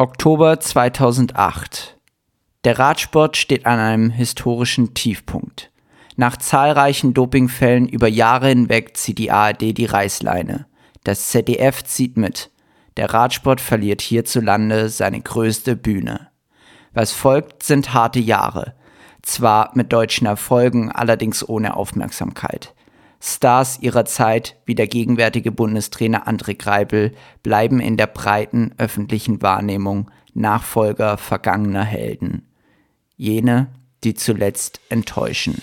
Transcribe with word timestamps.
Oktober 0.00 0.58
2008. 0.58 1.98
Der 2.64 2.78
Radsport 2.78 3.36
steht 3.36 3.66
an 3.66 3.78
einem 3.78 4.08
historischen 4.08 4.94
Tiefpunkt. 4.94 5.70
Nach 6.16 6.38
zahlreichen 6.38 7.12
Dopingfällen 7.12 7.86
über 7.86 8.08
Jahre 8.08 8.48
hinweg 8.48 8.96
zieht 8.96 9.18
die 9.18 9.30
ARD 9.30 9.76
die 9.76 9.84
Reißleine. 9.84 10.64
Das 11.04 11.28
ZDF 11.28 11.84
zieht 11.84 12.16
mit. 12.16 12.50
Der 12.96 13.12
Radsport 13.12 13.60
verliert 13.60 14.00
hierzulande 14.00 14.88
seine 14.88 15.20
größte 15.20 15.76
Bühne. 15.76 16.28
Was 16.94 17.12
folgt, 17.12 17.62
sind 17.62 17.92
harte 17.92 18.20
Jahre. 18.20 18.76
Zwar 19.20 19.70
mit 19.74 19.92
deutschen 19.92 20.26
Erfolgen, 20.26 20.90
allerdings 20.90 21.46
ohne 21.46 21.76
Aufmerksamkeit. 21.76 22.74
Stars 23.22 23.78
ihrer 23.80 24.06
Zeit, 24.06 24.56
wie 24.64 24.74
der 24.74 24.86
gegenwärtige 24.86 25.52
Bundestrainer 25.52 26.26
André 26.26 26.56
Greipel, 26.56 27.12
bleiben 27.42 27.78
in 27.78 27.96
der 27.98 28.06
breiten 28.06 28.72
öffentlichen 28.78 29.42
Wahrnehmung 29.42 30.10
Nachfolger 30.32 31.18
vergangener 31.18 31.84
Helden. 31.84 32.46
Jene, 33.16 33.68
die 34.04 34.14
zuletzt 34.14 34.80
enttäuschen. 34.88 35.60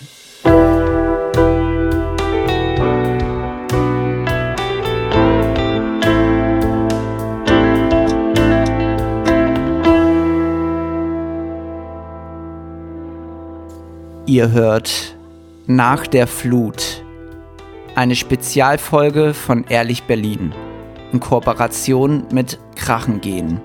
Ihr 14.26 14.50
hört 14.52 15.16
Nach 15.66 16.06
der 16.06 16.26
Flut, 16.26 16.97
eine 17.98 18.14
Spezialfolge 18.14 19.34
von 19.34 19.64
Ehrlich 19.64 20.04
Berlin 20.04 20.54
in 21.10 21.18
Kooperation 21.18 22.28
mit 22.32 22.56
Krachengehen 22.76 23.60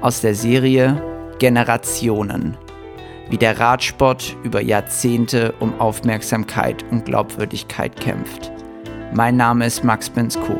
aus 0.00 0.22
der 0.22 0.34
Serie 0.34 1.00
Generationen, 1.38 2.56
wie 3.28 3.38
der 3.38 3.60
Radsport 3.60 4.36
über 4.42 4.60
Jahrzehnte 4.60 5.54
um 5.60 5.78
Aufmerksamkeit 5.78 6.84
und 6.90 7.04
Glaubwürdigkeit 7.04 7.94
kämpft. 7.94 8.50
Mein 9.14 9.36
Name 9.36 9.66
ist 9.66 9.84
Max 9.84 10.10
Benz-Kuch. 10.10 10.56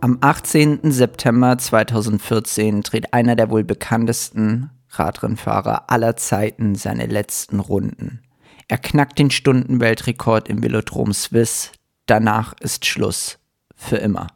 Am 0.00 0.16
18. 0.22 0.90
September 0.90 1.58
2014 1.58 2.80
dreht 2.80 3.12
einer 3.12 3.36
der 3.36 3.50
wohl 3.50 3.62
bekanntesten 3.62 4.70
Radrennfahrer 4.88 5.90
aller 5.90 6.16
Zeiten 6.16 6.76
seine 6.76 7.04
letzten 7.04 7.60
Runden. 7.60 8.22
Er 8.68 8.78
knackt 8.78 9.18
den 9.18 9.30
Stundenweltrekord 9.30 10.48
im 10.48 10.62
Velodrom 10.62 11.12
Swiss. 11.12 11.72
Danach 12.06 12.54
ist 12.60 12.86
Schluss. 12.86 13.38
Für 13.76 13.96
immer. 13.96 14.28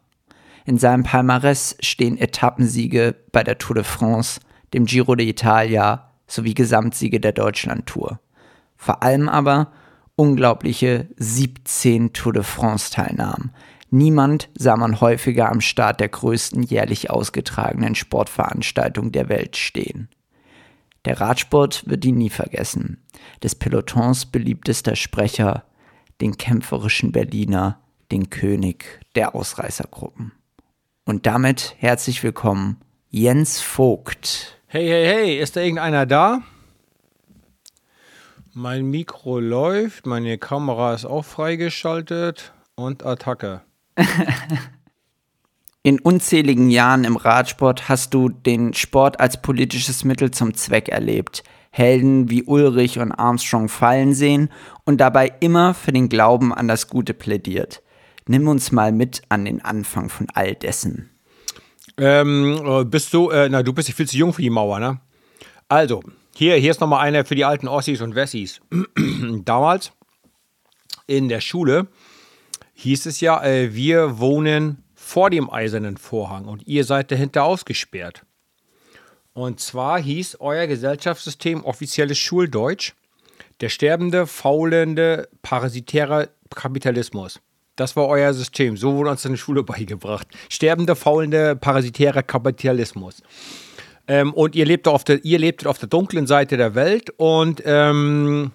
In 0.65 0.77
seinem 0.77 1.03
Palmarès 1.03 1.75
stehen 1.79 2.17
Etappensiege 2.17 3.15
bei 3.31 3.43
der 3.43 3.57
Tour 3.57 3.75
de 3.75 3.83
France, 3.83 4.39
dem 4.73 4.85
Giro 4.85 5.13
d'Italia 5.13 6.01
sowie 6.27 6.53
Gesamtsiege 6.53 7.19
der 7.19 7.31
Deutschlandtour. 7.31 8.19
Vor 8.75 9.01
allem 9.01 9.29
aber 9.29 9.71
unglaubliche 10.15 11.07
17 11.17 12.13
Tour 12.13 12.33
de 12.33 12.43
France 12.43 12.91
Teilnahmen. 12.91 13.51
Niemand 13.89 14.49
sah 14.53 14.77
man 14.77 15.01
häufiger 15.01 15.49
am 15.49 15.61
Start 15.61 15.99
der 15.99 16.09
größten 16.09 16.61
jährlich 16.61 17.09
ausgetragenen 17.09 17.95
Sportveranstaltung 17.95 19.11
der 19.11 19.29
Welt 19.29 19.57
stehen. 19.57 20.09
Der 21.05 21.19
Radsport 21.19 21.87
wird 21.87 22.03
ihn 22.05 22.17
nie 22.17 22.29
vergessen. 22.29 23.03
Des 23.41 23.55
Pelotons 23.55 24.25
beliebtester 24.25 24.95
Sprecher, 24.95 25.63
den 26.21 26.37
kämpferischen 26.37 27.11
Berliner, 27.11 27.79
den 28.11 28.29
König 28.29 28.99
der 29.15 29.35
Ausreißergruppen. 29.35 30.33
Und 31.05 31.25
damit 31.25 31.75
herzlich 31.79 32.23
willkommen, 32.23 32.77
Jens 33.09 33.61
Vogt. 33.61 34.59
Hey, 34.67 34.87
hey, 34.87 35.05
hey, 35.05 35.39
ist 35.39 35.55
da 35.55 35.61
irgendeiner 35.61 36.05
da? 36.05 36.41
Mein 38.53 38.85
Mikro 38.85 39.39
läuft, 39.39 40.05
meine 40.05 40.37
Kamera 40.37 40.93
ist 40.93 41.05
auch 41.05 41.23
freigeschaltet 41.23 42.53
und 42.75 43.05
Attacke. 43.05 43.61
In 45.81 45.99
unzähligen 46.01 46.69
Jahren 46.69 47.05
im 47.05 47.15
Radsport 47.15 47.87
hast 47.87 48.13
du 48.13 48.27
den 48.27 48.73
Sport 48.73 49.21
als 49.21 49.41
politisches 49.41 50.03
Mittel 50.03 50.29
zum 50.31 50.53
Zweck 50.53 50.89
erlebt. 50.89 51.41
Helden 51.71 52.29
wie 52.29 52.43
Ulrich 52.43 52.99
und 52.99 53.13
Armstrong 53.13 53.69
fallen 53.69 54.13
sehen 54.13 54.49
und 54.83 54.97
dabei 54.97 55.31
immer 55.39 55.73
für 55.73 55.93
den 55.93 56.09
Glauben 56.09 56.53
an 56.53 56.67
das 56.67 56.87
Gute 56.89 57.13
plädiert. 57.13 57.81
Nimm 58.27 58.49
uns 58.49 58.73
mal 58.73 58.91
mit 58.91 59.21
an 59.29 59.45
den 59.45 59.63
Anfang 59.63 60.09
von 60.09 60.27
all 60.33 60.53
dessen. 60.53 61.11
Ähm, 61.97 62.61
äh, 62.65 62.83
bist 62.83 63.13
du, 63.13 63.29
äh, 63.29 63.47
na, 63.49 63.63
du 63.63 63.71
bist 63.71 63.89
viel 63.93 64.07
zu 64.07 64.17
jung 64.17 64.33
für 64.33 64.41
die 64.41 64.49
Mauer, 64.49 64.79
ne? 64.79 64.99
Also, 65.69 66.01
hier, 66.35 66.55
hier 66.55 66.71
ist 66.71 66.81
nochmal 66.81 67.05
einer 67.05 67.23
für 67.23 67.35
die 67.35 67.45
alten 67.45 67.69
Ossis 67.69 68.01
und 68.01 68.15
Wessis. 68.15 68.59
Damals 69.45 69.93
in 71.07 71.29
der 71.29 71.39
Schule 71.39 71.87
hieß 72.73 73.05
es 73.05 73.21
ja, 73.21 73.41
äh, 73.43 73.73
wir 73.73 74.19
wohnen 74.19 74.83
vor 75.09 75.31
dem 75.31 75.49
eisernen 75.49 75.97
Vorhang 75.97 76.45
und 76.45 76.67
ihr 76.67 76.83
seid 76.83 77.09
dahinter 77.09 77.43
ausgesperrt. 77.43 78.21
Und 79.33 79.59
zwar 79.59 79.99
hieß 79.99 80.37
euer 80.39 80.67
Gesellschaftssystem 80.67 81.65
offizielles 81.65 82.19
Schuldeutsch 82.19 82.93
der 83.59 83.69
sterbende, 83.69 84.27
faulende, 84.27 85.27
parasitäre 85.41 86.29
Kapitalismus. 86.53 87.41
Das 87.75 87.95
war 87.95 88.07
euer 88.07 88.33
System. 88.33 88.77
So 88.77 88.95
wurde 88.95 89.09
uns 89.09 89.25
in 89.25 89.31
der 89.31 89.37
Schule 89.37 89.63
beigebracht. 89.73 90.27
Sterbender, 90.47 90.95
faulender, 90.95 91.55
parasitärer 91.55 92.21
Kapitalismus. 92.21 93.23
Ähm, 94.07 94.31
und 94.33 94.55
ihr 94.55 94.65
lebt, 94.65 94.87
auf 94.87 95.03
der, 95.03 95.25
ihr 95.25 95.39
lebt 95.39 95.65
auf 95.65 95.79
der 95.79 95.89
dunklen 95.89 96.27
Seite 96.27 96.55
der 96.55 96.75
Welt 96.75 97.09
und 97.17 97.63
ähm, 97.65 98.51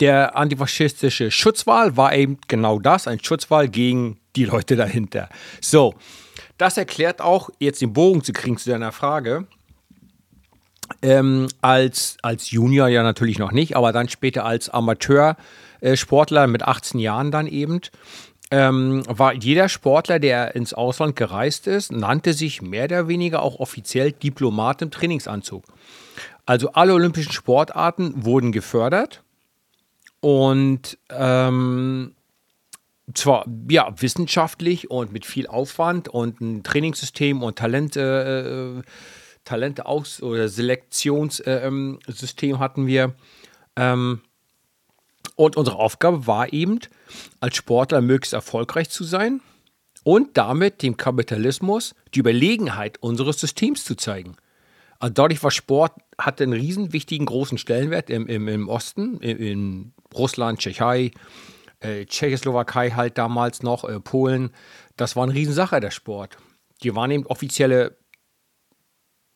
der 0.00 0.36
antifaschistische 0.36 1.30
Schutzwahl 1.30 1.96
war 1.96 2.14
eben 2.14 2.38
genau 2.48 2.80
das, 2.80 3.06
ein 3.06 3.22
Schutzwahl 3.22 3.68
gegen 3.68 4.18
die 4.36 4.44
Leute 4.44 4.76
dahinter. 4.76 5.28
So, 5.60 5.94
das 6.58 6.76
erklärt 6.76 7.20
auch, 7.20 7.50
jetzt 7.58 7.80
den 7.82 7.92
Bogen 7.92 8.22
zu 8.22 8.32
kriegen 8.32 8.56
zu 8.56 8.70
deiner 8.70 8.92
Frage, 8.92 9.46
ähm, 11.02 11.48
als, 11.60 12.16
als 12.22 12.50
Junior 12.50 12.88
ja 12.88 13.02
natürlich 13.02 13.38
noch 13.38 13.52
nicht, 13.52 13.76
aber 13.76 13.92
dann 13.92 14.08
später 14.08 14.44
als 14.44 14.68
Amateursportler 14.68 16.46
mit 16.46 16.62
18 16.62 17.00
Jahren 17.00 17.30
dann 17.30 17.46
eben, 17.46 17.80
ähm, 18.50 19.02
war 19.08 19.32
jeder 19.32 19.68
Sportler, 19.68 20.18
der 20.18 20.54
ins 20.54 20.74
Ausland 20.74 21.16
gereist 21.16 21.66
ist, 21.66 21.92
nannte 21.92 22.34
sich 22.34 22.62
mehr 22.62 22.84
oder 22.84 23.08
weniger 23.08 23.42
auch 23.42 23.58
offiziell 23.58 24.12
Diplomat 24.12 24.82
im 24.82 24.90
Trainingsanzug. 24.90 25.64
Also 26.46 26.72
alle 26.72 26.92
olympischen 26.92 27.32
Sportarten 27.32 28.24
wurden 28.24 28.52
gefördert 28.52 29.22
und 30.20 30.98
ähm, 31.10 32.14
zwar 33.12 33.46
ja 33.68 33.92
wissenschaftlich 34.00 34.90
und 34.90 35.12
mit 35.12 35.26
viel 35.26 35.46
Aufwand 35.46 36.08
und 36.08 36.40
ein 36.40 36.62
Trainingssystem 36.62 37.42
und 37.42 37.58
Talente, 37.58 38.82
äh, 38.82 38.88
Talente 39.44 39.86
aus 39.86 40.22
oder 40.22 40.48
Selektionssystem 40.48 42.54
äh, 42.54 42.58
hatten 42.58 42.86
wir. 42.86 43.14
Ähm, 43.76 44.22
und 45.36 45.56
unsere 45.56 45.78
Aufgabe 45.78 46.26
war 46.26 46.52
eben, 46.52 46.80
als 47.40 47.56
Sportler 47.56 48.00
möglichst 48.00 48.32
erfolgreich 48.32 48.88
zu 48.88 49.04
sein 49.04 49.40
und 50.04 50.36
damit 50.36 50.82
dem 50.82 50.96
Kapitalismus 50.96 51.94
die 52.14 52.20
Überlegenheit 52.20 53.02
unseres 53.02 53.40
Systems 53.40 53.84
zu 53.84 53.96
zeigen. 53.96 54.36
Also 54.98 55.14
dadurch 55.14 55.42
war 55.42 55.50
Sport, 55.50 55.92
hatte 56.18 56.44
einen 56.44 56.52
riesen 56.52 56.92
wichtigen 56.92 57.26
großen 57.26 57.58
Stellenwert 57.58 58.10
im, 58.10 58.28
im, 58.28 58.48
im 58.48 58.68
Osten, 58.68 59.18
in, 59.18 59.38
in 59.38 59.92
Russland, 60.14 60.60
Tschechei, 60.60 61.10
äh, 61.84 62.06
Tschechoslowakei 62.06 62.90
halt 62.90 63.18
damals 63.18 63.62
noch, 63.62 63.84
äh, 63.84 64.00
Polen. 64.00 64.50
Das 64.96 65.16
war 65.16 65.24
eine 65.24 65.34
Riesensache, 65.34 65.80
der 65.80 65.90
Sport. 65.90 66.36
Die 66.82 66.94
waren 66.94 67.10
eben 67.10 67.26
offizielle, 67.26 67.96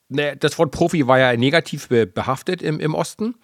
ne, 0.09 0.37
das 0.37 0.59
Wort 0.59 0.71
Profi 0.71 1.07
war 1.07 1.19
ja 1.19 1.37
negativ 1.37 1.89
be 1.89 2.07
behaftet 2.07 2.63
im, 2.63 2.81
im 2.81 2.95
Osten, 2.95 3.35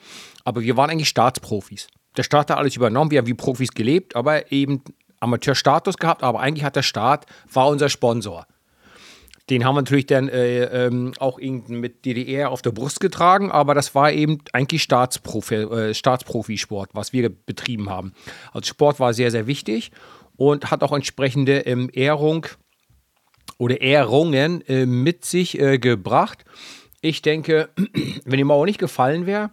aber 0.44 0.62
wir 0.62 0.76
waren 0.76 0.90
eigentlich 0.90 1.08
Staatsprofis. 1.08 1.88
Der 2.16 2.22
Staat 2.22 2.50
hat 2.50 2.58
alles 2.58 2.76
übernommen, 2.76 3.10
wir 3.10 3.18
haben 3.18 3.26
wie 3.26 3.34
Profis 3.34 3.70
gelebt, 3.70 4.16
aber 4.16 4.52
eben 4.52 4.82
Amateurstatus 5.20 5.96
gehabt, 5.96 6.22
aber 6.22 6.40
eigentlich 6.40 6.64
hat 6.64 6.76
der 6.76 6.82
Staat, 6.82 7.26
war 7.52 7.68
unser 7.68 7.88
Sponsor. 7.88 8.46
Den 9.50 9.64
haben 9.64 9.74
wir 9.74 9.82
natürlich 9.82 10.06
dann 10.06 10.30
äh, 10.30 10.86
ähm, 10.86 11.12
auch 11.18 11.38
mit 11.38 12.06
DDR 12.06 12.50
auf 12.50 12.62
der 12.62 12.72
Brust 12.72 13.00
getragen, 13.00 13.50
aber 13.50 13.74
das 13.74 13.94
war 13.94 14.10
eben 14.10 14.38
eigentlich 14.54 14.82
Staatsprofi, 14.82 15.54
äh, 15.54 15.94
Staatsprofisport, 15.94 16.90
was 16.94 17.12
wir 17.12 17.28
betrieben 17.28 17.90
haben. 17.90 18.14
Also 18.52 18.68
Sport 18.68 19.00
war 19.00 19.12
sehr, 19.12 19.30
sehr 19.30 19.46
wichtig 19.46 19.92
und 20.36 20.70
hat 20.70 20.82
auch 20.82 20.92
entsprechende 20.92 21.60
ähm, 21.60 21.90
Ehrung 21.92 22.46
oder 23.58 23.82
Ehrungen 23.82 24.66
äh, 24.66 24.86
mit 24.86 25.26
sich 25.26 25.60
äh, 25.60 25.78
gebracht. 25.78 26.46
Ich 27.02 27.20
denke, 27.20 27.68
wenn 28.24 28.38
die 28.38 28.44
Mauer 28.44 28.64
nicht 28.64 28.80
gefallen 28.80 29.26
wäre, 29.26 29.50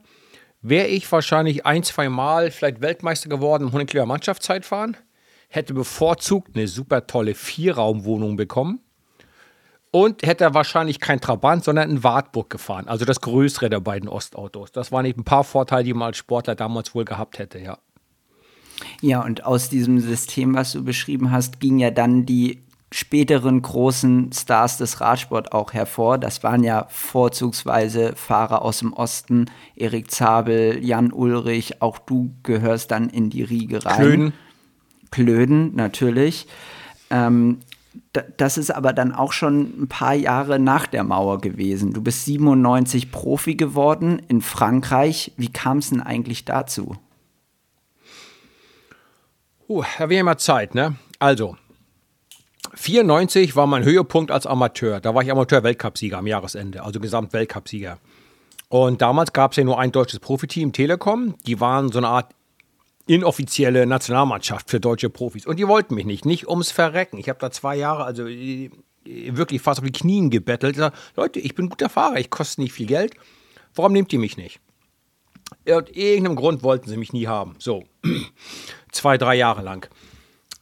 wäre 0.62 0.88
ich 0.88 1.12
wahrscheinlich 1.12 1.66
ein, 1.66 1.84
zwei 1.84 2.08
Mal 2.08 2.50
vielleicht 2.52 2.80
Weltmeister 2.80 3.28
geworden 3.28 3.64
im 3.64 3.68
100 3.70 3.90
Kilometer 3.90 4.08
Mannschaftszeitfahren, 4.08 4.96
hätte 5.50 5.74
bevorzugt 5.74 6.56
eine 6.56 6.70
super 6.70 7.08
tolle 7.08 7.36
Vierraumwohnung 7.36 8.38
bekommen 8.38 8.80
und 9.92 10.24
hätte 10.24 10.54
wahrscheinlich 10.54 11.00
kein 11.00 11.20
Trabant, 11.20 11.64
sondern 11.64 11.90
ein 11.90 12.04
Wartburg 12.04 12.50
gefahren. 12.50 12.88
Also 12.88 13.06
das 13.06 13.22
größere 13.22 13.70
der 13.70 13.82
beiden 13.82 14.08
Ostautos. 14.08 14.72
Das 14.72 14.92
waren 14.92 15.06
eben 15.06 15.22
ein 15.22 15.26
paar 15.26 15.44
Vorteile, 15.44 15.84
die 15.84 15.94
man 15.94 16.08
als 16.08 16.18
Sportler 16.18 16.56
damals 16.56 16.96
wohl 16.96 17.06
gehabt 17.06 17.40
hätte, 17.40 17.60
ja. 17.60 17.78
Ja, 19.02 19.22
und 19.24 19.46
aus 19.46 19.70
diesem 19.70 20.00
System, 20.00 20.56
was 20.56 20.72
du 20.72 20.84
beschrieben 20.84 21.32
hast, 21.32 21.60
ging 21.60 21.78
ja 21.78 21.92
dann 21.92 22.26
die 22.26 22.64
späteren 22.94 23.62
großen 23.62 24.32
Stars 24.34 24.78
des 24.78 25.00
Radsport 25.00 25.54
auch 25.54 25.74
hervor. 25.74 26.18
Das 26.18 26.44
waren 26.44 26.64
ja 26.64 26.88
vorzugsweise 26.90 28.14
Fahrer 28.16 28.62
aus 28.64 28.80
dem 28.80 28.94
Osten, 28.94 29.46
Erik 29.76 30.12
Zabel, 30.12 30.84
Jan 30.84 31.14
Ulrich, 31.14 31.82
auch 31.82 32.00
du 32.00 32.34
gehörst 32.44 32.92
dann 32.92 33.10
in 33.10 33.30
die 33.30 33.44
Riege 33.44 33.86
rein. 33.86 33.96
Klöden. 33.96 34.34
Klöden, 35.12 35.76
natürlich. 35.76 36.48
Ähm, 37.10 37.60
das 38.38 38.58
ist 38.58 38.72
aber 38.72 38.94
dann 38.94 39.14
auch 39.14 39.34
schon 39.34 39.84
ein 39.84 39.88
paar 39.88 40.14
Jahre 40.14 40.60
nach 40.60 40.88
der 40.88 41.04
Mauer 41.04 41.42
gewesen. 41.42 41.94
Du 41.94 42.02
bist 42.02 42.26
97 42.26 43.12
Profi 43.12 43.56
geworden 43.56 44.22
in 44.28 44.42
Frankreich. 44.42 45.34
Wie 45.38 45.52
kam 45.52 45.80
es 45.80 45.90
denn 45.90 46.02
eigentlich 46.02 46.46
dazu? 46.46 46.96
Uh, 49.68 49.84
da 49.98 50.10
wäre 50.10 50.24
mal 50.24 50.38
Zeit, 50.38 50.76
ne? 50.76 50.96
Also, 51.20 51.56
94 52.74 53.56
war 53.56 53.68
mein 53.68 53.84
Höhepunkt 53.84 54.32
als 54.32 54.46
Amateur. 54.46 55.00
Da 55.00 55.14
war 55.14 55.24
ich 55.24 55.32
Amateur-Weltcupsieger 55.32 56.18
am 56.18 56.28
Jahresende, 56.28 56.84
also 56.84 57.00
Gesamtweltcupsieger. 57.00 57.98
Und 58.70 59.02
damals 59.02 59.34
gab 59.34 59.52
es 59.52 59.58
ja 59.58 59.64
nur 59.64 59.80
ein 59.80 59.92
deutsches 59.92 60.20
Profiteam, 60.20 60.72
Telekom. 60.72 61.36
Die 61.46 61.60
waren 61.60 61.92
so 61.92 62.00
eine 62.00 62.08
Art 62.08 62.34
inoffizielle 63.08 63.86
Nationalmannschaft 63.86 64.70
für 64.70 64.80
deutsche 64.80 65.10
Profis. 65.10 65.46
Und 65.46 65.58
die 65.58 65.68
wollten 65.68 65.96
mich 65.96 66.06
nicht, 66.06 66.26
nicht 66.26 66.48
ums 66.48 66.72
Verrecken. 66.72 67.18
Ich 67.18 67.30
habe 67.30 67.40
da 67.40 67.52
zwei 67.52 67.76
Jahre, 67.76 68.04
also 68.04 68.28
äh, 68.28 68.70
wirklich 69.06 69.62
fast 69.62 69.80
auf 69.80 69.86
die 69.86 69.92
Knien 69.92 70.30
gebettelt. 70.30 70.76
Sag, 70.76 70.94
Leute, 71.16 71.40
ich 71.40 71.56
bin 71.56 71.70
guter 71.70 71.90
Fahrer, 71.90 72.18
ich 72.18 72.30
koste 72.30 72.62
nicht 72.62 72.74
viel 72.74 72.88
Geld. 72.88 73.16
Warum 73.76 73.94
nehmt 73.94 74.12
ihr 74.14 74.20
mich 74.20 74.38
nicht? 74.38 74.60
Aus 75.70 75.84
irgendeinem 75.92 76.36
Grund 76.36 76.64
wollten 76.64 76.90
sie 76.90 76.98
mich 76.98 77.14
nie 77.14 77.28
haben. 77.28 77.56
So, 77.60 77.84
zwei, 78.92 79.18
drei 79.18 79.36
Jahre 79.36 79.62
lang. 79.62 79.88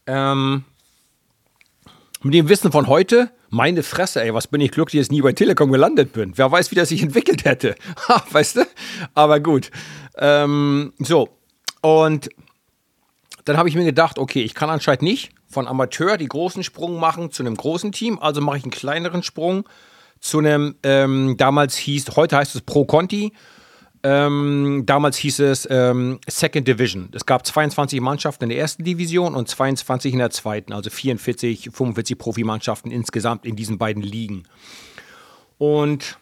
Ähm, 0.07 0.63
mit 2.21 2.33
dem 2.33 2.49
Wissen 2.49 2.71
von 2.71 2.87
heute, 2.87 3.31
meine 3.49 3.83
Fresse, 3.83 4.21
ey, 4.21 4.33
was 4.33 4.47
bin 4.47 4.61
ich 4.61 4.71
glücklich, 4.71 4.99
dass 4.99 5.07
ich 5.07 5.11
nie 5.11 5.21
bei 5.21 5.33
Telekom 5.33 5.71
gelandet 5.71 6.13
bin. 6.13 6.33
Wer 6.35 6.51
weiß, 6.51 6.71
wie 6.71 6.75
das 6.75 6.89
sich 6.89 7.01
entwickelt 7.01 7.45
hätte. 7.45 7.75
weißt 8.31 8.57
du? 8.57 8.67
Aber 9.13 9.39
gut. 9.39 9.71
Ähm, 10.17 10.93
so. 10.99 11.29
Und 11.81 12.29
dann 13.45 13.57
habe 13.57 13.69
ich 13.69 13.75
mir 13.75 13.85
gedacht, 13.85 14.19
okay, 14.19 14.41
ich 14.41 14.53
kann 14.53 14.69
anscheinend 14.69 15.01
nicht 15.01 15.31
von 15.47 15.67
Amateur 15.67 16.17
die 16.17 16.27
großen 16.27 16.63
Sprung 16.63 16.99
machen 16.99 17.31
zu 17.31 17.43
einem 17.43 17.55
großen 17.55 17.91
Team, 17.91 18.19
also 18.19 18.41
mache 18.41 18.57
ich 18.57 18.63
einen 18.63 18.71
kleineren 18.71 19.23
Sprung 19.23 19.67
zu 20.19 20.39
einem, 20.39 20.75
ähm, 20.83 21.35
damals 21.37 21.77
hieß, 21.77 22.15
heute 22.15 22.37
heißt 22.37 22.55
es 22.55 22.61
Pro 22.61 22.85
Conti, 22.85 23.33
ähm, 24.03 24.83
damals 24.85 25.17
hieß 25.17 25.39
es 25.39 25.67
ähm, 25.69 26.19
Second 26.27 26.67
Division. 26.67 27.09
Es 27.13 27.25
gab 27.25 27.45
22 27.45 27.99
Mannschaften 27.99 28.45
in 28.45 28.49
der 28.49 28.59
ersten 28.59 28.83
Division 28.83 29.35
und 29.35 29.49
22 29.49 30.13
in 30.13 30.19
der 30.19 30.29
zweiten, 30.29 30.71
also 30.71 30.89
44, 30.89 31.69
45 31.71 32.17
Profimannschaften 32.17 32.91
insgesamt 32.91 33.45
in 33.45 33.55
diesen 33.55 33.77
beiden 33.77 34.03
Ligen. 34.03 34.43
Und 35.57 36.17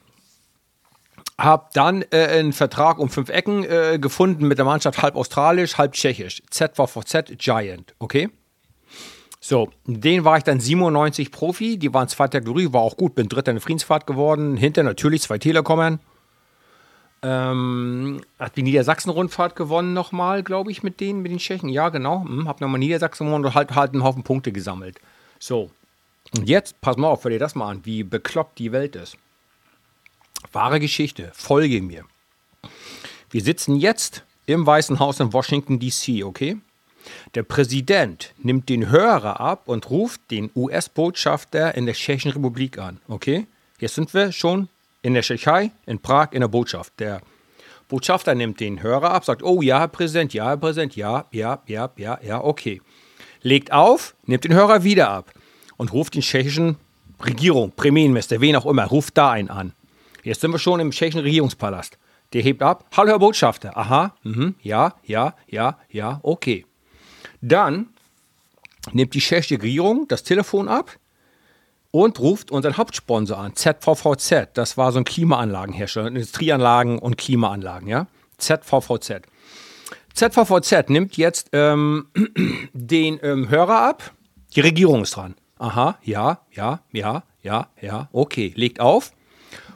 habe 1.37 1.67
dann 1.73 2.03
äh, 2.11 2.25
einen 2.27 2.53
Vertrag 2.53 2.97
um 2.97 3.09
fünf 3.09 3.29
Ecken 3.29 3.63
äh, 3.63 3.99
gefunden 3.99 4.47
mit 4.47 4.57
der 4.57 4.65
Mannschaft 4.65 5.01
halb 5.01 5.15
australisch, 5.15 5.77
halb 5.77 5.93
tschechisch. 5.93 6.41
ZVVZ 6.49 7.37
Giant, 7.37 7.93
okay? 7.99 8.29
So, 9.39 9.69
den 9.85 10.25
war 10.25 10.37
ich 10.37 10.43
dann 10.43 10.59
97 10.59 11.31
Profi, 11.31 11.77
die 11.77 11.93
waren 11.93 12.07
zweiter 12.07 12.39
Kategorie, 12.39 12.73
war 12.73 12.81
auch 12.81 12.97
gut, 12.97 13.13
bin 13.13 13.29
dritter 13.29 13.51
in 13.51 13.57
der 13.57 13.61
Friedensfahrt 13.61 14.07
geworden, 14.07 14.57
hinter 14.57 14.83
natürlich 14.83 15.21
zwei 15.21 15.37
Telekommern. 15.37 15.99
Ähm, 17.21 18.21
hat 18.39 18.57
die 18.57 18.63
Niedersachsen-Rundfahrt 18.63 19.55
gewonnen 19.55 19.93
nochmal, 19.93 20.43
glaube 20.43 20.71
ich, 20.71 20.83
mit 20.83 20.99
denen, 20.99 21.21
mit 21.21 21.31
den 21.31 21.39
Tschechen. 21.39 21.69
Ja, 21.69 21.89
genau. 21.89 22.23
Hm, 22.23 22.47
hab 22.47 22.61
nochmal 22.61 22.79
Niedersachsen 22.79 23.27
gewonnen 23.27 23.45
und 23.45 23.55
halt, 23.55 23.73
halt 23.73 23.93
einen 23.93 24.03
Haufen 24.03 24.23
Punkte 24.23 24.51
gesammelt. 24.51 24.99
So. 25.39 25.69
Und 26.35 26.49
jetzt, 26.49 26.79
pass 26.81 26.97
mal 26.97 27.07
auf, 27.07 27.23
hör 27.23 27.31
dir 27.31 27.39
das 27.39 27.55
mal 27.55 27.69
an, 27.69 27.85
wie 27.85 28.03
bekloppt 28.03 28.59
die 28.59 28.71
Welt 28.71 28.95
ist. 28.95 29.17
Wahre 30.51 30.79
Geschichte, 30.79 31.31
folge 31.33 31.81
mir. 31.81 32.05
Wir 33.29 33.41
sitzen 33.41 33.75
jetzt 33.75 34.23
im 34.45 34.65
Weißen 34.65 34.99
Haus 34.99 35.19
in 35.19 35.33
Washington, 35.33 35.79
D.C., 35.79 36.23
okay? 36.23 36.57
Der 37.35 37.43
Präsident 37.43 38.33
nimmt 38.37 38.69
den 38.69 38.89
Hörer 38.89 39.39
ab 39.39 39.63
und 39.67 39.89
ruft 39.89 40.21
den 40.31 40.49
US-Botschafter 40.55 41.75
in 41.75 41.85
der 41.85 41.95
Tschechischen 41.95 42.31
Republik 42.31 42.77
an, 42.77 42.99
okay? 43.07 43.47
Jetzt 43.79 43.95
sind 43.95 44.13
wir 44.13 44.31
schon 44.31 44.69
in 45.01 45.13
der 45.13 45.23
Tschechei, 45.23 45.71
in 45.85 45.99
Prag, 45.99 46.29
in 46.31 46.41
der 46.41 46.47
Botschaft. 46.47 46.93
Der 46.99 47.21
Botschafter 47.87 48.35
nimmt 48.35 48.59
den 48.59 48.81
Hörer 48.81 49.11
ab, 49.11 49.25
sagt, 49.25 49.43
oh 49.43 49.61
ja, 49.61 49.79
Herr 49.79 49.87
Präsident, 49.87 50.33
ja, 50.33 50.47
Herr 50.47 50.57
Präsident, 50.57 50.95
ja, 50.95 51.25
ja, 51.31 51.61
ja, 51.67 51.91
ja, 51.95 52.19
ja, 52.21 52.43
okay. 52.43 52.81
Legt 53.41 53.71
auf, 53.71 54.15
nimmt 54.25 54.43
den 54.43 54.53
Hörer 54.53 54.83
wieder 54.83 55.09
ab 55.09 55.31
und 55.77 55.93
ruft 55.93 56.15
den 56.15 56.21
tschechischen 56.21 56.77
Regierung, 57.23 57.71
Premierminister, 57.71 58.41
wen 58.41 58.55
auch 58.55 58.65
immer, 58.65 58.85
ruft 58.85 59.17
da 59.17 59.31
einen 59.31 59.49
an. 59.49 59.73
Jetzt 60.27 60.41
sind 60.41 60.51
wir 60.51 60.59
schon 60.59 60.81
im 60.81 60.91
tschechischen 60.91 61.21
Regierungspalast. 61.21 61.97
Der 62.33 62.41
hebt 62.41 62.61
ab. 62.61 62.83
Hallo, 62.97 63.11
Herr 63.11 63.19
Botschafter. 63.19 63.77
Aha, 63.77 64.13
mh, 64.23 64.55
ja, 64.61 64.93
ja, 65.05 65.35
ja, 65.47 65.79
ja, 65.89 66.19
okay. 66.21 66.65
Dann 67.39 67.87
nimmt 68.91 69.13
die 69.13 69.21
tschechische 69.21 69.55
Regierung 69.55 70.05
das 70.09 70.23
Telefon 70.23 70.67
ab 70.67 70.97
und 71.91 72.19
ruft 72.19 72.51
unseren 72.51 72.75
Hauptsponsor 72.75 73.37
an, 73.37 73.55
ZVVZ. 73.55 74.49
Das 74.53 74.75
war 74.75 74.91
so 74.91 74.97
ein 74.97 75.05
Klimaanlagenhersteller, 75.05 76.07
Industrieanlagen 76.09 76.99
und 76.99 77.17
Klimaanlagen, 77.17 77.87
ja. 77.87 78.07
ZVVZ. 78.37 79.21
ZVVZ 80.13 80.89
nimmt 80.89 81.15
jetzt 81.15 81.51
ähm, 81.53 82.07
den 82.73 83.17
ähm, 83.23 83.47
Hörer 83.47 83.79
ab. 83.79 84.11
Die 84.57 84.59
Regierung 84.59 85.03
ist 85.03 85.15
dran. 85.15 85.35
Aha, 85.57 85.97
ja, 86.03 86.41
ja, 86.51 86.81
ja, 86.91 87.23
ja, 87.43 87.69
ja, 87.79 88.09
okay. 88.11 88.51
Legt 88.57 88.81
auf 88.81 89.13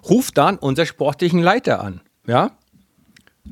ruft 0.10 0.38
dann 0.38 0.58
unser 0.58 0.86
sportlichen 0.86 1.42
Leiter 1.42 1.82
an. 1.82 2.02
Ja? 2.28 2.52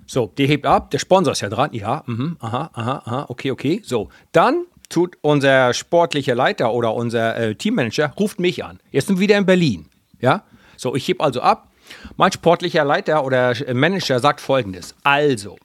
So, 0.06 0.28
der 0.38 0.48
hebt 0.48 0.66
ab, 0.66 0.92
der 0.92 1.00
Sponsor 1.00 1.34
ist 1.34 1.42
ja 1.42 1.50
dran. 1.50 1.70
Ja, 1.74 2.04
mh, 2.06 2.36
aha, 2.40 2.70
aha, 2.74 3.02
aha, 3.06 3.26
okay, 3.30 3.52
okay. 3.52 3.82
So, 3.84 4.10
dann 4.32 4.66
tut 4.90 5.18
unser 5.22 5.74
sportlicher 5.74 6.36
Leiter 6.36 6.74
oder 6.74 6.94
unser 6.94 7.36
äh, 7.38 7.56
Teammanager, 7.56 8.14
ruft 8.20 8.40
mich 8.40 8.64
an. 8.64 8.80
Jetzt 8.92 9.08
sind 9.08 9.18
wir 9.18 9.22
wieder 9.22 9.38
in 9.38 9.46
Berlin. 9.46 9.86
Ja? 10.20 10.44
So, 10.78 10.96
ich 10.96 11.08
heb 11.08 11.22
also 11.22 11.42
ab. 11.42 11.72
Mein 12.18 12.32
sportlicher 12.32 12.86
Leiter 12.86 13.24
oder 13.24 13.56
Manager 13.74 14.20
sagt 14.20 14.42
folgendes. 14.42 14.94
Also, 15.04 15.58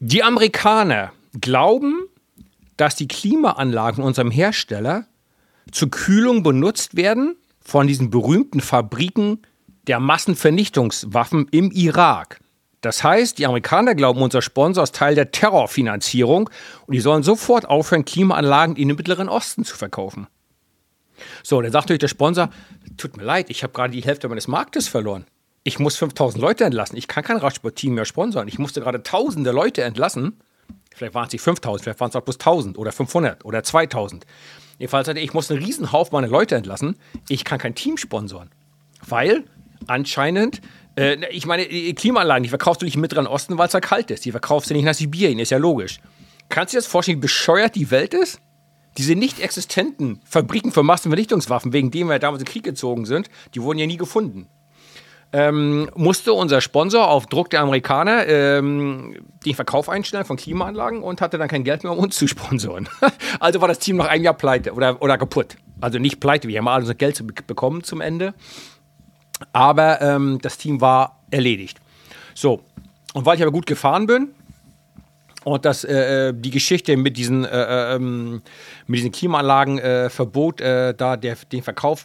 die 0.00 0.22
Amerikaner 0.22 1.12
glauben, 1.40 2.02
dass 2.76 2.96
die 2.96 3.08
Klimaanlagen 3.08 4.02
unserem 4.02 4.30
Hersteller 4.30 5.06
zur 5.70 5.90
Kühlung 5.90 6.42
benutzt 6.42 6.96
werden 6.96 7.36
von 7.62 7.86
diesen 7.86 8.10
berühmten 8.10 8.60
Fabriken 8.60 9.38
der 9.86 10.00
Massenvernichtungswaffen 10.00 11.48
im 11.50 11.70
Irak. 11.70 12.40
Das 12.80 13.04
heißt, 13.04 13.38
die 13.38 13.46
Amerikaner 13.46 13.94
glauben, 13.94 14.20
unser 14.20 14.42
Sponsor 14.42 14.82
ist 14.82 14.94
Teil 14.94 15.14
der 15.14 15.30
Terrorfinanzierung 15.30 16.50
und 16.86 16.94
die 16.94 17.00
sollen 17.00 17.22
sofort 17.22 17.68
aufhören, 17.68 18.04
Klimaanlagen 18.04 18.76
in 18.76 18.88
den 18.88 18.96
Mittleren 18.96 19.28
Osten 19.28 19.64
zu 19.64 19.76
verkaufen. 19.76 20.26
So, 21.44 21.60
dann 21.60 21.70
sagt 21.70 21.84
natürlich 21.84 22.00
der 22.00 22.08
Sponsor, 22.08 22.50
tut 22.96 23.16
mir 23.16 23.22
leid, 23.22 23.50
ich 23.50 23.62
habe 23.62 23.72
gerade 23.72 23.92
die 23.92 24.02
Hälfte 24.02 24.28
meines 24.28 24.48
Marktes 24.48 24.88
verloren. 24.88 25.26
Ich 25.62 25.78
muss 25.78 25.96
5000 25.96 26.42
Leute 26.42 26.64
entlassen. 26.64 26.96
Ich 26.96 27.06
kann 27.06 27.22
kein 27.22 27.36
Radsportteam 27.36 27.94
mehr 27.94 28.04
sponsern. 28.04 28.48
Ich 28.48 28.58
musste 28.58 28.80
gerade 28.80 29.04
tausende 29.04 29.52
Leute 29.52 29.82
entlassen. 29.82 30.40
Vielleicht 30.94 31.14
waren 31.14 31.26
es 31.26 31.32
nicht 31.32 31.42
5000, 31.42 31.84
vielleicht 31.84 32.00
waren 32.00 32.10
es 32.10 32.16
auch 32.16 32.22
bloß 32.22 32.36
1000 32.36 32.78
oder 32.78 32.92
500 32.92 33.44
oder 33.44 33.62
2000. 33.62 34.26
Jedenfalls 34.82 35.06
hatte 35.06 35.20
ich 35.20 35.32
muss 35.32 35.48
einen 35.48 35.62
Riesenhaufen 35.62 36.12
meiner 36.12 36.26
Leute 36.26 36.56
entlassen. 36.56 36.96
Ich 37.28 37.44
kann 37.44 37.60
kein 37.60 37.76
Team 37.76 37.96
sponsoren. 37.96 38.50
Weil 39.06 39.44
anscheinend, 39.86 40.60
äh, 40.96 41.24
ich 41.30 41.46
meine, 41.46 41.64
Klimaanlagen, 41.94 42.42
die 42.42 42.48
verkaufst 42.48 42.82
du 42.82 42.84
nicht 42.84 42.96
im 42.96 43.00
Mittleren 43.00 43.28
Osten, 43.28 43.58
weil 43.58 43.66
es 43.66 43.72
da 43.72 43.78
kalt 43.78 44.10
ist. 44.10 44.24
Die 44.24 44.32
verkaufst 44.32 44.70
du 44.70 44.74
nicht 44.74 44.82
nach 44.82 44.94
Sibirien, 44.94 45.38
ist 45.38 45.50
ja 45.50 45.58
logisch. 45.58 46.00
Kannst 46.48 46.72
du 46.72 46.76
dir 46.76 46.80
das 46.80 46.88
vorstellen, 46.88 47.18
wie 47.18 47.22
bescheuert 47.22 47.76
die 47.76 47.92
Welt 47.92 48.12
ist? 48.12 48.40
Diese 48.98 49.14
nicht 49.14 49.38
existenten 49.38 50.20
Fabriken 50.24 50.72
für 50.72 50.82
Massenvernichtungswaffen, 50.82 51.72
wegen 51.72 51.92
denen 51.92 52.10
wir 52.10 52.18
damals 52.18 52.40
in 52.40 52.46
den 52.46 52.52
Krieg 52.52 52.64
gezogen 52.64 53.06
sind, 53.06 53.30
die 53.54 53.62
wurden 53.62 53.78
ja 53.78 53.86
nie 53.86 53.98
gefunden 53.98 54.48
ähm, 55.32 55.88
musste 55.94 56.32
unser 56.34 56.60
Sponsor 56.60 57.08
auf 57.08 57.26
Druck 57.26 57.50
der 57.50 57.60
Amerikaner 57.60 58.26
ähm, 58.26 59.16
den 59.46 59.54
Verkauf 59.54 59.88
einstellen 59.88 60.24
von 60.24 60.36
Klimaanlagen 60.36 61.02
und 61.02 61.20
hatte 61.20 61.38
dann 61.38 61.48
kein 61.48 61.64
Geld 61.64 61.84
mehr, 61.84 61.92
um 61.92 61.98
uns 61.98 62.16
zu 62.16 62.26
sponsoren. 62.26 62.88
also 63.40 63.60
war 63.60 63.68
das 63.68 63.78
Team 63.78 63.96
noch 63.96 64.06
ein 64.06 64.22
Jahr 64.22 64.34
pleite 64.34 64.72
oder, 64.72 65.00
oder 65.00 65.16
kaputt. 65.16 65.56
Also 65.80 65.98
nicht 65.98 66.20
pleite, 66.20 66.48
wir 66.48 66.58
haben 66.58 66.68
alles 66.68 66.96
Geld 66.98 67.24
bekommen 67.46 67.82
zum 67.82 68.00
Ende. 68.00 68.34
Aber 69.52 70.00
ähm, 70.00 70.38
das 70.42 70.58
Team 70.58 70.80
war 70.80 71.20
erledigt. 71.30 71.78
So, 72.34 72.62
und 73.14 73.26
weil 73.26 73.36
ich 73.36 73.42
aber 73.42 73.52
gut 73.52 73.66
gefahren 73.66 74.06
bin, 74.06 74.28
Und 75.44 75.64
das, 75.64 75.82
äh, 75.84 76.28
äh 76.28 76.34
die 76.34 76.50
Geschichte 76.50 76.96
mit 76.96 77.16
diesen, 77.16 77.44
äh, 77.44 77.94
ähm, 77.96 78.42
mit 78.86 78.98
diesen 78.98 79.10
Klimaanlagen, 79.12 79.78
äh, 79.78 80.08
Verbot, 80.08 80.60
äh, 80.60 80.94
da 80.94 81.16
der, 81.16 81.36
den 81.50 81.62
Verkauf, 81.62 82.04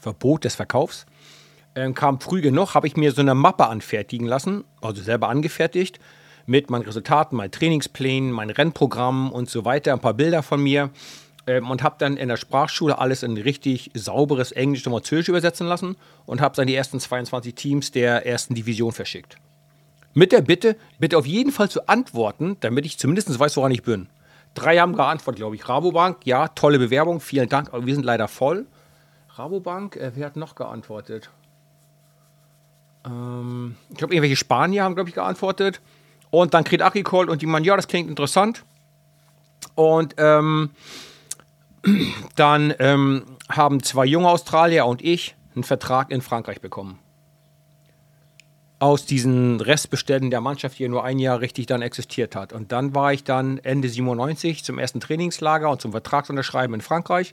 Verbot 0.00 0.44
des 0.44 0.54
Verkaufs, 0.54 1.06
ähm, 1.74 1.94
kam 1.94 2.20
früh 2.20 2.40
genug, 2.40 2.74
habe 2.74 2.86
ich 2.86 2.96
mir 2.96 3.12
so 3.12 3.20
eine 3.22 3.34
Mappe 3.34 3.66
anfertigen 3.66 4.26
lassen, 4.26 4.64
also 4.80 5.02
selber 5.02 5.28
angefertigt, 5.28 5.98
mit 6.46 6.70
meinen 6.70 6.82
Resultaten, 6.82 7.36
meinen 7.36 7.50
Trainingsplänen, 7.50 8.32
meinem 8.32 8.50
Rennprogramm 8.50 9.30
und 9.30 9.48
so 9.48 9.64
weiter, 9.64 9.92
ein 9.92 10.00
paar 10.00 10.14
Bilder 10.14 10.42
von 10.42 10.62
mir 10.62 10.90
ähm, 11.46 11.70
und 11.70 11.82
habe 11.82 11.96
dann 11.98 12.16
in 12.16 12.28
der 12.28 12.36
Sprachschule 12.36 12.98
alles 12.98 13.22
in 13.22 13.36
richtig 13.36 13.90
sauberes 13.94 14.52
Englisch 14.52 14.86
und 14.86 14.92
Französisch 14.92 15.28
übersetzen 15.28 15.66
lassen 15.66 15.96
und 16.26 16.40
habe 16.40 16.54
dann 16.56 16.66
die 16.66 16.74
ersten 16.74 17.00
22 17.00 17.54
Teams 17.54 17.90
der 17.90 18.26
ersten 18.26 18.54
Division 18.54 18.92
verschickt. 18.92 19.36
Mit 20.14 20.32
der 20.32 20.42
Bitte, 20.42 20.76
bitte 20.98 21.16
auf 21.16 21.26
jeden 21.26 21.52
Fall 21.52 21.70
zu 21.70 21.88
antworten, 21.88 22.56
damit 22.60 22.84
ich 22.84 22.98
zumindest 22.98 23.38
weiß, 23.38 23.56
woran 23.56 23.72
ich 23.72 23.82
bin. 23.82 24.08
Drei 24.54 24.78
haben 24.78 24.94
geantwortet, 24.94 25.38
glaube 25.38 25.56
ich. 25.56 25.66
Rabobank, 25.66 26.26
ja, 26.26 26.48
tolle 26.48 26.78
Bewerbung, 26.78 27.20
vielen 27.20 27.48
Dank, 27.48 27.72
aber 27.72 27.86
wir 27.86 27.94
sind 27.94 28.04
leider 28.04 28.28
voll. 28.28 28.66
Rabobank, 29.30 29.96
äh, 29.96 30.12
wer 30.14 30.26
hat 30.26 30.36
noch 30.36 30.54
geantwortet? 30.54 31.30
Ähm, 33.06 33.76
ich 33.90 33.96
glaube, 33.96 34.14
irgendwelche 34.14 34.36
Spanier 34.36 34.84
haben, 34.84 34.94
glaube 34.94 35.08
ich, 35.08 35.14
geantwortet. 35.14 35.80
Und 36.30 36.54
dann 36.54 36.64
kriegt 36.64 36.82
Agricol 36.82 37.28
und 37.28 37.42
die 37.42 37.46
meinen, 37.46 37.64
ja, 37.64 37.76
das 37.76 37.88
klingt 37.88 38.08
interessant. 38.08 38.64
Und 39.74 40.14
ähm, 40.18 40.70
dann 42.36 42.74
ähm, 42.78 43.24
haben 43.48 43.82
zwei 43.82 44.06
junge 44.06 44.28
Australier 44.28 44.86
und 44.86 45.02
ich 45.02 45.36
einen 45.54 45.64
Vertrag 45.64 46.10
in 46.10 46.22
Frankreich 46.22 46.60
bekommen. 46.60 46.98
Aus 48.82 49.06
diesen 49.06 49.60
Restbeständen 49.60 50.32
der 50.32 50.40
Mannschaft, 50.40 50.76
die 50.76 50.88
nur 50.88 51.04
ein 51.04 51.20
Jahr 51.20 51.38
richtig 51.38 51.66
dann 51.66 51.82
existiert 51.82 52.34
hat. 52.34 52.52
Und 52.52 52.72
dann 52.72 52.96
war 52.96 53.12
ich 53.12 53.22
dann 53.22 53.58
Ende 53.58 53.88
97 53.88 54.64
zum 54.64 54.76
ersten 54.76 54.98
Trainingslager 54.98 55.70
und 55.70 55.80
zum 55.80 55.92
Vertragsunterschreiben 55.92 56.74
in 56.74 56.80
Frankreich. 56.80 57.32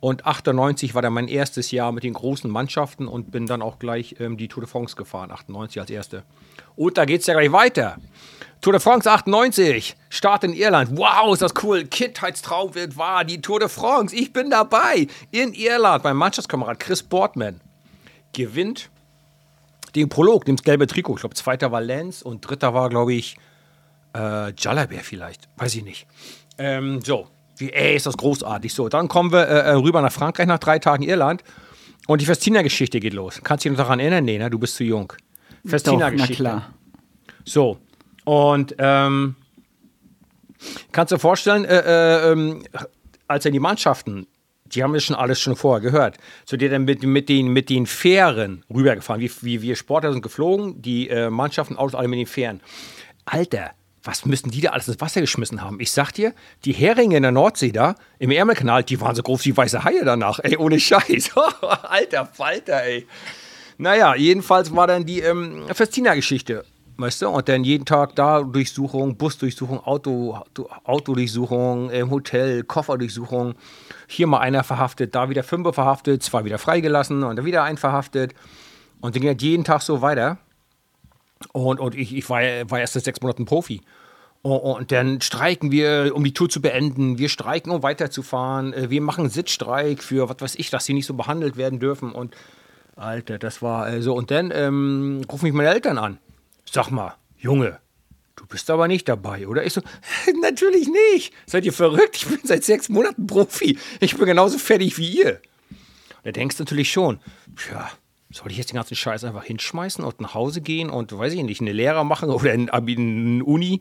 Und 0.00 0.26
98 0.26 0.96
war 0.96 1.00
dann 1.00 1.12
mein 1.12 1.28
erstes 1.28 1.70
Jahr 1.70 1.92
mit 1.92 2.02
den 2.02 2.14
großen 2.14 2.50
Mannschaften 2.50 3.06
und 3.06 3.30
bin 3.30 3.46
dann 3.46 3.62
auch 3.62 3.78
gleich 3.78 4.16
ähm, 4.18 4.36
die 4.36 4.48
Tour 4.48 4.64
de 4.64 4.68
France 4.68 4.96
gefahren, 4.96 5.30
98 5.30 5.80
als 5.80 5.90
erste. 5.90 6.24
Und 6.74 6.98
da 6.98 7.04
geht 7.04 7.20
es 7.20 7.28
ja 7.28 7.34
gleich 7.34 7.52
weiter. 7.52 7.98
Tour 8.60 8.72
de 8.72 8.80
France 8.80 9.08
98, 9.08 9.94
Start 10.08 10.42
in 10.42 10.54
Irland. 10.54 10.98
Wow, 10.98 11.32
ist 11.32 11.42
das 11.42 11.54
cool. 11.62 11.84
Kindheitstraum 11.84 12.74
wird 12.74 12.96
wahr. 12.96 13.24
Die 13.24 13.40
Tour 13.40 13.60
de 13.60 13.68
France, 13.68 14.12
ich 14.16 14.32
bin 14.32 14.50
dabei. 14.50 15.06
In 15.30 15.52
Irland. 15.52 16.02
Mein 16.02 16.16
Mannschaftskamerad 16.16 16.80
Chris 16.80 17.04
Boardman 17.04 17.60
gewinnt 18.32 18.90
den 19.92 20.08
Prolog, 20.08 20.46
nimmt 20.46 20.60
das 20.60 20.64
gelbe 20.64 20.86
Trikot. 20.86 21.14
Ich 21.14 21.20
glaube, 21.20 21.34
zweiter 21.34 21.72
war 21.72 21.80
Lenz 21.80 22.22
und 22.22 22.40
dritter 22.40 22.74
war, 22.74 22.88
glaube 22.88 23.14
ich, 23.14 23.36
äh, 24.14 24.52
Jalabert 24.56 25.02
vielleicht. 25.02 25.48
Weiß 25.56 25.74
ich 25.74 25.84
nicht. 25.84 26.06
Ähm, 26.58 27.00
so, 27.02 27.28
wie, 27.56 27.72
ey, 27.72 27.96
ist 27.96 28.06
das 28.06 28.16
großartig. 28.16 28.72
So, 28.72 28.88
dann 28.88 29.08
kommen 29.08 29.32
wir 29.32 29.48
äh, 29.48 29.70
äh 29.70 29.72
rüber 29.72 30.00
nach 30.00 30.12
Frankreich 30.12 30.46
nach 30.46 30.58
drei 30.58 30.78
Tagen 30.78 31.02
Irland 31.02 31.42
und 32.06 32.20
die 32.20 32.26
Festina-Geschichte 32.26 33.00
geht 33.00 33.12
los. 33.12 33.40
Kannst 33.42 33.64
du 33.64 33.68
dich 33.68 33.78
noch 33.78 33.84
daran 33.84 34.00
erinnern? 34.00 34.24
Nee, 34.24 34.38
ne? 34.38 34.50
du 34.50 34.58
bist 34.58 34.76
zu 34.76 34.84
jung. 34.84 35.12
Festina-Geschichte. 35.66 36.42
Na 36.42 36.50
klar. 36.50 36.74
So, 37.44 37.78
und 38.24 38.74
ähm, 38.78 39.36
kannst 40.92 41.12
du 41.12 41.16
dir 41.16 41.20
vorstellen, 41.20 41.64
äh, 41.64 41.78
äh, 41.78 42.32
ähm, 42.32 42.62
als 43.26 43.44
er 43.44 43.50
die 43.50 43.60
Mannschaften, 43.60 44.26
die 44.74 44.82
haben 44.82 44.92
wir 44.92 45.00
schon 45.00 45.16
alles 45.16 45.40
schon 45.40 45.56
vorher 45.56 45.80
gehört, 45.80 46.16
zu 46.44 46.56
der 46.56 46.68
dann 46.70 46.84
mit, 46.84 47.02
mit, 47.02 47.28
den, 47.28 47.48
mit 47.48 47.68
den 47.70 47.86
Fähren 47.86 48.64
rübergefahren, 48.72 49.20
wie, 49.20 49.30
wie 49.42 49.62
wir 49.62 49.76
Sportler 49.76 50.12
sind 50.12 50.22
geflogen, 50.22 50.80
die 50.80 51.08
äh, 51.08 51.30
Mannschaften, 51.30 51.76
Autos, 51.76 51.94
alle 51.94 52.08
mit 52.08 52.18
den 52.18 52.26
Fähren. 52.26 52.60
Alter, 53.24 53.72
was 54.02 54.24
müssen 54.24 54.50
die 54.50 54.60
da 54.60 54.70
alles 54.70 54.88
ins 54.88 55.00
Wasser 55.00 55.20
geschmissen 55.20 55.62
haben? 55.62 55.78
Ich 55.80 55.92
sag 55.92 56.12
dir, 56.12 56.32
die 56.64 56.72
Heringe 56.72 57.16
in 57.16 57.22
der 57.22 57.32
Nordsee 57.32 57.72
da, 57.72 57.94
im 58.18 58.30
Ärmelkanal, 58.30 58.82
die 58.82 59.00
waren 59.00 59.14
so 59.14 59.22
groß 59.22 59.44
wie 59.44 59.56
weiße 59.56 59.84
Haie 59.84 60.04
danach, 60.04 60.38
ey, 60.42 60.56
ohne 60.56 60.80
Scheiß. 60.80 61.30
Alter 61.82 62.26
Falter, 62.26 62.82
ey. 62.82 63.06
Naja, 63.76 64.14
jedenfalls 64.14 64.74
war 64.74 64.86
dann 64.86 65.04
die 65.04 65.20
ähm, 65.20 65.66
Festina-Geschichte 65.72 66.64
weißt 67.00 67.22
du, 67.22 67.28
und 67.28 67.48
dann 67.48 67.64
jeden 67.64 67.84
Tag 67.84 68.14
da 68.14 68.42
Durchsuchung, 68.42 69.16
Busdurchsuchung, 69.16 69.80
Auto, 69.80 70.38
Autodurchsuchung, 70.84 71.90
im 71.90 72.10
Hotel, 72.10 72.62
Kofferdurchsuchung. 72.62 73.54
Hier 74.10 74.26
mal 74.26 74.38
einer 74.38 74.64
verhaftet, 74.64 75.14
da 75.14 75.30
wieder 75.30 75.44
fünf 75.44 75.72
verhaftet, 75.72 76.22
zwei 76.24 76.44
wieder 76.44 76.58
freigelassen 76.58 77.22
und 77.22 77.36
dann 77.36 77.44
wieder 77.44 77.62
ein 77.62 77.76
verhaftet. 77.76 78.34
Und 79.00 79.14
dann 79.14 79.22
ging 79.22 79.28
halt 79.28 79.42
jeden 79.42 79.62
Tag 79.62 79.82
so 79.82 80.02
weiter. 80.02 80.38
Und, 81.52 81.78
und 81.78 81.94
ich, 81.94 82.14
ich 82.14 82.28
war, 82.28 82.40
war 82.68 82.80
erst 82.80 82.94
seit 82.94 83.04
sechs 83.04 83.20
Monaten 83.20 83.44
Profi. 83.44 83.80
Und, 84.42 84.58
und, 84.58 84.92
dann 84.92 85.20
streiken 85.20 85.70
wir, 85.70 86.12
um 86.14 86.24
die 86.24 86.34
Tour 86.34 86.48
zu 86.48 86.60
beenden. 86.60 87.18
Wir 87.18 87.28
streiken, 87.28 87.70
um 87.70 87.84
weiterzufahren. 87.84 88.72
Äh, 88.72 88.90
wir 88.90 89.00
machen 89.00 89.28
Sitzstreik 89.28 90.02
für, 90.02 90.28
was 90.28 90.40
weiß 90.40 90.54
ich, 90.56 90.70
dass 90.70 90.86
sie 90.86 90.94
nicht 90.94 91.06
so 91.06 91.14
behandelt 91.14 91.56
werden 91.56 91.78
dürfen. 91.78 92.10
Und 92.10 92.34
Alter, 92.96 93.38
das 93.38 93.62
war 93.62 93.88
äh, 93.88 94.02
so. 94.02 94.14
Und 94.14 94.32
dann 94.32 94.50
ähm, 94.52 95.22
rufen 95.30 95.44
mich 95.44 95.54
meine 95.54 95.70
Eltern 95.70 95.98
an. 95.98 96.18
Sag 96.68 96.90
mal, 96.90 97.14
Junge, 97.38 97.78
du 98.36 98.46
bist 98.46 98.70
aber 98.70 98.88
nicht 98.88 99.08
dabei, 99.08 99.46
oder? 99.46 99.64
Ich 99.64 99.72
so, 99.72 99.80
natürlich 100.40 100.88
nicht. 101.12 101.32
Seid 101.46 101.64
ihr 101.64 101.72
verrückt? 101.72 102.16
Ich 102.16 102.26
bin 102.26 102.40
seit 102.44 102.64
sechs 102.64 102.88
Monaten 102.88 103.26
Profi. 103.26 103.78
Ich 104.00 104.16
bin 104.16 104.26
genauso 104.26 104.58
fertig 104.58 104.98
wie 104.98 105.08
ihr. 105.08 105.40
Da 106.24 106.32
denkst 106.32 106.56
du 106.56 106.62
natürlich 106.64 106.92
schon, 106.92 107.20
ja, 107.70 107.90
soll 108.30 108.50
ich 108.50 108.58
jetzt 108.58 108.70
den 108.70 108.76
ganzen 108.76 108.94
Scheiß 108.94 109.24
einfach 109.24 109.44
hinschmeißen 109.44 110.04
und 110.04 110.20
nach 110.20 110.34
Hause 110.34 110.60
gehen 110.60 110.90
und, 110.90 111.16
weiß 111.16 111.32
ich 111.32 111.42
nicht, 111.42 111.60
eine 111.60 111.72
Lehrer 111.72 112.04
machen 112.04 112.30
oder 112.30 112.52
eine, 112.52 112.72
eine 112.72 113.44
Uni, 113.44 113.80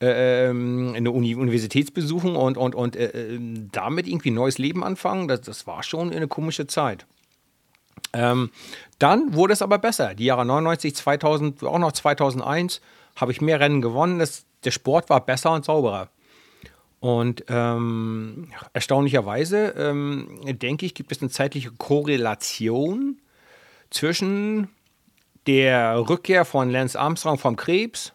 äh, 0.00 0.48
ähm, 0.48 0.94
eine 0.96 1.10
Uni 1.10 1.34
Universitätsbesuchung 1.34 2.36
und, 2.36 2.56
und, 2.56 2.74
und 2.74 2.96
äh, 2.96 3.34
äh, 3.34 3.38
damit 3.70 4.08
irgendwie 4.08 4.30
ein 4.30 4.34
neues 4.34 4.58
Leben 4.58 4.82
anfangen? 4.82 5.28
Das, 5.28 5.42
das 5.42 5.66
war 5.66 5.82
schon 5.82 6.12
eine 6.12 6.26
komische 6.26 6.66
Zeit. 6.66 7.06
Ähm, 8.12 8.50
dann 8.98 9.34
wurde 9.34 9.52
es 9.52 9.62
aber 9.62 9.78
besser. 9.78 10.14
Die 10.14 10.24
Jahre 10.24 10.44
99, 10.44 10.94
2000, 10.94 11.62
auch 11.64 11.78
noch 11.78 11.92
2001 11.92 12.80
habe 13.16 13.32
ich 13.32 13.40
mehr 13.40 13.60
Rennen 13.60 13.80
gewonnen. 13.80 14.18
Das, 14.18 14.44
der 14.64 14.70
Sport 14.70 15.10
war 15.10 15.24
besser 15.24 15.52
und 15.52 15.64
sauberer. 15.64 16.08
Und 17.00 17.44
ähm, 17.48 18.48
erstaunlicherweise, 18.72 19.74
ähm, 19.76 20.40
denke 20.44 20.86
ich, 20.86 20.94
gibt 20.94 21.12
es 21.12 21.20
eine 21.20 21.30
zeitliche 21.30 21.70
Korrelation 21.70 23.20
zwischen 23.90 24.68
der 25.46 26.08
Rückkehr 26.08 26.46
von 26.46 26.70
Lance 26.70 26.98
Armstrong 26.98 27.38
vom 27.38 27.56
Krebs 27.56 28.14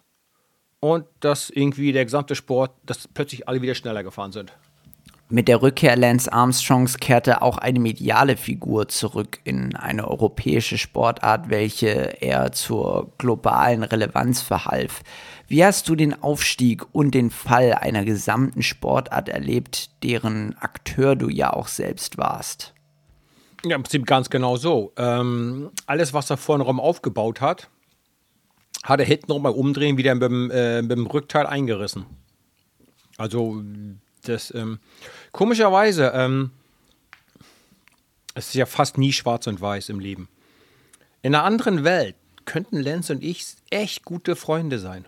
und 0.80 1.06
dass 1.20 1.50
irgendwie 1.50 1.92
der 1.92 2.04
gesamte 2.04 2.34
Sport, 2.34 2.72
dass 2.84 3.06
plötzlich 3.06 3.46
alle 3.46 3.62
wieder 3.62 3.76
schneller 3.76 4.02
gefahren 4.02 4.32
sind. 4.32 4.52
Mit 5.32 5.46
der 5.46 5.62
Rückkehr 5.62 5.94
Lance 5.94 6.32
Armstrongs 6.32 6.96
kehrte 6.96 7.40
auch 7.40 7.56
eine 7.56 7.78
mediale 7.78 8.36
Figur 8.36 8.88
zurück 8.88 9.38
in 9.44 9.76
eine 9.76 10.08
europäische 10.08 10.76
Sportart, 10.76 11.48
welche 11.50 12.20
er 12.20 12.50
zur 12.50 13.12
globalen 13.16 13.84
Relevanz 13.84 14.42
verhalf. 14.42 15.02
Wie 15.46 15.64
hast 15.64 15.88
du 15.88 15.94
den 15.94 16.20
Aufstieg 16.20 16.84
und 16.92 17.14
den 17.14 17.30
Fall 17.30 17.74
einer 17.74 18.04
gesamten 18.04 18.64
Sportart 18.64 19.28
erlebt, 19.28 20.02
deren 20.02 20.58
Akteur 20.58 21.14
du 21.14 21.28
ja 21.28 21.52
auch 21.52 21.68
selbst 21.68 22.18
warst? 22.18 22.74
Ja, 23.64 23.76
im 23.76 23.84
Prinzip 23.84 24.06
ganz 24.06 24.30
genau 24.30 24.56
so. 24.56 24.92
Ähm, 24.96 25.70
alles, 25.86 26.12
was 26.12 26.28
er 26.30 26.38
vorne 26.38 26.64
rum 26.64 26.80
aufgebaut 26.80 27.40
hat, 27.40 27.70
hat 28.82 28.98
er 28.98 29.06
hinten 29.06 29.30
rum 29.30 29.44
beim 29.44 29.54
Umdrehen 29.54 29.96
wieder 29.96 30.12
mit 30.12 30.24
dem, 30.24 30.50
äh, 30.50 30.82
mit 30.82 30.90
dem 30.90 31.06
Rückteil 31.06 31.46
eingerissen. 31.46 32.06
Also 33.16 33.62
das 34.24 34.52
ähm, 34.54 34.78
komischerweise, 35.32 36.12
ähm, 36.14 36.50
es 38.34 38.48
ist 38.48 38.54
ja 38.54 38.66
fast 38.66 38.98
nie 38.98 39.12
schwarz 39.12 39.46
und 39.46 39.60
weiß 39.60 39.88
im 39.88 40.00
Leben. 40.00 40.28
In 41.22 41.34
einer 41.34 41.44
anderen 41.44 41.84
Welt 41.84 42.16
könnten 42.44 42.76
Lenz 42.76 43.10
und 43.10 43.22
ich 43.22 43.46
echt 43.70 44.04
gute 44.04 44.36
Freunde 44.36 44.78
sein. 44.78 45.06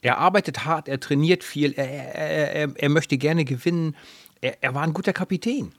Er 0.00 0.18
arbeitet 0.18 0.64
hart, 0.64 0.88
er 0.88 1.00
trainiert 1.00 1.42
viel, 1.42 1.72
er, 1.72 2.14
er, 2.14 2.54
er, 2.54 2.70
er 2.76 2.88
möchte 2.88 3.18
gerne 3.18 3.44
gewinnen. 3.44 3.96
Er, 4.40 4.74
war 4.74 4.82
ein 4.82 4.92
guter 4.92 5.12
Kapitän. 5.12 5.72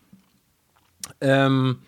Ähm, 1.21 1.79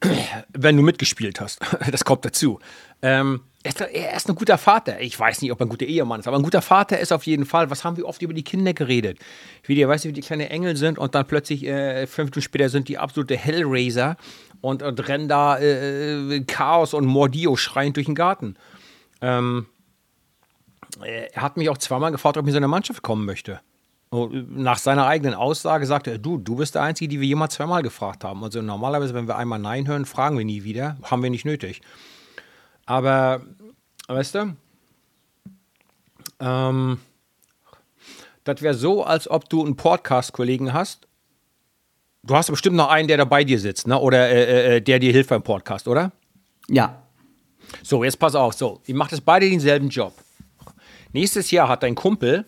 wenn 0.52 0.76
du 0.76 0.82
mitgespielt 0.82 1.40
hast, 1.40 1.60
das 1.90 2.04
kommt 2.04 2.24
dazu. 2.24 2.60
Ähm, 3.02 3.40
er 3.64 4.16
ist 4.16 4.28
ein 4.28 4.34
guter 4.34 4.58
Vater. 4.58 5.00
Ich 5.00 5.18
weiß 5.18 5.40
nicht, 5.40 5.52
ob 5.52 5.60
er 5.60 5.66
ein 5.66 5.68
guter 5.68 5.86
Ehemann 5.86 6.20
ist, 6.20 6.26
aber 6.26 6.36
ein 6.36 6.42
guter 6.42 6.62
Vater 6.62 6.98
ist 6.98 7.12
auf 7.12 7.26
jeden 7.26 7.44
Fall. 7.44 7.70
Was 7.70 7.84
haben 7.84 7.96
wir 7.96 8.06
oft 8.06 8.20
über 8.20 8.34
die 8.34 8.42
Kinder 8.42 8.74
geredet? 8.74 9.18
Wie 9.64 9.74
die, 9.74 9.86
weißt 9.86 10.04
du, 10.04 10.08
wie 10.08 10.12
die 10.12 10.20
kleine 10.20 10.50
Engel 10.50 10.76
sind 10.76 10.98
und 10.98 11.14
dann 11.14 11.26
plötzlich 11.26 11.64
äh, 11.64 12.06
fünf 12.06 12.30
Minuten 12.30 12.42
später 12.42 12.68
sind 12.68 12.88
die 12.88 12.98
absolute 12.98 13.36
Hellraiser 13.36 14.16
und, 14.60 14.82
und 14.82 15.08
rennen 15.08 15.28
da 15.28 15.58
äh, 15.58 16.40
Chaos 16.40 16.92
und 16.92 17.06
Mordio 17.06 17.54
schreiend 17.56 17.96
durch 17.96 18.06
den 18.06 18.16
Garten. 18.16 18.56
Ähm, 19.20 19.66
er 21.00 21.40
hat 21.40 21.56
mich 21.56 21.70
auch 21.70 21.78
zweimal 21.78 22.10
gefragt, 22.10 22.36
ob 22.36 22.44
ich 22.44 22.48
in 22.48 22.54
seine 22.54 22.68
Mannschaft 22.68 23.02
kommen 23.02 23.24
möchte. 23.24 23.60
Und 24.10 24.58
nach 24.58 24.76
seiner 24.76 25.06
eigenen 25.06 25.34
Aussage 25.34 25.86
sagte 25.86 26.10
er, 26.10 26.18
du, 26.18 26.36
du 26.36 26.56
bist 26.56 26.74
der 26.74 26.82
Einzige, 26.82 27.08
die 27.08 27.20
wir 27.20 27.28
jemals 27.28 27.54
zweimal 27.54 27.82
gefragt 27.82 28.24
haben. 28.24 28.44
Also 28.44 28.60
normalerweise, 28.60 29.14
wenn 29.14 29.26
wir 29.26 29.36
einmal 29.36 29.58
Nein 29.58 29.86
hören, 29.86 30.04
fragen 30.04 30.36
wir 30.36 30.44
nie 30.44 30.64
wieder. 30.64 30.98
Haben 31.02 31.22
wir 31.22 31.30
nicht 31.30 31.46
nötig. 31.46 31.80
Aber, 32.86 33.42
weißt 34.08 34.34
du, 34.34 34.56
ähm, 36.40 36.98
das 38.44 38.60
wäre 38.62 38.74
so, 38.74 39.04
als 39.04 39.30
ob 39.30 39.48
du 39.48 39.64
einen 39.64 39.76
Podcast-Kollegen 39.76 40.72
hast. 40.72 41.06
Du 42.24 42.34
hast 42.34 42.50
bestimmt 42.50 42.76
noch 42.76 42.88
einen, 42.88 43.08
der 43.08 43.16
da 43.16 43.24
bei 43.24 43.44
dir 43.44 43.58
sitzt, 43.58 43.86
ne? 43.86 43.98
Oder 43.98 44.28
äh, 44.30 44.76
äh, 44.76 44.80
der 44.80 44.98
dir 44.98 45.12
hilft 45.12 45.30
beim 45.30 45.42
Podcast, 45.42 45.88
oder? 45.88 46.12
Ja. 46.68 47.02
So, 47.82 48.04
jetzt 48.04 48.18
pass 48.18 48.34
auf. 48.34 48.54
So, 48.54 48.80
ihr 48.86 48.94
macht 48.94 49.12
jetzt 49.12 49.24
beide 49.24 49.48
denselben 49.48 49.88
Job. 49.88 50.14
Nächstes 51.12 51.50
Jahr 51.50 51.68
hat 51.68 51.82
dein 51.82 51.94
Kumpel 51.94 52.46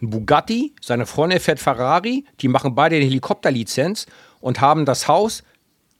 ein 0.00 0.10
Bugatti, 0.10 0.74
seine 0.80 1.06
Freundin 1.06 1.40
fährt 1.40 1.58
Ferrari, 1.58 2.24
die 2.40 2.48
machen 2.48 2.74
beide 2.74 2.96
eine 2.96 3.04
Helikopterlizenz 3.04 4.06
und 4.40 4.60
haben 4.60 4.84
das 4.84 5.08
Haus 5.08 5.42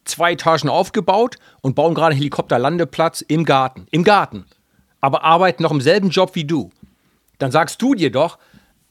zwei 0.09 0.33
Etagen 0.33 0.69
aufgebaut 0.69 1.37
und 1.61 1.75
bauen 1.75 1.95
gerade 1.95 2.13
einen 2.13 2.19
Helikopterlandeplatz 2.19 3.21
im 3.23 3.45
Garten. 3.45 3.87
Im 3.91 4.05
Garten. 4.05 4.47
Aber 5.01 5.25
arbeiten 5.25 5.63
noch 5.63 5.73
im 5.73 5.81
selben 5.81 6.11
Job 6.11 6.35
wie 6.35 6.45
du. 6.45 6.71
Dann 7.39 7.53
sagst 7.53 7.83
du 7.83 7.95
dir 7.95 8.11
doch, 8.11 8.39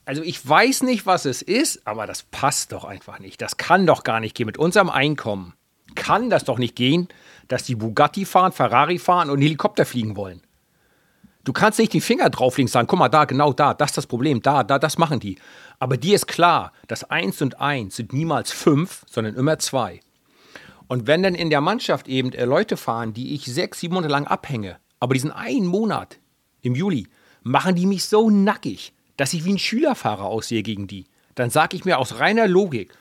also 0.06 0.22
ich 0.22 0.48
weiß 0.48 0.84
nicht, 0.84 1.06
was 1.06 1.26
es 1.26 1.42
ist, 1.42 1.88
aber 1.88 2.06
das 2.06 2.24
passt 2.24 2.72
doch 2.72 2.86
einfach 2.86 3.20
nicht. 3.20 3.42
Das 3.42 3.58
kann 3.58 3.88
doch 3.88 4.04
gar 4.04 4.20
nicht 4.20 4.36
gehen. 4.36 4.46
Mit 4.46 4.58
unserem 4.58 4.90
Einkommen 4.90 5.54
kann 5.96 6.30
das 6.30 6.44
doch 6.44 6.60
nicht 6.60 6.76
gehen, 6.76 7.08
dass 7.48 7.64
die 7.64 7.76
Bugatti 7.76 8.26
fahren, 8.26 8.52
Ferrari 8.52 9.00
fahren 9.00 9.30
und 9.30 9.42
Helikopter 9.42 9.86
fliegen 9.86 10.16
wollen. 10.16 10.42
Du 11.44 11.54
kannst 11.54 11.78
nicht 11.78 11.94
den 11.94 12.02
Finger 12.02 12.30
drauflegen 12.30 12.68
und 12.68 12.72
sagen, 12.72 12.88
guck 12.88 12.98
mal 12.98 13.10
da, 13.10 13.26
genau 13.26 13.54
da, 13.54 13.74
das 13.76 13.92
ist 13.92 13.98
das 13.98 14.08
Problem, 14.08 14.42
da, 14.42 14.64
da, 14.64 14.80
das 14.80 14.98
machen 14.98 15.20
die. 15.20 15.38
Aber 15.78 15.96
dir 15.96 16.16
ist 16.16 16.28
klar, 16.28 16.72
dass 16.88 17.04
eins 17.04 17.42
und 17.42 17.62
eins 17.62 17.96
sind 17.96 18.14
niemals 18.14 18.52
fünf, 18.52 19.06
sondern 19.10 19.36
immer 19.36 19.60
zwei. 19.60 20.00
Und 20.88 21.08
wenn 21.08 21.24
dann 21.24 21.36
in 21.36 21.50
der 21.50 21.62
Mannschaft 21.62 22.08
eben 22.08 22.32
äh, 22.34 22.46
Leute 22.46 22.78
fahren, 22.78 23.14
die 23.14 23.34
ich 23.34 23.46
sechs, 23.46 23.80
sieben 23.80 23.96
Monate 23.96 24.12
lang 24.12 24.28
abhänge, 24.28 24.78
aber 25.00 25.14
diesen 25.14 25.32
einen 25.32 25.66
Monat 25.66 26.20
im 26.62 26.76
Juli 26.76 27.08
machen 27.44 27.76
die 27.76 27.86
mich 27.86 28.06
so 28.06 28.30
nackig, 28.30 28.94
dass 29.18 29.34
ich 29.34 29.46
wie 29.46 29.54
ein 29.54 29.60
Schülerfahrer 29.60 30.26
aussehe 30.26 30.64
gegen 30.64 30.88
die, 30.88 31.06
dann 31.36 31.50
sage 31.50 31.76
ich 31.76 31.86
mir 31.86 32.00
aus 32.00 32.20
reiner 32.20 32.48
Logik, 32.48 32.92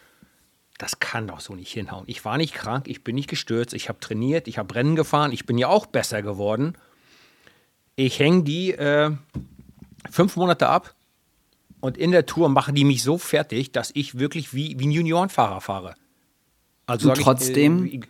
das 0.79 0.99
kann 0.99 1.29
doch 1.29 1.41
so 1.41 1.55
nicht 1.55 1.73
hinhauen. 1.73 2.05
Ich 2.07 2.25
war 2.25 2.37
nicht 2.37 2.53
krank, 2.53 2.89
ich 2.89 3.05
bin 3.05 3.15
nicht 3.15 3.31
gestürzt, 3.31 3.75
ich 3.75 3.89
habe 3.89 4.01
trainiert, 4.01 4.49
ich 4.49 4.59
habe 4.59 4.75
Rennen 4.75 4.97
gefahren, 4.97 5.33
ich 5.33 5.47
bin 5.47 5.57
ja 5.57 5.69
auch 5.69 5.87
besser 5.87 6.21
geworden. 6.21 6.77
Ich 7.97 8.19
hänge 8.19 8.43
die 8.43 8.73
äh, 8.73 9.13
fünf 10.11 10.37
Monate 10.37 10.69
ab 10.69 10.95
und 11.81 11.97
in 11.97 12.11
der 12.11 12.27
Tour 12.27 12.49
machen 12.49 12.75
die 12.75 12.85
mich 12.85 13.05
so 13.05 13.19
fertig, 13.19 13.71
dass 13.71 13.93
ich 13.95 14.19
wirklich 14.19 14.53
wie, 14.53 14.79
wie 14.79 14.89
ein 14.89 14.91
Juniorenfahrer 14.91 15.61
fahre. 15.61 15.95
Also 16.87 17.11
und 17.11 17.19
trotzdem, 17.21 17.85
ich, 17.87 17.95
äh, 17.95 18.01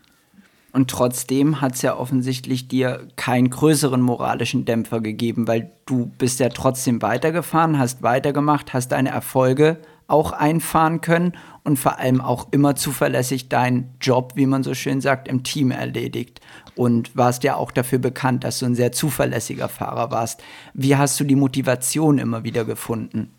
und 0.72 0.90
trotzdem 0.90 1.60
hat 1.60 1.74
es 1.74 1.82
ja 1.82 1.96
offensichtlich 1.96 2.68
dir 2.68 3.06
keinen 3.16 3.50
größeren 3.50 4.00
moralischen 4.00 4.64
Dämpfer 4.64 5.00
gegeben, 5.00 5.46
weil 5.46 5.70
du 5.86 6.06
bist 6.18 6.40
ja 6.40 6.48
trotzdem 6.48 7.00
weitergefahren, 7.00 7.78
hast 7.78 8.02
weitergemacht, 8.02 8.72
hast 8.72 8.88
deine 8.88 9.10
Erfolge 9.10 9.78
auch 10.06 10.32
einfahren 10.32 11.00
können 11.00 11.32
und 11.62 11.78
vor 11.78 11.98
allem 11.98 12.20
auch 12.20 12.48
immer 12.50 12.76
zuverlässig 12.76 13.48
deinen 13.48 13.94
Job, 14.00 14.32
wie 14.34 14.46
man 14.46 14.62
so 14.62 14.74
schön 14.74 15.00
sagt, 15.00 15.28
im 15.28 15.44
Team 15.44 15.70
erledigt. 15.70 16.40
Und 16.76 17.16
warst 17.16 17.44
ja 17.44 17.54
auch 17.54 17.70
dafür 17.70 18.00
bekannt, 18.00 18.42
dass 18.42 18.58
du 18.58 18.66
ein 18.66 18.74
sehr 18.74 18.90
zuverlässiger 18.90 19.68
Fahrer 19.68 20.10
warst. 20.10 20.42
Wie 20.74 20.96
hast 20.96 21.18
du 21.20 21.24
die 21.24 21.36
Motivation 21.36 22.18
immer 22.18 22.42
wieder 22.42 22.64
gefunden? 22.64 23.30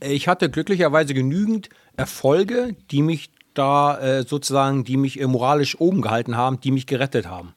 Ich 0.00 0.28
hatte 0.28 0.48
glücklicherweise 0.48 1.14
genügend 1.14 1.68
Erfolge, 1.96 2.76
die 2.90 3.02
mich 3.02 3.30
da 3.58 3.98
äh, 3.98 4.22
sozusagen, 4.22 4.84
die 4.84 4.96
mich 4.96 5.20
äh, 5.20 5.26
moralisch 5.26 5.80
oben 5.80 6.02
gehalten 6.02 6.36
haben, 6.36 6.60
die 6.60 6.70
mich 6.70 6.86
gerettet 6.86 7.26
haben. 7.26 7.54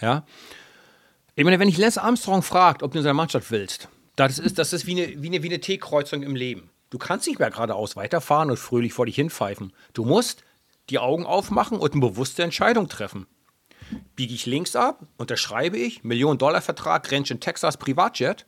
Ja. 0.00 0.24
Ich 1.34 1.44
meine, 1.44 1.58
wenn 1.58 1.68
ich 1.68 1.78
Lance 1.78 2.00
Armstrong 2.00 2.42
fragt, 2.42 2.82
ob 2.82 2.92
du 2.92 2.98
in 2.98 3.04
seiner 3.04 3.14
Mannschaft 3.14 3.50
willst, 3.50 3.88
das 4.16 4.38
ist, 4.38 4.58
das 4.58 4.72
ist 4.72 4.86
wie 4.86 5.02
eine, 5.02 5.22
wie 5.22 5.28
eine, 5.28 5.42
wie 5.42 5.48
eine 5.48 5.60
T-Kreuzung 5.60 6.22
im 6.22 6.36
Leben. 6.36 6.70
Du 6.90 6.98
kannst 6.98 7.26
nicht 7.26 7.40
mehr 7.40 7.50
geradeaus 7.50 7.96
weiterfahren 7.96 8.50
und 8.50 8.56
fröhlich 8.56 8.92
vor 8.92 9.06
dich 9.06 9.16
hinpfeifen. 9.16 9.72
Du 9.94 10.04
musst 10.04 10.44
die 10.90 10.98
Augen 10.98 11.26
aufmachen 11.26 11.78
und 11.78 11.92
eine 11.92 12.00
bewusste 12.00 12.44
Entscheidung 12.44 12.88
treffen. 12.88 13.26
Biege 14.14 14.34
ich 14.34 14.46
links 14.46 14.76
ab, 14.76 15.00
unterschreibe 15.16 15.76
ich, 15.76 16.04
Million-Dollar-Vertrag, 16.04 17.10
Ranch 17.10 17.30
in 17.30 17.40
Texas, 17.40 17.76
Privatjet, 17.76 18.46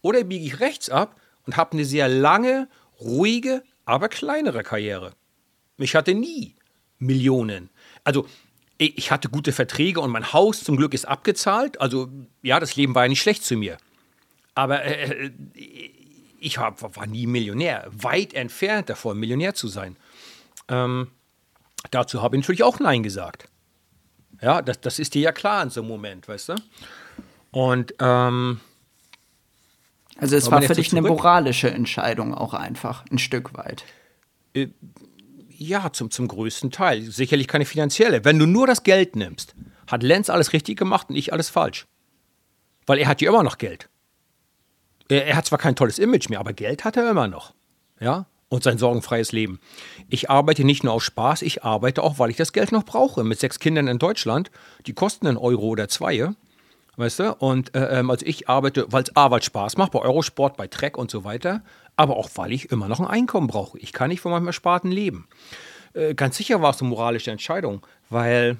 oder 0.00 0.22
biege 0.22 0.44
ich 0.44 0.60
rechts 0.60 0.90
ab 0.90 1.16
und 1.46 1.56
habe 1.56 1.72
eine 1.72 1.84
sehr 1.84 2.08
lange, 2.08 2.68
ruhige, 3.00 3.64
aber 3.84 4.08
kleinere 4.08 4.62
Karriere. 4.62 5.14
Ich 5.78 5.94
hatte 5.94 6.14
nie 6.14 6.54
Millionen. 6.98 7.70
Also 8.04 8.26
ich 8.78 9.10
hatte 9.10 9.28
gute 9.28 9.52
Verträge 9.52 10.00
und 10.00 10.10
mein 10.10 10.32
Haus 10.32 10.62
zum 10.62 10.76
Glück 10.76 10.94
ist 10.94 11.06
abgezahlt. 11.06 11.80
Also 11.80 12.08
ja, 12.42 12.60
das 12.60 12.76
Leben 12.76 12.94
war 12.94 13.04
ja 13.04 13.08
nicht 13.08 13.20
schlecht 13.20 13.44
zu 13.44 13.56
mir. 13.56 13.78
Aber 14.54 14.84
äh, 14.84 15.26
äh 15.26 15.30
ich 16.40 16.58
hab, 16.58 16.96
war 16.96 17.06
nie 17.06 17.26
Millionär. 17.26 17.88
Weit 17.90 18.32
entfernt 18.32 18.88
davon, 18.88 19.18
Millionär 19.18 19.54
zu 19.54 19.66
sein. 19.66 19.96
Ähm, 20.68 21.08
dazu 21.90 22.22
habe 22.22 22.36
ich 22.36 22.42
natürlich 22.42 22.62
auch 22.62 22.78
Nein 22.78 23.02
gesagt. 23.02 23.48
Ja, 24.40 24.62
das, 24.62 24.80
das 24.80 25.00
ist 25.00 25.14
dir 25.14 25.22
ja 25.22 25.32
klar 25.32 25.64
in 25.64 25.70
so 25.70 25.80
einem 25.80 25.88
Moment, 25.88 26.28
weißt 26.28 26.50
du? 26.50 26.54
Und 27.50 27.94
ähm, 27.98 28.60
also 30.18 30.36
es 30.36 30.50
war 30.50 30.62
für 30.62 30.74
dich 30.74 30.92
eine 30.92 31.02
moralische 31.02 31.70
Entscheidung 31.70 32.34
auch 32.34 32.54
einfach, 32.54 33.04
ein 33.10 33.18
Stück 33.18 33.56
weit. 33.56 33.84
Äh, 34.54 34.68
ja, 35.58 35.92
zum, 35.92 36.10
zum 36.10 36.28
größten 36.28 36.70
Teil. 36.70 37.02
Sicherlich 37.02 37.48
keine 37.48 37.64
finanzielle. 37.64 38.24
Wenn 38.24 38.38
du 38.38 38.46
nur 38.46 38.66
das 38.66 38.84
Geld 38.84 39.16
nimmst, 39.16 39.54
hat 39.88 40.02
Lenz 40.02 40.30
alles 40.30 40.52
richtig 40.52 40.78
gemacht 40.78 41.10
und 41.10 41.16
ich 41.16 41.32
alles 41.32 41.48
falsch. 41.48 41.86
Weil 42.86 42.98
er 42.98 43.08
hat 43.08 43.20
ja 43.20 43.28
immer 43.28 43.42
noch 43.42 43.58
Geld. 43.58 43.88
Er, 45.08 45.26
er 45.26 45.36
hat 45.36 45.46
zwar 45.46 45.58
kein 45.58 45.74
tolles 45.74 45.98
Image 45.98 46.28
mehr, 46.28 46.38
aber 46.38 46.52
Geld 46.52 46.84
hat 46.84 46.96
er 46.96 47.10
immer 47.10 47.26
noch. 47.26 47.54
Ja, 48.00 48.26
und 48.48 48.62
sein 48.62 48.78
sorgenfreies 48.78 49.32
Leben. 49.32 49.60
Ich 50.08 50.30
arbeite 50.30 50.64
nicht 50.64 50.84
nur 50.84 50.92
auf 50.92 51.02
Spaß, 51.02 51.42
ich 51.42 51.64
arbeite 51.64 52.02
auch, 52.02 52.18
weil 52.18 52.30
ich 52.30 52.36
das 52.36 52.52
Geld 52.52 52.70
noch 52.70 52.84
brauche. 52.84 53.24
Mit 53.24 53.40
sechs 53.40 53.58
Kindern 53.58 53.88
in 53.88 53.98
Deutschland, 53.98 54.50
die 54.86 54.94
kosten 54.94 55.26
einen 55.26 55.36
Euro 55.36 55.66
oder 55.66 55.88
zwei. 55.88 56.30
Weißt 56.96 57.18
du? 57.18 57.34
Und 57.34 57.74
äh, 57.74 58.02
also 58.08 58.24
ich 58.24 58.48
arbeite, 58.48 58.86
weil 58.90 59.02
es 59.02 59.14
A, 59.16 59.30
weil 59.30 59.42
Spaß 59.42 59.76
macht, 59.76 59.92
bei 59.92 60.00
Eurosport, 60.00 60.56
bei 60.56 60.68
Trek 60.68 60.96
und 60.96 61.10
so 61.10 61.24
weiter 61.24 61.62
aber 61.98 62.16
auch 62.16 62.30
weil 62.36 62.52
ich 62.52 62.70
immer 62.70 62.86
noch 62.86 63.00
ein 63.00 63.06
Einkommen 63.06 63.48
brauche. 63.48 63.76
Ich 63.78 63.92
kann 63.92 64.08
nicht 64.08 64.20
von 64.20 64.30
meinem 64.30 64.46
Ersparten 64.46 64.92
leben. 64.92 65.26
Äh, 65.94 66.14
ganz 66.14 66.36
sicher 66.36 66.62
war 66.62 66.70
es 66.70 66.80
eine 66.80 66.88
moralische 66.88 67.32
Entscheidung, 67.32 67.84
weil 68.08 68.58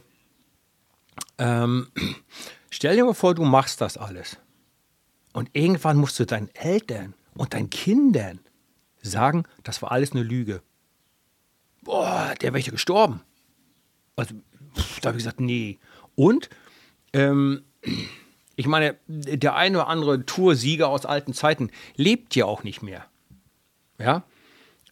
ähm, 1.38 1.86
stell 2.70 2.96
dir 2.96 3.04
mal 3.04 3.14
vor, 3.14 3.36
du 3.36 3.44
machst 3.44 3.80
das 3.80 3.96
alles. 3.96 4.38
Und 5.32 5.50
irgendwann 5.52 5.98
musst 5.98 6.18
du 6.18 6.26
deinen 6.26 6.52
Eltern 6.52 7.14
und 7.34 7.54
deinen 7.54 7.70
Kindern 7.70 8.40
sagen, 9.02 9.44
das 9.62 9.82
war 9.82 9.92
alles 9.92 10.10
eine 10.10 10.24
Lüge. 10.24 10.60
Boah, 11.82 12.34
der 12.40 12.52
wäre 12.52 12.64
ja 12.64 12.72
gestorben. 12.72 13.20
Also, 14.16 14.34
da 15.00 15.10
habe 15.10 15.18
ich 15.18 15.22
gesagt, 15.22 15.38
nee. 15.38 15.78
Und 16.16 16.50
ähm, 17.12 17.62
ich 18.56 18.66
meine, 18.66 18.96
der 19.06 19.54
eine 19.54 19.78
oder 19.78 19.86
andere 19.86 20.26
Toursieger 20.26 20.88
aus 20.88 21.06
alten 21.06 21.34
Zeiten 21.34 21.70
lebt 21.94 22.34
ja 22.34 22.44
auch 22.44 22.64
nicht 22.64 22.82
mehr. 22.82 23.06
Ja. 23.98 24.24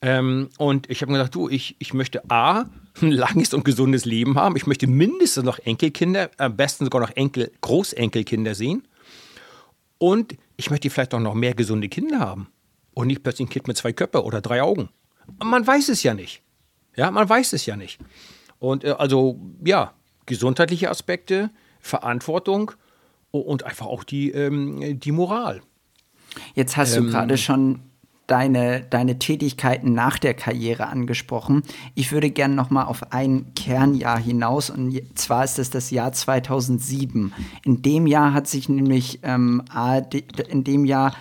Ähm, 0.02 0.50
und 0.58 0.90
ich 0.90 1.02
habe 1.02 1.12
mir 1.12 1.18
gedacht, 1.18 1.34
du, 1.34 1.48
ich, 1.48 1.76
ich 1.78 1.94
möchte 1.94 2.28
A, 2.30 2.66
ein 3.00 3.10
langes 3.10 3.54
und 3.54 3.64
gesundes 3.64 4.04
Leben 4.04 4.36
haben. 4.36 4.56
Ich 4.56 4.66
möchte 4.66 4.86
mindestens 4.86 5.44
noch 5.44 5.58
Enkelkinder, 5.58 6.30
am 6.38 6.56
besten 6.56 6.84
sogar 6.84 7.00
noch 7.00 7.10
Enkel, 7.10 7.50
Großenkelkinder 7.60 8.54
sehen. 8.54 8.86
Und 9.98 10.36
ich 10.56 10.70
möchte 10.70 10.90
vielleicht 10.90 11.14
auch 11.14 11.20
noch 11.20 11.34
mehr 11.34 11.54
gesunde 11.54 11.88
Kinder 11.88 12.20
haben. 12.20 12.48
Und 12.94 13.08
nicht 13.08 13.22
plötzlich 13.22 13.48
ein 13.48 13.50
Kind 13.50 13.68
mit 13.68 13.76
zwei 13.76 13.92
Köpfen 13.92 14.20
oder 14.20 14.40
drei 14.40 14.62
Augen. 14.62 14.88
Man 15.42 15.66
weiß 15.66 15.88
es 15.88 16.02
ja 16.02 16.14
nicht. 16.14 16.42
Ja, 16.96 17.10
man 17.10 17.28
weiß 17.28 17.52
es 17.52 17.66
ja 17.66 17.76
nicht. 17.76 17.98
Und 18.58 18.84
äh, 18.84 18.90
also, 18.90 19.38
ja, 19.64 19.92
gesundheitliche 20.24 20.90
Aspekte, 20.90 21.50
Verantwortung 21.80 22.72
und 23.30 23.64
einfach 23.64 23.86
auch 23.86 24.02
die, 24.02 24.30
ähm, 24.30 24.98
die 24.98 25.12
Moral. 25.12 25.60
Jetzt 26.54 26.76
hast 26.76 26.96
ähm, 26.96 27.06
du 27.06 27.10
gerade 27.10 27.36
schon 27.38 27.80
deine, 28.26 28.82
deine 28.82 29.18
Tätigkeiten 29.18 29.92
nach 29.92 30.18
der 30.18 30.34
Karriere 30.34 30.88
angesprochen. 30.88 31.62
Ich 31.94 32.12
würde 32.12 32.30
gerne 32.30 32.54
noch 32.54 32.70
mal 32.70 32.84
auf 32.84 33.12
ein 33.12 33.52
Kernjahr 33.54 34.18
hinaus 34.18 34.70
und 34.70 35.00
zwar 35.14 35.44
ist 35.44 35.58
es 35.58 35.70
das 35.70 35.90
Jahr 35.90 36.12
2007. 36.12 37.32
In 37.64 37.82
dem 37.82 38.06
Jahr 38.06 38.32
hat 38.32 38.46
sich 38.46 38.68
nämlich 38.68 39.20
ähm, 39.22 39.62
ARD, 39.70 40.14
in 40.48 40.64
dem 40.64 40.84
Jahr 40.84 41.14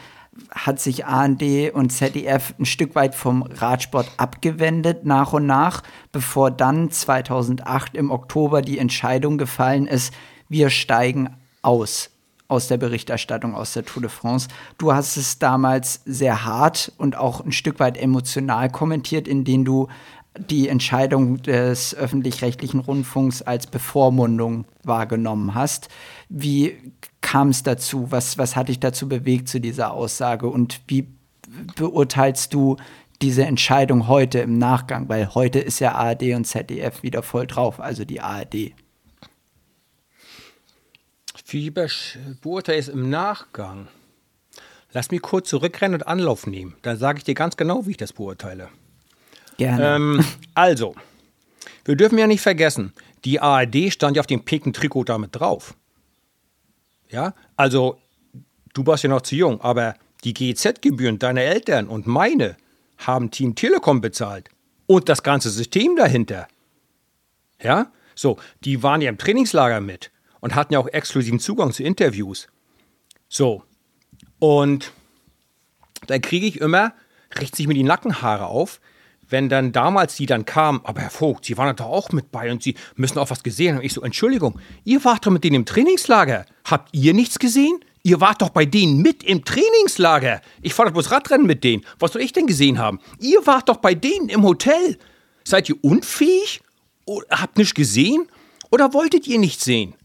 hat 0.52 0.80
sich 0.80 1.06
AND 1.06 1.44
und 1.74 1.92
ZDF 1.92 2.54
ein 2.60 2.66
Stück 2.66 2.96
weit 2.96 3.16
vom 3.16 3.44
Radsport 3.44 4.12
abgewendet, 4.18 5.06
nach 5.06 5.32
und 5.34 5.46
nach, 5.46 5.82
bevor 6.12 6.52
dann 6.52 6.92
2008 6.92 7.96
im 7.96 8.12
Oktober 8.12 8.62
die 8.62 8.78
Entscheidung 8.78 9.38
gefallen 9.38 9.88
ist, 9.88 10.14
wir 10.50 10.70
steigen 10.70 11.38
aus 11.62 12.15
aus 12.48 12.68
der 12.68 12.78
Berichterstattung 12.78 13.56
aus 13.56 13.74
der 13.74 13.86
Tour 13.86 14.02
de 14.02 14.10
France. 14.10 14.48
Du 14.78 14.94
hast 14.94 15.18
es 15.18 15.40
damals 15.40 16.02
sehr 16.06 16.46
hart 16.46 16.92
und 16.98 17.18
auch 17.18 17.44
ein 17.44 17.52
Stück 17.52 17.80
weit 17.80 17.98
emotional 17.98 18.70
kommentiert, 18.70 19.28
indem 19.28 19.66
du 19.66 19.88
die 20.38 20.68
Entscheidung 20.68 21.42
des 21.42 21.96
öffentlich-rechtlichen 21.96 22.82
Rundfunks 22.82 23.42
als 23.42 23.68
Bevormundung 23.68 24.66
wahrgenommen 24.84 25.56
hast. 25.56 25.90
Wie 26.30 26.76
kam 27.22 27.50
es 27.50 27.64
dazu? 27.64 28.12
Was, 28.12 28.38
was 28.38 28.56
hat 28.56 28.68
dich 28.68 28.80
dazu 28.80 29.08
bewegt 29.08 29.48
zu 29.48 29.60
dieser 29.60 29.94
Aussage? 29.94 30.48
Und 30.48 30.82
wie 30.88 31.08
beurteilst 31.76 32.54
du 32.54 32.76
diese 33.22 33.46
Entscheidung 33.46 34.08
heute 34.08 34.40
im 34.40 34.58
Nachgang? 34.58 35.08
Weil 35.08 35.34
heute 35.34 35.60
ist 35.60 35.80
ja 35.80 35.94
ARD 35.94 36.34
und 36.36 36.46
ZDF 36.46 37.02
wieder 37.02 37.24
voll 37.24 37.48
drauf, 37.48 37.80
also 37.80 38.04
die 38.04 38.20
ARD. 38.20 38.74
Wie 41.56 41.70
beurteile 41.70 42.78
es 42.78 42.90
im 42.90 43.10
Nachgang? 43.10 43.88
Lass 44.92 45.10
mich 45.10 45.22
kurz 45.22 45.48
zurückrennen 45.48 46.02
und 46.02 46.06
Anlauf 46.06 46.48
nehmen. 46.48 46.76
Dann 46.82 46.98
sage 46.98 47.20
ich 47.20 47.24
dir 47.24 47.34
ganz 47.34 47.56
genau, 47.56 47.86
wie 47.86 47.92
ich 47.92 47.98
das 47.98 48.12
beurteile. 48.12 48.68
Gerne. 49.56 49.96
Ähm, 49.96 50.26
also, 50.54 50.96
wir 51.86 51.96
dürfen 51.96 52.18
ja 52.18 52.28
nicht 52.28 52.42
vergessen, 52.42 52.92
die 53.24 53.40
ARD 53.40 53.94
stand 53.94 54.18
ja 54.18 54.20
auf 54.20 54.28
dem 54.28 54.44
pinken 54.44 54.74
Trikot 54.74 55.06
damit 55.06 55.40
drauf. 55.40 55.76
Ja, 57.10 57.34
also 57.56 58.02
du 58.74 58.86
warst 58.86 59.04
ja 59.04 59.10
noch 59.10 59.22
zu 59.22 59.38
jung, 59.38 59.62
aber 59.62 59.96
die 60.26 60.34
GZ-Gebühren 60.34 61.20
deiner 61.20 61.44
Eltern 61.44 61.88
und 61.88 62.06
meine 62.06 62.58
haben 62.98 63.32
Team 63.32 63.56
Telekom 63.56 64.02
bezahlt. 64.02 64.50
Und 64.88 65.08
das 65.08 65.24
ganze 65.24 65.50
System 65.50 65.96
dahinter. 65.96 66.50
Ja, 67.62 67.94
so, 68.14 68.40
die 68.66 68.84
waren 68.84 69.00
ja 69.00 69.08
im 69.08 69.18
Trainingslager 69.18 69.80
mit 69.80 70.12
und 70.42 70.56
hatten 70.56 70.74
ja 70.74 70.80
auch 70.80 70.88
exklusiven 70.88 71.40
Zugang 71.40 71.72
zu 71.72 71.84
Interviews. 71.84 72.48
So, 73.28 73.64
und 74.40 74.92
dann 76.08 76.22
kriege 76.22 76.46
ich 76.46 76.60
immer, 76.62 76.94
richtet 77.38 77.56
sich 77.56 77.68
mir 77.68 77.74
die 77.74 77.84
Nackenhaare 77.84 78.46
auf, 78.46 78.80
wenn 79.28 79.50
dann 79.50 79.72
damals 79.72 80.16
die 80.16 80.28
dann 80.28 80.46
kamen, 80.46 80.82
aber 80.84 81.02
Herr 81.02 81.10
Vogt, 81.10 81.46
Sie 81.46 81.58
waren 81.58 81.76
doch 81.76 81.86
auch 81.86 82.12
mit 82.12 82.32
bei 82.32 82.52
und 82.52 82.62
Sie 82.62 82.76
müssen 82.96 83.18
auch 83.18 83.32
was 83.32 83.44
gesehen 83.44 83.76
haben. 83.76 83.84
Ich 83.84 83.94
so, 83.94 84.02
Entschuldigung, 84.02 84.60
ihr 84.84 85.04
wart 85.04 85.26
doch 85.26 85.32
mit 85.32 85.44
denen 85.44 85.56
im 85.56 85.66
Trainingslager. 85.66 86.46
Habt 86.64 86.90
ihr 86.94 87.14
nichts 87.14 87.40
gesehen? 87.40 87.80
Ihr 88.04 88.22
wart 88.22 88.44
doch 88.44 88.50
bei 88.50 88.66
denen 88.66 89.02
mit 89.02 89.24
im 89.24 89.44
Trainingslager. 89.44 90.42
Ich 90.62 90.76
fahre 90.76 90.90
doch 90.90 90.94
bloß 90.94 91.10
Radrennen 91.10 91.48
mit 91.48 91.64
denen. 91.64 91.84
Was 91.98 92.14
soll 92.14 92.22
ich 92.22 92.34
denn 92.34 92.46
gesehen 92.46 92.78
haben? 92.78 93.00
Ihr 93.20 93.48
wart 93.48 93.68
doch 93.68 93.78
bei 93.78 93.96
denen 93.96 94.30
im 94.30 94.44
Hotel. 94.44 95.00
Seid 95.44 95.70
ihr 95.70 95.84
unfähig? 95.84 96.62
Habt 97.32 97.58
nichts 97.58 97.74
gesehen? 97.74 98.28
Oder 98.70 98.94
wolltet 98.94 99.26
ihr 99.26 99.40
nichts 99.40 99.66
sehen? 99.66 99.96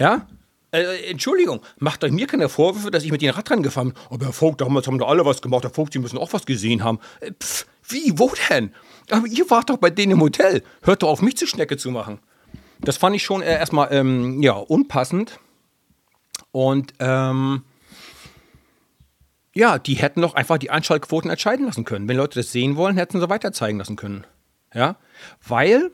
Ja? 0.00 0.26
Äh, 0.72 1.10
Entschuldigung, 1.10 1.60
macht 1.78 2.02
euch 2.02 2.12
mir 2.12 2.26
keine 2.26 2.48
Vorwürfe, 2.48 2.90
dass 2.90 3.04
ich 3.04 3.12
mit 3.12 3.22
den 3.22 3.30
Radrennen 3.30 3.62
gefahren 3.62 3.92
bin. 3.92 4.02
Aber 4.08 4.26
Herr 4.26 4.32
Vogt, 4.32 4.60
damals 4.60 4.86
haben 4.86 4.98
da 4.98 5.06
alle 5.06 5.24
was 5.24 5.42
gemacht. 5.42 5.62
Herr 5.62 5.70
Vogt, 5.70 5.92
Sie 5.92 5.98
müssen 5.98 6.18
auch 6.18 6.32
was 6.32 6.46
gesehen 6.46 6.82
haben. 6.82 6.98
Äh, 7.20 7.32
pff, 7.32 7.66
wie, 7.88 8.18
wo 8.18 8.32
denn? 8.48 8.72
Aber 9.10 9.26
ihr 9.26 9.48
wart 9.50 9.70
doch 9.70 9.76
bei 9.76 9.90
denen 9.90 10.12
im 10.12 10.20
Hotel. 10.20 10.62
Hört 10.82 11.02
doch 11.02 11.08
auf, 11.08 11.22
mich 11.22 11.36
zu 11.36 11.46
Schnecke 11.46 11.76
zu 11.76 11.90
machen. 11.90 12.18
Das 12.80 12.96
fand 12.96 13.14
ich 13.14 13.22
schon 13.22 13.42
äh, 13.42 13.58
erstmal 13.58 13.92
ähm, 13.92 14.42
ja, 14.42 14.52
unpassend. 14.52 15.38
Und 16.52 16.94
ähm, 16.98 17.62
ja, 19.52 19.78
die 19.78 19.94
hätten 19.94 20.22
doch 20.22 20.34
einfach 20.34 20.58
die 20.58 20.70
Einschaltquoten 20.70 21.30
entscheiden 21.30 21.66
lassen 21.66 21.84
können. 21.84 22.08
Wenn 22.08 22.16
Leute 22.16 22.38
das 22.38 22.52
sehen 22.52 22.76
wollen, 22.76 22.96
hätten 22.96 23.20
sie 23.20 23.28
weiter 23.28 23.52
zeigen 23.52 23.78
lassen 23.78 23.96
können. 23.96 24.24
Ja, 24.72 24.96
weil 25.46 25.90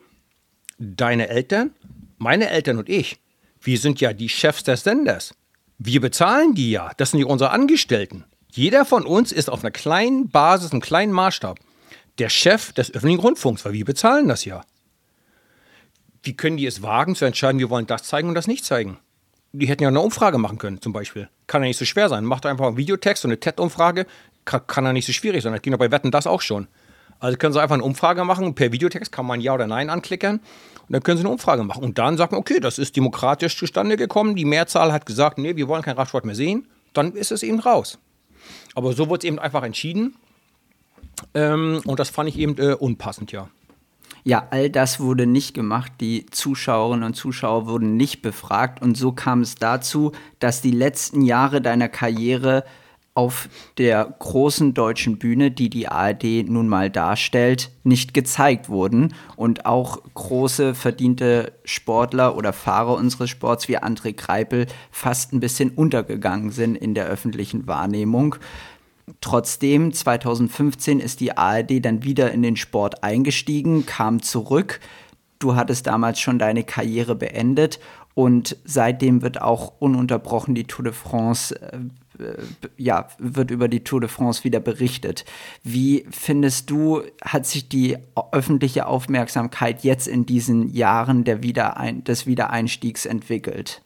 deine 0.79 1.29
Eltern, 1.29 1.71
meine 2.19 2.51
Eltern 2.51 2.79
und 2.79 2.90
ich, 2.90 3.19
wir 3.66 3.79
sind 3.79 4.00
ja 4.00 4.12
die 4.12 4.29
Chefs 4.29 4.62
des 4.62 4.85
Senders. 4.85 5.35
Wir 5.79 6.00
bezahlen 6.00 6.55
die 6.55 6.70
ja. 6.70 6.92
Das 6.96 7.11
sind 7.11 7.20
ja 7.20 7.26
unsere 7.26 7.50
Angestellten. 7.50 8.24
Jeder 8.52 8.85
von 8.85 9.05
uns 9.05 9.33
ist 9.33 9.50
auf 9.50 9.62
einer 9.62 9.72
kleinen 9.72 10.31
Basis, 10.31 10.72
einem 10.72 10.81
kleinen 10.81 11.12
Maßstab 11.12 11.59
der 12.18 12.29
Chef 12.29 12.72
des 12.72 12.94
öffentlichen 12.94 13.20
Rundfunks, 13.20 13.64
weil 13.64 13.72
wir 13.72 13.85
bezahlen 13.85 14.29
das 14.29 14.44
ja. 14.44 14.62
Wie 16.22 16.35
können 16.35 16.57
die 16.57 16.66
es 16.66 16.83
wagen 16.83 17.14
zu 17.14 17.24
entscheiden, 17.24 17.59
wir 17.59 17.70
wollen 17.70 17.87
das 17.87 18.05
zeigen 18.05 18.29
und 18.29 18.35
das 18.35 18.46
nicht 18.46 18.64
zeigen? 18.64 18.98
Die 19.52 19.66
hätten 19.66 19.83
ja 19.83 19.88
eine 19.88 20.00
Umfrage 20.00 20.38
machen 20.38 20.59
können, 20.59 20.81
zum 20.81 20.92
Beispiel. 20.92 21.29
Kann 21.46 21.62
ja 21.62 21.68
nicht 21.68 21.79
so 21.79 21.85
schwer 21.85 22.09
sein. 22.09 22.24
Macht 22.24 22.46
einfach 22.46 22.66
einen 22.66 22.76
Videotext 22.76 23.24
und 23.24 23.31
eine 23.31 23.40
TED-Umfrage. 23.40 24.07
Kann, 24.44 24.66
kann 24.66 24.85
ja 24.85 24.92
nicht 24.92 25.07
so 25.07 25.12
schwierig 25.12 25.42
sein. 25.42 25.52
Das 25.52 25.62
ging 25.62 25.72
doch 25.72 25.79
bei 25.79 25.90
Wetten 25.90 26.11
das 26.11 26.26
auch 26.26 26.40
schon. 26.40 26.68
Also 27.20 27.38
können 27.38 27.52
sie 27.52 27.62
einfach 27.62 27.74
eine 27.74 27.85
Umfrage 27.85 28.24
machen. 28.24 28.55
Per 28.55 28.72
Videotext 28.72 29.12
kann 29.12 29.26
man 29.26 29.40
Ja 29.40 29.55
oder 29.55 29.66
Nein 29.66 29.88
anklickern. 29.88 30.40
Und 30.88 30.92
dann 30.92 31.03
können 31.03 31.18
sie 31.18 31.25
eine 31.25 31.33
Umfrage 31.33 31.64
machen. 31.64 31.83
Und 31.83 31.99
dann 31.99 32.16
sagt 32.16 32.33
man, 32.33 32.40
okay, 32.40 32.61
das 32.61 32.79
ist 32.79 32.94
demokratisch 32.96 33.57
zustande 33.57 33.96
gekommen. 33.96 34.37
Die 34.37 34.44
Mehrzahl 34.44 34.92
hat 34.92 35.05
gesagt, 35.05 35.38
nee, 35.38 35.57
wir 35.57 35.66
wollen 35.66 35.83
keinen 35.83 35.96
Radsport 35.96 36.25
mehr 36.25 36.37
sehen. 36.37 36.68
Dann 36.92 37.12
ist 37.12 37.33
es 37.33 37.42
eben 37.42 37.59
raus. 37.59 37.99
Aber 38.75 38.92
so 38.92 39.11
wird 39.11 39.25
es 39.25 39.29
eben 39.29 39.38
einfach 39.38 39.64
entschieden. 39.64 40.14
Ähm, 41.35 41.81
und 41.85 41.99
das 41.99 42.11
fand 42.11 42.29
ich 42.29 42.38
eben 42.38 42.57
äh, 42.59 42.75
unpassend, 42.75 43.33
ja. 43.33 43.49
Ja, 44.22 44.49
all 44.51 44.70
das 44.70 44.99
wurde 44.99 45.27
nicht 45.27 45.55
gemacht. 45.55 45.92
Die 46.01 46.27
Zuschauerinnen 46.27 47.05
und 47.05 47.14
Zuschauer 47.14 47.66
wurden 47.66 47.96
nicht 47.96 48.22
befragt. 48.22 48.83
Und 48.83 48.96
so 48.96 49.12
kam 49.12 49.40
es 49.40 49.55
dazu, 49.55 50.12
dass 50.40 50.61
die 50.61 50.72
letzten 50.72 51.22
Jahre 51.22 51.61
deiner 51.61 51.88
Karriere 51.88 52.64
auf 53.16 53.48
der 53.79 54.14
großen 54.18 54.74
deutschen 54.74 55.18
Bühne, 55.18 55.50
die 55.50 55.70
die 55.70 55.88
ARD 55.88 56.48
nun 56.48 56.68
mal 56.68 56.90
darstellt, 56.90 57.70
nicht 57.83 58.14
gezeigt 58.14 58.68
wurden 58.68 59.14
und 59.37 59.64
auch 59.64 60.02
große 60.14 60.74
verdiente 60.74 61.52
Sportler 61.64 62.37
oder 62.37 62.52
Fahrer 62.52 62.94
unseres 62.94 63.31
Sports 63.31 63.68
wie 63.68 63.79
André 63.79 64.14
Greipel 64.14 64.66
fast 64.90 65.33
ein 65.33 65.40
bisschen 65.40 65.70
untergegangen 65.70 66.50
sind 66.50 66.76
in 66.76 66.94
der 66.94 67.07
öffentlichen 67.07 67.66
Wahrnehmung. 67.66 68.37
Trotzdem, 69.20 69.92
2015 69.92 71.00
ist 71.00 71.20
die 71.20 71.37
ARD 71.37 71.85
dann 71.85 72.02
wieder 72.02 72.33
in 72.33 72.42
den 72.42 72.57
Sport 72.57 73.02
eingestiegen, 73.02 73.87
kam 73.87 74.20
zurück. 74.20 74.81
Du 75.38 75.55
hattest 75.55 75.87
damals 75.87 76.20
schon 76.20 76.38
deine 76.38 76.64
Karriere 76.64 77.14
beendet 77.14 77.79
und 78.14 78.57
seitdem 78.64 79.22
wird 79.22 79.40
auch 79.40 79.74
ununterbrochen 79.79 80.55
die 80.55 80.64
Tour 80.64 80.85
de 80.85 80.92
France 80.92 81.55
äh, 81.61 81.79
ja, 82.76 83.09
wird 83.18 83.50
über 83.50 83.68
die 83.68 83.85
Tour 83.85 84.00
de 84.00 84.09
France 84.09 84.44
wieder 84.44 84.61
berichtet. 84.61 85.24
Wie 85.62 86.07
findest 86.11 86.70
du, 86.70 87.02
hat 87.22 87.46
sich 87.46 87.68
die 87.68 87.98
öffentliche 88.33 88.87
Aufmerksamkeit 88.87 89.85
jetzt 89.85 90.09
in 90.09 90.26
diesen 90.26 90.72
Jahren 90.72 91.24
der 91.24 91.42
Wiederein 91.42 92.05
des 92.05 92.26
Wiedereinstiegs 92.26 93.07
entwickelt? 93.07 93.83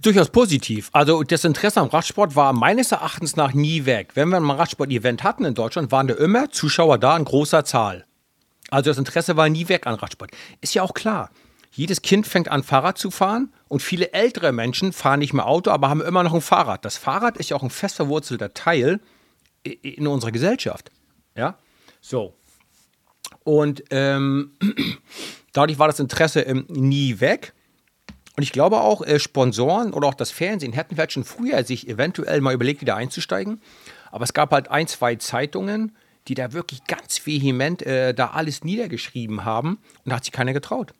Durchaus 0.00 0.30
positiv. 0.30 0.88
Also 0.92 1.22
das 1.22 1.44
Interesse 1.44 1.80
am 1.80 1.88
Radsport 1.88 2.34
war 2.34 2.54
meines 2.54 2.92
Erachtens 2.92 3.36
nach 3.36 3.52
nie 3.52 3.84
weg. 3.84 4.12
Wenn 4.14 4.30
wir 4.30 4.38
ein 4.38 4.50
Radsport-Event 4.50 5.22
hatten 5.22 5.44
in 5.44 5.54
Deutschland, 5.54 5.92
waren 5.92 6.06
da 6.06 6.14
immer 6.14 6.50
Zuschauer 6.50 6.96
da 6.96 7.14
in 7.14 7.24
großer 7.24 7.64
Zahl. 7.66 8.06
Also 8.70 8.90
das 8.90 8.96
Interesse 8.96 9.36
war 9.36 9.50
nie 9.50 9.68
weg 9.68 9.86
an 9.86 9.94
Radsport. 9.96 10.30
Ist 10.62 10.72
ja 10.72 10.82
auch 10.82 10.94
klar. 10.94 11.30
Jedes 11.72 12.00
Kind 12.00 12.26
fängt 12.26 12.48
an, 12.48 12.62
Fahrrad 12.62 12.96
zu 12.96 13.10
fahren 13.10 13.52
und 13.72 13.80
viele 13.80 14.12
ältere 14.12 14.52
Menschen 14.52 14.92
fahren 14.92 15.20
nicht 15.20 15.32
mehr 15.32 15.46
Auto, 15.46 15.70
aber 15.70 15.88
haben 15.88 16.02
immer 16.02 16.22
noch 16.22 16.34
ein 16.34 16.42
Fahrrad. 16.42 16.84
Das 16.84 16.98
Fahrrad 16.98 17.38
ist 17.38 17.48
ja 17.48 17.56
auch 17.56 17.62
ein 17.62 17.70
fest 17.70 17.96
verwurzelter 17.96 18.52
Teil 18.52 19.00
in 19.62 20.06
unserer 20.06 20.30
Gesellschaft. 20.30 20.90
Ja, 21.34 21.56
so. 22.02 22.34
Und 23.44 23.82
ähm, 23.88 24.58
dadurch 25.54 25.78
war 25.78 25.86
das 25.86 26.00
Interesse 26.00 26.42
ähm, 26.42 26.66
nie 26.68 27.20
weg. 27.20 27.54
Und 28.36 28.42
ich 28.42 28.52
glaube 28.52 28.78
auch, 28.78 29.00
äh, 29.06 29.18
Sponsoren 29.18 29.94
oder 29.94 30.08
auch 30.08 30.14
das 30.14 30.30
Fernsehen 30.30 30.74
hätten 30.74 30.94
vielleicht 30.96 31.12
schon 31.12 31.24
früher 31.24 31.64
sich 31.64 31.88
eventuell 31.88 32.42
mal 32.42 32.52
überlegt, 32.52 32.82
wieder 32.82 32.96
einzusteigen. 32.96 33.62
Aber 34.10 34.24
es 34.24 34.34
gab 34.34 34.52
halt 34.52 34.70
ein, 34.70 34.86
zwei 34.86 35.16
Zeitungen, 35.16 35.96
die 36.28 36.34
da 36.34 36.52
wirklich 36.52 36.84
ganz 36.84 37.26
vehement 37.26 37.80
äh, 37.80 38.12
da 38.12 38.32
alles 38.32 38.64
niedergeschrieben 38.64 39.46
haben 39.46 39.78
und 40.04 40.10
da 40.10 40.16
hat 40.16 40.24
sich 40.26 40.32
keiner 40.32 40.52
getraut 40.52 40.92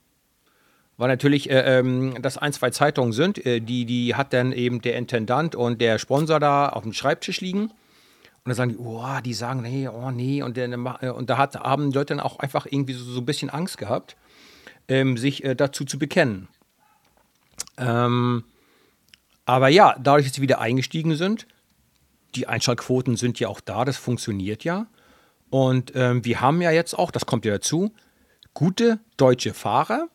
weil 0.97 1.09
natürlich 1.09 1.51
äh, 1.51 1.79
ähm, 1.79 2.15
das 2.21 2.39
ein, 2.39 2.53
zwei 2.53 2.71
Zeitungen 2.71 3.13
sind, 3.13 3.45
äh, 3.45 3.61
die, 3.61 3.85
die 3.87 4.15
hat 4.15 4.33
dann 4.33 4.53
eben 4.53 4.81
der 4.83 4.97
Intendant 4.97 5.55
und 5.55 5.81
der 5.81 5.99
Sponsor 5.99 6.39
da 6.39 6.69
auf 6.69 6.83
dem 6.83 6.93
Schreibtisch 6.93 7.41
liegen. 7.41 7.71
Und 8.45 8.49
dann 8.49 8.55
sagen 8.55 8.71
die, 8.73 8.79
oh, 8.79 9.21
die 9.25 9.35
sagen, 9.35 9.63
nee, 9.63 9.89
oh, 9.89 10.11
nee. 10.11 10.43
Und, 10.43 10.57
dann, 10.57 10.73
äh, 11.01 11.11
und 11.11 11.31
da 11.31 11.39
hat, 11.39 11.55
haben 11.57 11.93
Leute 11.93 12.15
dann 12.15 12.21
auch 12.21 12.39
einfach 12.39 12.67
irgendwie 12.67 12.93
so, 12.93 13.05
so 13.05 13.21
ein 13.21 13.27
bisschen 13.27 13.51
Angst 13.51 13.79
gehabt, 13.79 14.17
ähm, 14.89 15.17
sich 15.17 15.45
äh, 15.45 15.55
dazu 15.55 15.85
zu 15.85 15.99
bekennen. 15.99 16.49
Ähm, 17.79 18.45
aber 19.45 19.69
ja, 19.69 19.97
dadurch, 19.99 20.27
dass 20.27 20.35
sie 20.35 20.43
wieder 20.43 20.61
eingestiegen 20.61 21.17
sind, 21.17 21.47
die 22.35 22.47
Einschaltquoten 22.47 23.17
sind 23.17 23.41
ja 23.41 23.49
auch 23.49 23.61
da, 23.61 23.85
das 23.85 23.97
funktioniert 23.97 24.65
ja. 24.65 24.87
Und 25.51 25.93
ähm, 25.95 26.25
wir 26.25 26.41
haben 26.41 26.63
ja 26.63 26.71
jetzt 26.71 26.99
auch, 26.99 27.11
das 27.11 27.27
kommt 27.27 27.45
ja 27.45 27.53
dazu, 27.53 27.93
gute 28.55 29.01
deutsche 29.17 29.53
Fahrer, 29.53 30.09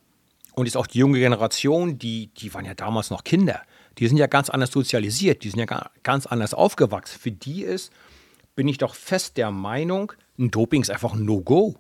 und 0.58 0.66
jetzt 0.66 0.76
auch 0.76 0.88
die 0.88 0.98
junge 0.98 1.20
Generation, 1.20 2.00
die, 2.00 2.34
die 2.34 2.52
waren 2.56 2.66
ja 2.66 2.74
damals 2.74 3.12
noch 3.12 3.24
Kinder. 3.24 3.62
Die 4.00 4.08
sind 4.08 4.18
ja 4.18 4.26
ganz 4.26 4.50
anders 4.50 4.72
sozialisiert, 4.72 5.44
die 5.44 5.52
sind 5.52 5.60
ja 5.60 5.92
ganz 6.02 6.26
anders 6.26 6.56
aufgewachsen. 6.56 7.20
Für 7.20 7.32
die 7.32 7.62
ist, 7.62 7.94
bin 8.56 8.68
ich 8.68 8.80
doch 8.80 8.96
fest 8.96 9.38
der 9.38 9.52
Meinung, 9.52 10.14
ein 10.40 10.50
Doping 10.50 10.82
ist 10.82 10.90
einfach 10.90 11.14
ein 11.14 11.26
No-Go. 11.26 11.76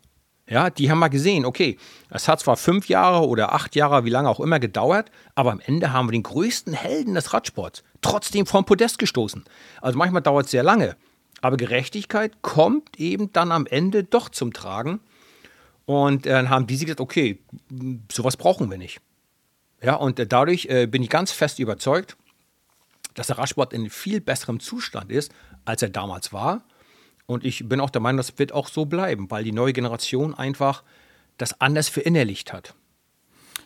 Ja, 0.47 0.69
die 0.69 0.91
haben 0.91 0.99
mal 0.99 1.07
gesehen, 1.07 1.43
okay, 1.43 1.77
es 2.11 2.27
hat 2.27 2.39
zwar 2.39 2.55
fünf 2.55 2.87
Jahre 2.87 3.27
oder 3.27 3.51
acht 3.51 3.75
Jahre, 3.75 4.05
wie 4.05 4.11
lange 4.11 4.29
auch 4.29 4.39
immer 4.39 4.59
gedauert, 4.59 5.09
aber 5.33 5.51
am 5.51 5.59
Ende 5.59 5.91
haben 5.91 6.07
wir 6.07 6.11
den 6.11 6.23
größten 6.23 6.73
Helden 6.73 7.15
des 7.15 7.33
Radsports 7.33 7.83
trotzdem 8.01 8.45
vom 8.45 8.63
Podest 8.63 8.99
gestoßen. 8.99 9.43
Also 9.81 9.97
manchmal 9.97 10.21
dauert 10.21 10.45
es 10.45 10.51
sehr 10.51 10.63
lange, 10.63 10.95
aber 11.41 11.57
Gerechtigkeit 11.57 12.43
kommt 12.43 12.99
eben 12.99 13.33
dann 13.33 13.51
am 13.51 13.65
Ende 13.65 14.03
doch 14.03 14.29
zum 14.29 14.53
Tragen. 14.53 14.99
Und 15.87 16.25
äh, 16.25 16.31
dann 16.31 16.49
haben 16.49 16.67
die 16.67 16.75
sich 16.75 16.85
gesagt, 16.85 16.99
okay, 16.99 17.39
sowas 18.11 18.35
brauchen 18.35 18.69
wir 18.69 18.77
nicht. 18.77 18.99
Ja, 19.81 19.95
und 19.95 20.19
äh, 20.19 20.27
dadurch 20.27 20.65
äh, 20.65 20.85
bin 20.85 21.01
ich 21.01 21.09
ganz 21.09 21.31
fest 21.31 21.59
überzeugt, 21.59 22.17
dass 23.13 23.27
der 23.27 23.37
Radsport 23.37 23.71
in 23.71 23.89
viel 23.89 24.19
besserem 24.19 24.59
Zustand 24.59 25.11
ist, 25.11 25.31
als 25.63 25.81
er 25.81 25.89
damals 25.89 26.33
war. 26.33 26.65
Und 27.25 27.45
ich 27.45 27.69
bin 27.69 27.79
auch 27.79 27.89
der 27.89 28.01
Meinung, 28.01 28.17
das 28.17 28.37
wird 28.37 28.51
auch 28.51 28.67
so 28.67 28.85
bleiben, 28.85 29.31
weil 29.31 29.45
die 29.45 29.53
neue 29.53 29.71
Generation 29.71 30.35
einfach 30.35 30.83
das 31.37 31.61
anders 31.61 31.87
verinnerlicht 31.87 32.51
hat. 32.51 32.75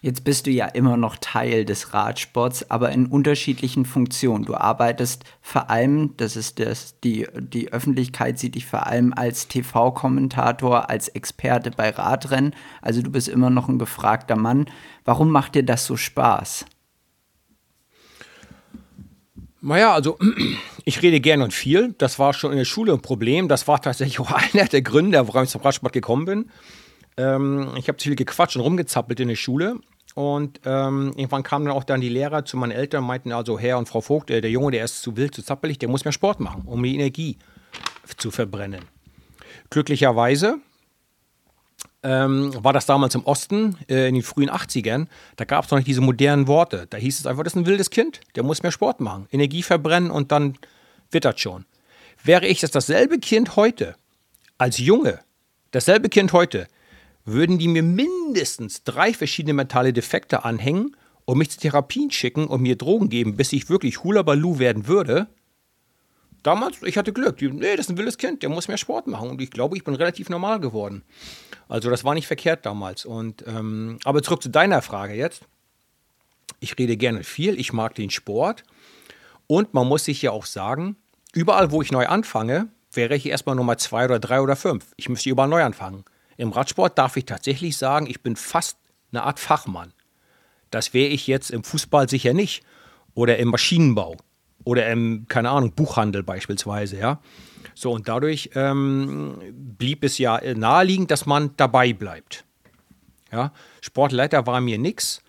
Jetzt 0.04 0.24
bist 0.24 0.48
du 0.48 0.52
ja 0.52 0.66
immer 0.66 0.98
noch 0.98 1.16
Teil 1.18 1.64
des 1.64 1.94
Radsports, 1.94 2.72
aber 2.72 2.92
in 2.92 3.06
unterschiedlichen 3.06 3.86
Funktionen. 3.86 4.46
Du 4.46 4.56
arbeitest 4.56 5.26
vor 5.42 5.70
allem, 5.70 6.18
das 6.18 6.36
ist 6.36 6.58
das, 6.58 7.00
die, 7.02 7.28
die 7.36 7.72
Öffentlichkeit 7.72 8.40
sieht 8.40 8.56
dich 8.56 8.66
vor 8.66 8.88
allem 8.88 9.14
als 9.14 9.48
TV-Kommentator, 9.48 10.90
als 10.90 11.08
Experte 11.08 11.70
bei 11.70 11.92
Radrennen. 11.92 12.56
Also 12.82 13.04
du 13.04 13.12
bist 13.12 13.28
immer 13.28 13.52
noch 13.52 13.70
ein 13.70 13.78
gefragter 13.78 14.36
Mann. 14.36 14.66
Warum 15.06 15.30
macht 15.30 15.54
dir 15.54 15.64
das 15.64 15.86
so 15.86 15.96
Spaß? 15.96 16.66
Naja, 19.62 19.94
also 19.94 20.18
ich 20.84 21.04
rede 21.04 21.20
gern 21.20 21.44
und 21.44 21.54
viel. 21.54 21.94
Das 22.00 22.18
war 22.18 22.34
schon 22.34 22.52
in 22.52 22.58
der 22.58 22.66
Schule 22.66 22.94
ein 22.94 23.04
Problem. 23.04 23.48
Das 23.48 23.68
war 23.68 23.80
tatsächlich 23.80 24.20
auch 24.20 24.32
einer 24.54 24.66
der 24.66 24.82
Gründe, 24.82 25.28
warum 25.28 25.44
ich 25.44 25.52
zum 25.52 25.62
Radsport 25.62 25.94
gekommen 25.94 26.26
bin. 26.26 26.52
Ähm, 27.18 27.74
ich 27.78 27.88
habe 27.88 28.00
zu 28.00 28.10
viel 28.10 28.16
gequatscht 28.16 28.56
und 28.56 28.64
rumgezappelt 28.64 29.20
in 29.20 29.28
der 29.28 29.36
Schule. 29.36 29.80
Und 30.14 30.60
ähm, 30.66 31.14
irgendwann 31.16 31.44
kamen 31.44 31.66
dann 31.66 31.76
auch 31.76 31.84
dann 31.84 32.02
die 32.02 32.10
Lehrer 32.10 32.44
zu 32.44 32.58
meinen 32.58 32.72
Eltern 32.72 33.02
und 33.02 33.08
meinten 33.08 33.32
also, 33.32 33.58
Herr 33.58 33.78
und 33.78 33.88
Frau 33.88 34.02
Vogt, 34.02 34.30
äh, 34.30 34.42
der 34.42 34.52
Junge, 34.52 34.72
der 34.72 34.84
ist 34.84 35.02
zu 35.02 35.16
wild, 35.16 35.34
zu 35.34 35.42
zappelig, 35.42 35.80
der 35.80 35.90
muss 35.90 36.04
mehr 36.04 36.12
Sport 36.12 36.40
machen, 36.40 36.64
um 36.66 36.84
die 36.84 36.96
Energie 36.96 37.38
zu 38.18 38.32
verbrennen. 38.32 38.82
Glücklicherweise 39.70 40.58
ähm, 42.04 42.52
war 42.62 42.74
das 42.74 42.86
damals 42.86 43.16
im 43.16 43.24
Osten, 43.26 43.78
äh, 43.88 44.10
in 44.10 44.16
den 44.16 44.24
frühen 44.24 44.50
80ern, 44.50 45.08
da 45.36 45.46
gab 45.46 45.66
es 45.66 45.72
noch 45.72 45.78
nicht 45.78 45.88
diese 45.88 46.02
modernen 46.02 46.48
Worte. 46.48 46.88
Da 46.90 46.98
hieß 46.98 47.20
es 47.20 47.26
einfach, 47.26 47.44
das 47.44 47.54
ist 47.54 47.58
ein 47.58 47.66
wildes 47.66 47.90
Kind, 47.90 48.22
der 48.36 48.44
muss 48.44 48.64
mehr 48.64 48.72
Sport 48.72 49.00
machen, 49.00 49.28
Energie 49.32 49.64
verbrennen 49.64 50.12
und 50.12 50.32
dann 50.32 50.58
wird 51.12 51.26
das 51.26 51.40
schon. 51.40 51.66
Wäre 52.24 52.48
ich 52.48 52.60
das 52.60 52.72
dasselbe 52.72 53.20
Kind 53.20 53.56
heute, 53.56 53.96
als 54.58 54.78
Junge, 54.78 55.20
dasselbe 55.72 56.10
Kind 56.10 56.34
heute, 56.34 56.68
würden 57.26 57.58
die 57.58 57.68
mir 57.68 57.84
mindestens 57.84 58.84
drei 58.84 59.14
verschiedene 59.14 59.54
mentale 59.54 59.94
Defekte 59.94 60.44
anhängen 60.44 60.96
und 61.26 61.38
mich 61.38 61.52
zu 61.52 61.60
Therapien 61.60 62.12
schicken 62.12 62.48
und 62.48 62.62
mir 62.62 62.76
Drogen 62.76 63.10
geben, 63.10 63.38
bis 63.38 63.54
ich 63.54 63.70
wirklich 63.70 64.04
Hula 64.04 64.22
Baloo 64.24 64.60
werden 64.60 64.88
würde. 64.88 65.28
Damals, 66.44 66.82
ich 66.82 66.98
hatte 66.98 67.14
Glück. 67.14 67.40
Nee, 67.42 67.76
das 67.76 67.86
ist 67.86 67.90
ein 67.90 67.98
wildes 67.98 68.18
Kind, 68.18 68.42
der 68.42 68.50
muss 68.50 68.68
mehr 68.68 68.78
Sport 68.78 69.06
machen. 69.08 69.30
Und 69.30 69.42
ich 69.42 69.52
glaube, 69.52 69.78
ich 69.78 69.84
bin 69.84 69.94
relativ 69.94 70.30
normal 70.30 70.60
geworden. 70.60 71.04
Also 71.70 71.90
das 71.90 72.04
war 72.04 72.16
nicht 72.16 72.26
verkehrt 72.26 72.66
damals. 72.66 73.06
Und, 73.06 73.46
ähm, 73.48 74.00
aber 74.04 74.24
zurück 74.24 74.42
zu 74.42 74.50
deiner 74.50 74.82
Frage 74.82 75.14
jetzt. 75.14 75.44
Ich 76.60 76.78
rede 76.78 76.98
gerne 76.98 77.24
viel, 77.24 77.60
ich 77.60 77.74
mag 77.74 77.96
den 77.96 78.10
Sport. 78.10 78.64
Und 79.48 79.74
man 79.74 79.88
muss 79.88 80.06
sich 80.06 80.22
ja 80.22 80.32
auch 80.32 80.46
sagen, 80.46 80.96
überall, 81.34 81.72
wo 81.72 81.82
ich 81.82 81.92
neu 81.92 82.08
anfange, 82.08 82.70
wäre 82.92 83.16
ich 83.16 83.28
erstmal 83.28 83.56
Nummer 83.56 83.78
zwei 83.78 84.06
oder 84.06 84.20
drei 84.20 84.42
oder 84.42 84.56
fünf. 84.56 84.86
Ich 84.98 85.10
müsste 85.10 85.30
überall 85.30 85.50
neu 85.50 85.64
anfangen. 85.64 86.04
Im 86.42 86.54
Radsport 86.54 86.98
darf 86.98 87.18
ich 87.18 87.26
tatsächlich 87.26 87.78
sagen, 87.78 88.08
ich 88.08 88.22
bin 88.22 88.36
fast 88.36 88.80
eine 89.12 89.22
Art 89.22 89.40
Fachmann. 89.40 89.94
Das 90.72 90.92
wäre 90.92 91.10
ich 91.10 91.28
jetzt 91.28 91.52
im 91.52 91.64
Fußball 91.64 92.10
sicher 92.10 92.34
nicht. 92.34 92.64
Oder 93.14 93.38
im 93.38 93.50
Maschinenbau. 93.50 94.18
Oder 94.64 94.90
im, 94.90 95.28
keine 95.28 95.52
Ahnung, 95.52 95.74
Buchhandel 95.74 96.24
beispielsweise, 96.24 96.98
ja. 96.98 97.22
So, 97.76 97.92
und 97.92 98.08
dadurch 98.08 98.50
ähm, 98.56 99.38
blieb 99.54 100.04
es 100.04 100.18
ja 100.18 100.42
naheliegend, 100.56 101.12
dass 101.12 101.28
man 101.28 101.56
dabei 101.58 101.94
bleibt. 101.94 102.44
Ja, 103.32 103.54
Sportleiter 103.80 104.48
war 104.48 104.62
mir 104.62 104.80
nichts, 104.80 105.22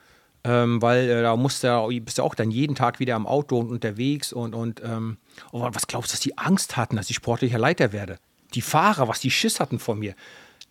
ähm, 0.44 0.80
weil 0.80 1.10
äh, 1.10 1.22
da 1.22 1.36
musste 1.36 1.66
ja, 1.66 1.86
bist 2.00 2.18
du 2.18 2.22
auch 2.22 2.34
dann 2.34 2.50
jeden 2.50 2.74
Tag 2.74 3.00
wieder 3.00 3.16
am 3.16 3.26
Auto 3.26 3.58
und 3.58 3.68
unterwegs 3.68 4.32
und, 4.32 4.54
und 4.54 4.80
ähm, 4.82 5.18
oh, 5.52 5.68
was 5.72 5.86
glaubst 5.86 6.10
du, 6.10 6.14
dass 6.14 6.20
die 6.20 6.38
Angst 6.38 6.78
hatten, 6.78 6.96
dass 6.96 7.10
ich 7.10 7.16
sportlicher 7.16 7.58
Leiter 7.58 7.92
werde? 7.92 8.18
Die 8.54 8.62
Fahrer, 8.62 9.08
was 9.08 9.20
die 9.20 9.30
Schiss 9.30 9.60
hatten 9.60 9.78
vor 9.78 9.94
mir. 9.94 10.14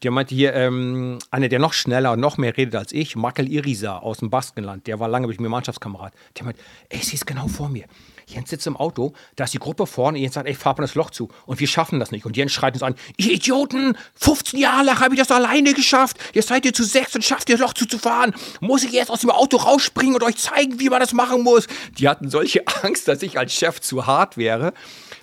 Der 0.03 0.11
meinte 0.11 0.33
hier, 0.33 0.53
ähm, 0.53 1.19
einer, 1.29 1.47
der 1.47 1.59
noch 1.59 1.73
schneller 1.73 2.13
und 2.13 2.19
noch 2.19 2.37
mehr 2.37 2.57
redet 2.57 2.75
als 2.75 2.91
ich, 2.91 3.15
Makel 3.15 3.51
Irisa 3.51 3.97
aus 3.99 4.17
dem 4.17 4.29
Baskenland, 4.29 4.87
der 4.87 4.99
war 4.99 5.07
lange 5.07 5.27
mit 5.27 5.39
mir 5.39 5.49
Mannschaftskamerad. 5.49 6.13
Der 6.37 6.45
meint, 6.45 6.57
ey, 6.89 6.99
sie 6.99 7.15
ist 7.15 7.27
genau 7.27 7.47
vor 7.47 7.69
mir. 7.69 7.85
Jens 8.25 8.49
sitzt 8.49 8.65
im 8.65 8.77
Auto, 8.77 9.13
da 9.35 9.43
ist 9.43 9.53
die 9.53 9.59
Gruppe 9.59 9.85
vorne, 9.85 10.17
Jens 10.17 10.35
sagt, 10.35 10.47
ey, 10.47 10.55
fahr 10.55 10.73
mal 10.73 10.83
das 10.83 10.95
Loch 10.95 11.09
zu. 11.09 11.29
Und 11.45 11.59
wir 11.59 11.67
schaffen 11.67 11.99
das 11.99 12.11
nicht. 12.11 12.25
Und 12.25 12.37
Jens 12.37 12.51
schreit 12.51 12.73
uns 12.73 12.83
an, 12.83 12.95
ihr 13.17 13.31
Idioten, 13.31 13.97
15 14.15 14.59
Jahre 14.59 14.85
lang 14.85 14.99
habe 14.99 15.13
ich 15.13 15.19
das 15.19 15.31
alleine 15.31 15.73
geschafft. 15.73 16.17
Jetzt 16.33 16.47
seid 16.47 16.65
ihr 16.65 16.73
zu 16.73 16.83
sechs 16.83 17.13
und 17.13 17.23
schafft 17.23 17.49
ihr 17.49 17.57
das 17.57 17.61
Loch 17.61 17.73
zuzufahren. 17.73 18.33
Muss 18.59 18.83
ich 18.83 18.91
jetzt 18.91 19.11
aus 19.11 19.21
dem 19.21 19.29
Auto 19.29 19.57
rausspringen 19.57 20.15
und 20.15 20.23
euch 20.23 20.37
zeigen, 20.37 20.79
wie 20.79 20.89
man 20.89 20.99
das 20.99 21.13
machen 21.13 21.43
muss? 21.43 21.67
Die 21.97 22.07
hatten 22.07 22.29
solche 22.29 22.65
Angst, 22.83 23.07
dass 23.07 23.21
ich 23.21 23.37
als 23.37 23.53
Chef 23.53 23.81
zu 23.81 24.05
hart 24.05 24.37
wäre. 24.37 24.73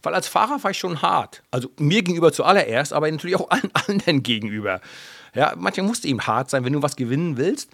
Weil 0.03 0.15
als 0.15 0.29
Fahrer 0.29 0.63
war 0.63 0.71
ich 0.71 0.79
schon 0.79 1.03
hart. 1.03 1.43
Also 1.51 1.71
mir 1.79 2.03
gegenüber 2.03 2.33
zuallererst, 2.33 2.93
aber 2.93 3.11
natürlich 3.11 3.37
auch 3.37 3.51
allen 3.51 3.71
anderen 3.89 4.23
gegenüber. 4.23 4.81
Ja, 5.35 5.55
manchmal 5.57 5.87
musste 5.87 6.09
eben 6.09 6.21
hart 6.27 6.51
sein, 6.51 6.65
wenn 6.65 6.73
du 6.73 6.83
was 6.83 6.97
gewinnen 6.97 7.37
willst. 7.37 7.71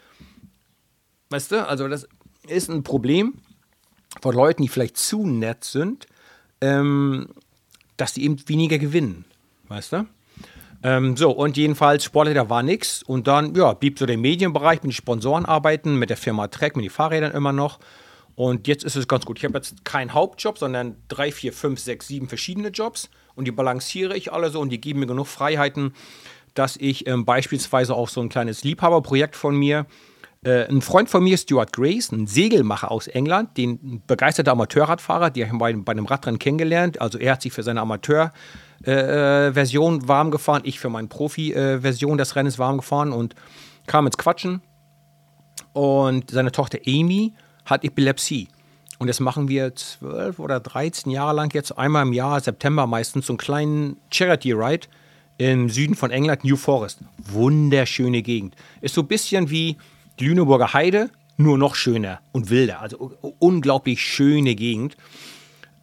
Weißt 1.30 1.52
du, 1.52 1.66
also 1.66 1.88
das 1.88 2.08
ist 2.46 2.68
ein 2.68 2.82
Problem 2.82 3.34
von 4.20 4.34
Leuten, 4.34 4.62
die 4.62 4.68
vielleicht 4.68 4.96
zu 4.96 5.26
nett 5.26 5.64
sind, 5.64 6.06
ähm, 6.60 7.28
dass 7.96 8.14
die 8.14 8.24
eben 8.24 8.48
weniger 8.48 8.78
gewinnen. 8.78 9.24
Weißt 9.68 9.92
du? 9.92 10.06
Ähm, 10.82 11.16
so, 11.16 11.30
und 11.30 11.56
jedenfalls, 11.56 12.04
Sportler 12.04 12.50
war 12.50 12.62
nichts. 12.62 13.02
Und 13.02 13.26
dann, 13.26 13.54
ja, 13.54 13.72
blieb 13.72 13.98
so 13.98 14.04
der 14.04 14.18
Medienbereich 14.18 14.82
mit 14.82 14.92
den 14.92 14.92
Sponsoren 14.92 15.46
arbeiten, 15.46 15.96
mit 15.96 16.10
der 16.10 16.18
Firma 16.18 16.48
Trek, 16.48 16.76
mit 16.76 16.84
den 16.84 16.90
Fahrrädern 16.90 17.32
immer 17.32 17.52
noch. 17.52 17.78
Und 18.36 18.66
jetzt 18.66 18.84
ist 18.84 18.96
es 18.96 19.06
ganz 19.06 19.24
gut. 19.24 19.38
Ich 19.38 19.44
habe 19.44 19.54
jetzt 19.54 19.84
keinen 19.84 20.12
Hauptjob, 20.12 20.58
sondern 20.58 20.96
drei, 21.08 21.30
vier, 21.30 21.52
fünf, 21.52 21.78
sechs, 21.78 22.08
sieben 22.08 22.28
verschiedene 22.28 22.68
Jobs. 22.68 23.08
Und 23.34 23.46
die 23.46 23.52
balanciere 23.52 24.16
ich 24.16 24.32
alle 24.32 24.50
so 24.50 24.60
und 24.60 24.70
die 24.70 24.80
geben 24.80 25.00
mir 25.00 25.06
genug 25.06 25.26
Freiheiten, 25.26 25.92
dass 26.54 26.76
ich 26.76 27.06
ähm, 27.06 27.24
beispielsweise 27.24 27.94
auch 27.94 28.08
so 28.08 28.20
ein 28.20 28.28
kleines 28.28 28.64
Liebhaberprojekt 28.64 29.36
von 29.36 29.56
mir, 29.56 29.86
äh, 30.44 30.68
ein 30.68 30.82
Freund 30.82 31.08
von 31.08 31.24
mir, 31.24 31.38
Stuart 31.38 31.72
Grace, 31.72 32.12
ein 32.12 32.26
Segelmacher 32.26 32.90
aus 32.90 33.06
England, 33.08 33.56
den 33.56 34.02
begeisterter 34.06 34.52
Amateurradfahrer, 34.52 35.30
die 35.30 35.46
habe 35.46 35.70
ich 35.70 35.84
bei, 35.84 35.92
einem 35.92 36.04
Radrennen 36.06 36.38
kennengelernt. 36.38 37.00
Also 37.00 37.18
er 37.18 37.32
hat 37.32 37.42
sich 37.42 37.52
für 37.52 37.62
seine 37.62 37.80
Amateur-Version 37.80 40.00
äh, 40.00 40.08
warm 40.08 40.30
gefahren, 40.30 40.62
ich 40.64 40.78
für 40.78 40.90
meine 40.90 41.08
Profi-Version 41.08 42.18
des 42.18 42.36
Rennens 42.36 42.58
warm 42.58 42.76
gefahren 42.78 43.12
und 43.12 43.34
kam 43.86 44.06
ins 44.06 44.18
Quatschen. 44.18 44.60
Und 45.72 46.30
seine 46.30 46.52
Tochter 46.52 46.78
Amy 46.86 47.32
hat 47.64 47.84
Epilepsie. 47.84 48.48
Und 48.98 49.08
das 49.08 49.20
machen 49.20 49.48
wir 49.48 49.74
zwölf 49.74 50.38
oder 50.38 50.60
13 50.60 51.10
Jahre 51.10 51.34
lang 51.34 51.52
jetzt, 51.52 51.76
einmal 51.76 52.06
im 52.06 52.12
Jahr, 52.12 52.40
September 52.40 52.86
meistens, 52.86 53.26
so 53.26 53.32
einen 53.32 53.38
kleinen 53.38 53.96
Charity-Ride 54.10 54.86
im 55.38 55.68
Süden 55.68 55.94
von 55.94 56.10
England, 56.10 56.44
New 56.44 56.56
Forest. 56.56 57.00
Wunderschöne 57.18 58.22
Gegend. 58.22 58.54
Ist 58.80 58.94
so 58.94 59.00
ein 59.02 59.08
bisschen 59.08 59.50
wie 59.50 59.76
die 60.20 60.26
Lüneburger 60.26 60.72
Heide, 60.72 61.10
nur 61.36 61.58
noch 61.58 61.74
schöner 61.74 62.20
und 62.32 62.50
wilder. 62.50 62.80
Also 62.80 63.12
unglaublich 63.40 64.00
schöne 64.00 64.54
Gegend. 64.54 64.96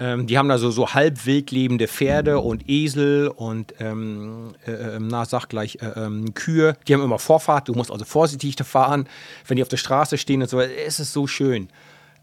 Ähm, 0.02 0.26
die 0.26 0.40
haben 0.40 0.50
da 0.50 0.58
so, 0.58 0.72
so 0.72 0.96
halb 0.96 1.28
wild 1.28 1.52
lebende 1.52 1.88
Pferde 1.88 2.40
und 2.40 2.68
Esel 2.68 3.28
und, 3.28 3.76
ähm, 3.80 4.56
äh, 4.66 4.72
ähm, 4.72 5.08
na, 5.10 5.26
sag 5.26 5.48
gleich, 5.48 5.78
äh, 5.80 5.92
ähm, 5.96 6.34
Kühe. 6.34 6.76
Die 6.88 6.96
haben 6.96 7.04
immer 7.04 7.20
Vorfahrt, 7.20 7.68
du 7.68 7.74
musst 7.74 7.92
also 7.92 8.04
vorsichtig 8.04 8.56
fahren, 8.66 9.08
wenn 9.46 9.58
die 9.58 9.62
auf 9.62 9.70
der 9.70 9.78
Straße 9.78 10.18
stehen 10.18 10.42
und 10.42 10.50
so. 10.50 10.60
Es 10.60 11.00
ist 11.00 11.14
so 11.14 11.28
schön. 11.28 11.68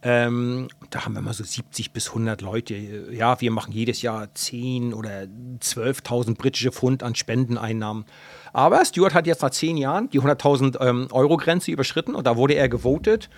Ähm, 0.02 0.68
da 0.90 1.04
haben 1.04 1.12
wir 1.12 1.20
immer 1.20 1.32
so 1.32 1.44
70 1.44 1.92
bis 1.92 2.08
100 2.08 2.40
Leute. 2.40 2.74
Ja, 3.12 3.40
wir 3.40 3.52
machen 3.52 3.72
jedes 3.72 4.02
Jahr 4.02 4.34
10 4.34 4.92
oder 4.92 5.26
12.000 5.60 6.36
britische 6.36 6.72
Pfund 6.72 7.04
an 7.04 7.14
Spendeneinnahmen. 7.14 8.06
Aber 8.52 8.84
Stuart 8.84 9.14
hat 9.14 9.28
jetzt 9.28 9.42
nach 9.42 9.50
10 9.50 9.76
Jahren 9.76 10.10
die 10.10 10.20
100.000 10.20 10.80
ähm, 10.80 11.06
Euro 11.12 11.36
Grenze 11.36 11.70
überschritten 11.70 12.16
und 12.16 12.26
da 12.26 12.36
wurde 12.36 12.54
er 12.54 12.68
gewotet. 12.68 13.28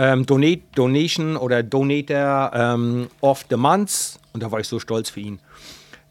Ähm, 0.00 0.24
Donate, 0.24 0.62
Donation 0.74 1.36
oder 1.36 1.62
Donator 1.62 2.52
ähm, 2.54 3.08
of 3.20 3.44
the 3.50 3.56
Month. 3.56 4.18
Und 4.32 4.42
da 4.42 4.50
war 4.50 4.60
ich 4.60 4.68
so 4.68 4.78
stolz 4.78 5.10
für 5.10 5.20
ihn. 5.20 5.40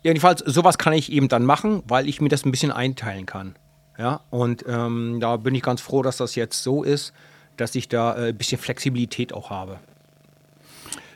Jedenfalls, 0.03 0.41
sowas 0.45 0.77
kann 0.77 0.93
ich 0.93 1.11
eben 1.11 1.27
dann 1.27 1.43
machen, 1.45 1.83
weil 1.87 2.07
ich 2.07 2.21
mir 2.21 2.29
das 2.29 2.45
ein 2.45 2.51
bisschen 2.51 2.71
einteilen 2.71 3.25
kann. 3.25 3.55
Ja, 3.97 4.21
und 4.29 4.63
ähm, 4.67 5.17
da 5.19 5.37
bin 5.37 5.55
ich 5.55 5.61
ganz 5.61 5.81
froh, 5.81 6.03
dass 6.03 6.17
das 6.17 6.35
jetzt 6.35 6.63
so 6.63 6.83
ist 6.83 7.13
dass 7.59 7.75
ich 7.75 7.89
da 7.89 8.15
äh, 8.15 8.29
ein 8.29 8.37
bisschen 8.37 8.59
Flexibilität 8.59 9.33
auch 9.33 9.49
habe. 9.49 9.79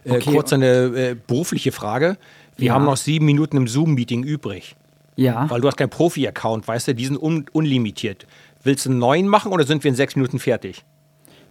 Äh, 0.03 0.11
okay. 0.11 0.31
Kurz 0.31 0.53
eine 0.53 0.67
äh, 0.67 1.15
berufliche 1.15 1.71
Frage. 1.71 2.17
Wir 2.57 2.67
ja. 2.67 2.73
haben 2.73 2.85
noch 2.85 2.97
sieben 2.97 3.25
Minuten 3.25 3.57
im 3.57 3.67
Zoom-Meeting 3.67 4.23
übrig. 4.23 4.75
Ja. 5.15 5.49
Weil 5.49 5.61
du 5.61 5.67
hast 5.67 5.77
keinen 5.77 5.89
Profi-Account, 5.89 6.67
weißt 6.67 6.89
du, 6.89 6.95
die 6.95 7.05
sind 7.05 7.21
un 7.21 7.45
unlimitiert. 7.51 8.25
Willst 8.63 8.85
du 8.85 8.89
einen 8.89 8.99
neuen 8.99 9.27
machen 9.27 9.51
oder 9.51 9.65
sind 9.65 9.83
wir 9.83 9.89
in 9.89 9.95
sechs 9.95 10.15
Minuten 10.15 10.39
fertig? 10.39 10.83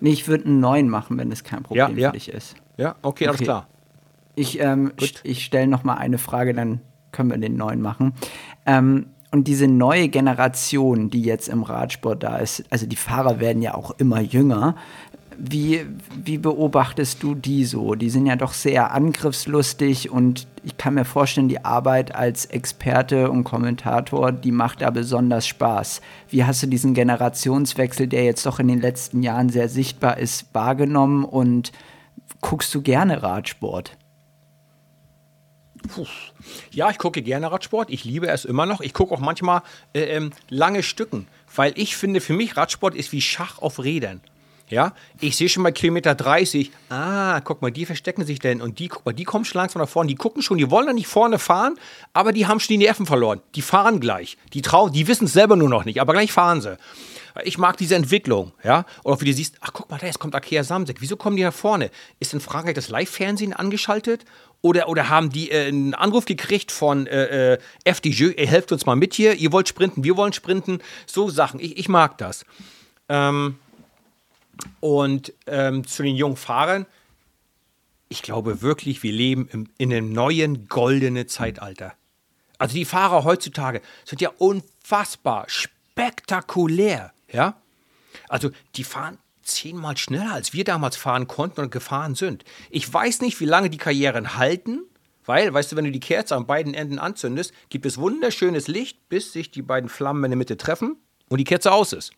Nee, 0.03 0.11
ich 0.11 0.27
würde 0.27 0.47
einen 0.47 0.61
neuen 0.61 0.89
machen, 0.89 1.17
wenn 1.17 1.31
es 1.31 1.45
kein 1.45 1.63
Problem 1.63 1.97
ja, 1.97 2.03
ja. 2.03 2.09
für 2.11 2.19
dich 2.19 2.29
ist. 2.29 2.57
Ja, 2.77 2.97
okay, 3.03 3.25
okay. 3.25 3.27
alles 3.29 3.41
klar. 3.41 3.69
Ich, 4.35 4.59
ähm, 4.61 4.93
ich 5.23 5.45
stelle 5.45 5.67
noch 5.67 5.85
mal 5.85 5.95
eine 5.95 6.19
Frage, 6.19 6.55
dann 6.55 6.81
können 7.13 7.31
wir 7.31 7.39
den 7.39 7.57
neuen 7.57 7.81
machen. 7.81 8.15
Ähm, 8.67 9.07
und 9.31 9.49
diese 9.49 9.69
neue 9.69 10.09
Generation, 10.09 11.09
die 11.09 11.23
jetzt 11.23 11.49
im 11.49 11.63
Radsport 11.63 12.23
da 12.23 12.39
ist, 12.39 12.65
also 12.71 12.87
die 12.87 12.97
Fahrer 12.97 13.41
werden 13.41 13.63
ja 13.63 13.75
auch 13.75 13.93
immer 13.99 14.21
jünger. 14.21 14.75
Wie, 15.45 15.85
wie 16.25 16.39
beobachtest 16.39 17.21
du 17.21 17.35
die 17.35 17.65
so? 17.65 17.97
Die 17.97 18.11
sind 18.11 18.27
ja 18.27 18.37
doch 18.37 18.53
sehr 18.53 18.93
angriffslustig 18.93 20.09
und 20.09 20.47
ich 20.63 20.77
kann 20.77 20.95
mir 20.95 21.05
vorstellen, 21.05 21.49
die 21.49 21.65
Arbeit 21.65 22.15
als 22.15 22.45
Experte 22.47 23.29
und 23.29 23.43
Kommentator, 23.43 24.31
die 24.31 24.53
macht 24.53 24.83
da 24.83 24.91
besonders 24.91 25.49
Spaß. 25.49 26.01
Wie 26.29 26.45
hast 26.45 26.63
du 26.63 26.69
diesen 26.69 26.95
Generationswechsel, 26.95 28.07
der 28.07 28.25
jetzt 28.25 28.47
doch 28.47 28.61
in 28.61 28.69
den 28.69 28.81
letzten 28.81 29.21
Jahren 29.25 29.49
sehr 29.49 29.69
sichtbar 29.69 30.19
ist, 30.19 30.47
wahrgenommen 30.55 31.25
und 31.25 31.73
guckst 32.41 32.73
du 32.73 32.81
gerne 32.81 33.25
Radsport? 33.25 33.99
Puh. 35.89 36.07
Ja, 36.71 36.89
ich 36.91 36.99
gucke 36.99 37.21
gerne 37.21 37.51
Radsport. 37.51 37.91
Ich 37.91 38.05
liebe 38.05 38.29
es 38.29 38.45
immer 38.45 38.67
noch. 38.67 38.81
Ich 38.81 38.95
gucke 38.95 39.13
auch 39.13 39.19
manchmal 39.19 39.63
äh, 39.93 40.03
ähm, 40.03 40.31
lange 40.49 40.85
Stücken, 40.85 41.27
weil 41.53 41.73
ich 41.75 41.97
finde, 41.97 42.21
für 42.21 42.33
mich 42.33 42.57
Radsport 42.57 42.95
ist 42.95 43.11
wie 43.11 43.21
Schach 43.21 43.59
auf 43.59 43.83
Rädern. 43.83 44.21
Ja, 44.73 44.95
ich 45.21 45.37
sehe 45.37 45.51
schon 45.51 45.63
mal 45.63 45.71
Kilometer 45.71 46.15
30. 46.15 46.71
Ah, 46.89 47.43
guck 47.43 47.61
mal, 47.61 47.71
die 47.71 47.85
verstecken 47.85 48.25
sich 48.25 48.39
denn 48.39 48.63
und 48.63 48.79
die, 48.79 48.89
guck 48.89 49.05
mal, 49.05 49.13
die 49.13 49.25
kommen 49.25 49.45
schon 49.45 49.59
langsam 49.59 49.83
nach 49.83 49.89
vorne. 49.89 50.09
Die 50.09 50.15
gucken 50.15 50.41
schon, 50.41 50.57
die 50.57 50.71
wollen 50.71 50.87
da 50.87 50.95
nicht 50.95 51.09
vorne 51.09 51.39
fahren, 51.39 51.77
aber 52.15 52.33
die 52.33 52.47
haben 52.47 52.59
schon 52.59 52.79
die 52.79 52.85
Nerven 52.87 53.05
verloren. 53.05 53.43
Die 53.55 53.61
fahren 53.61 54.01
gleich. 54.01 54.39
Die 54.55 54.63
trauen, 54.63 54.91
die 54.91 55.07
wissen 55.09 55.27
es 55.27 55.35
selber 55.35 55.57
nur 55.57 55.69
noch 55.69 55.85
nicht, 55.85 56.01
aber 56.01 56.15
gleich 56.15 56.33
fahren 56.33 56.63
sie. 56.63 56.79
Ich 57.45 57.59
mag 57.59 57.77
diese 57.77 57.97
Entwicklung, 57.97 58.53
ja. 58.65 58.87
Oder 59.05 59.21
wie 59.21 59.27
du 59.27 59.35
siehst, 59.35 59.57
ach 59.61 59.75
guck 59.75 59.91
mal, 59.91 59.99
da 59.99 60.07
jetzt 60.07 60.19
kommt 60.19 60.35
Akea 60.35 60.65
Samsek. 60.65 61.03
Wieso 61.03 61.17
kommen 61.17 61.37
die 61.37 61.45
nach 61.45 61.53
vorne? 61.53 61.91
Ist 62.19 62.33
in 62.33 62.41
Frankreich 62.41 62.75
das 62.75 62.89
Live-Fernsehen 62.89 63.53
angeschaltet? 63.53 64.25
Oder, 64.63 64.89
oder 64.89 65.11
haben 65.11 65.29
die 65.29 65.51
äh, 65.51 65.67
einen 65.67 65.93
Anruf 65.93 66.25
gekriegt 66.25 66.73
von 66.73 67.07
äh, 67.07 67.57
äh, 67.57 67.59
FDJ, 67.85 68.31
ihr 68.39 68.47
helft 68.47 68.73
uns 68.73 68.87
mal 68.87 68.97
mit 68.97 69.13
hier, 69.13 69.35
ihr 69.35 69.53
wollt 69.53 69.69
sprinten, 69.69 70.03
wir 70.03 70.17
wollen 70.17 70.33
sprinten. 70.33 70.79
So 71.05 71.29
Sachen. 71.29 71.61
Ich, 71.61 71.77
ich 71.77 71.91
mag 71.91 72.17
das. 72.17 72.47
Ähm, 73.11 73.57
und 74.81 75.33
ähm, 75.47 75.87
zu 75.87 76.03
den 76.03 76.17
jungen 76.17 76.37
Fahrern, 76.37 76.87
ich 78.09 78.23
glaube 78.23 78.63
wirklich, 78.63 79.03
wir 79.03 79.13
leben 79.13 79.49
im, 79.53 79.69
in 79.79 79.93
einem 79.93 80.13
neuen 80.13 80.69
goldenen 80.69 81.29
Zeitalter. 81.29 81.95
Also 82.59 82.75
die 82.75 82.85
Fahrer 82.85 83.25
heutzutage 83.25 83.81
sind 84.05 84.21
ja 84.21 84.31
unfassbar 84.39 85.47
spektakulär, 85.49 87.13
ja. 87.33 87.57
Also 88.29 88.51
die 88.77 88.85
fahren 88.85 89.19
zehnmal 89.43 89.97
schneller, 89.97 90.33
als 90.33 90.53
wir 90.53 90.65
damals 90.65 90.97
fahren 90.97 91.27
konnten 91.27 91.61
und 91.63 91.71
gefahren 91.71 92.15
sind. 92.15 92.45
Ich 92.71 92.93
weiß 92.93 93.21
nicht, 93.23 93.41
wie 93.41 93.47
lange 93.47 93.71
die 93.71 93.79
Karrieren 93.79 94.37
halten, 94.37 94.83
weil, 95.25 95.53
weißt 95.53 95.73
du, 95.73 95.77
wenn 95.77 95.85
du 95.85 95.93
die 95.93 96.01
Kerze 96.01 96.37
an 96.37 96.47
beiden 96.47 96.75
Enden 96.75 96.99
anzündest, 96.99 97.53
gibt 97.69 97.87
es 97.87 97.99
wunderschönes 97.99 98.69
Licht, 98.69 99.09
bis 99.09 99.33
sich 99.33 99.51
die 99.51 99.63
beiden 99.63 99.89
Flammen 99.89 100.25
in 100.25 100.31
der 100.33 100.39
Mitte 100.39 100.57
treffen 100.57 100.97
und 101.29 101.39
die 101.39 101.45
Kerze 101.45 101.73
aus 101.73 101.93
ist. 101.93 102.13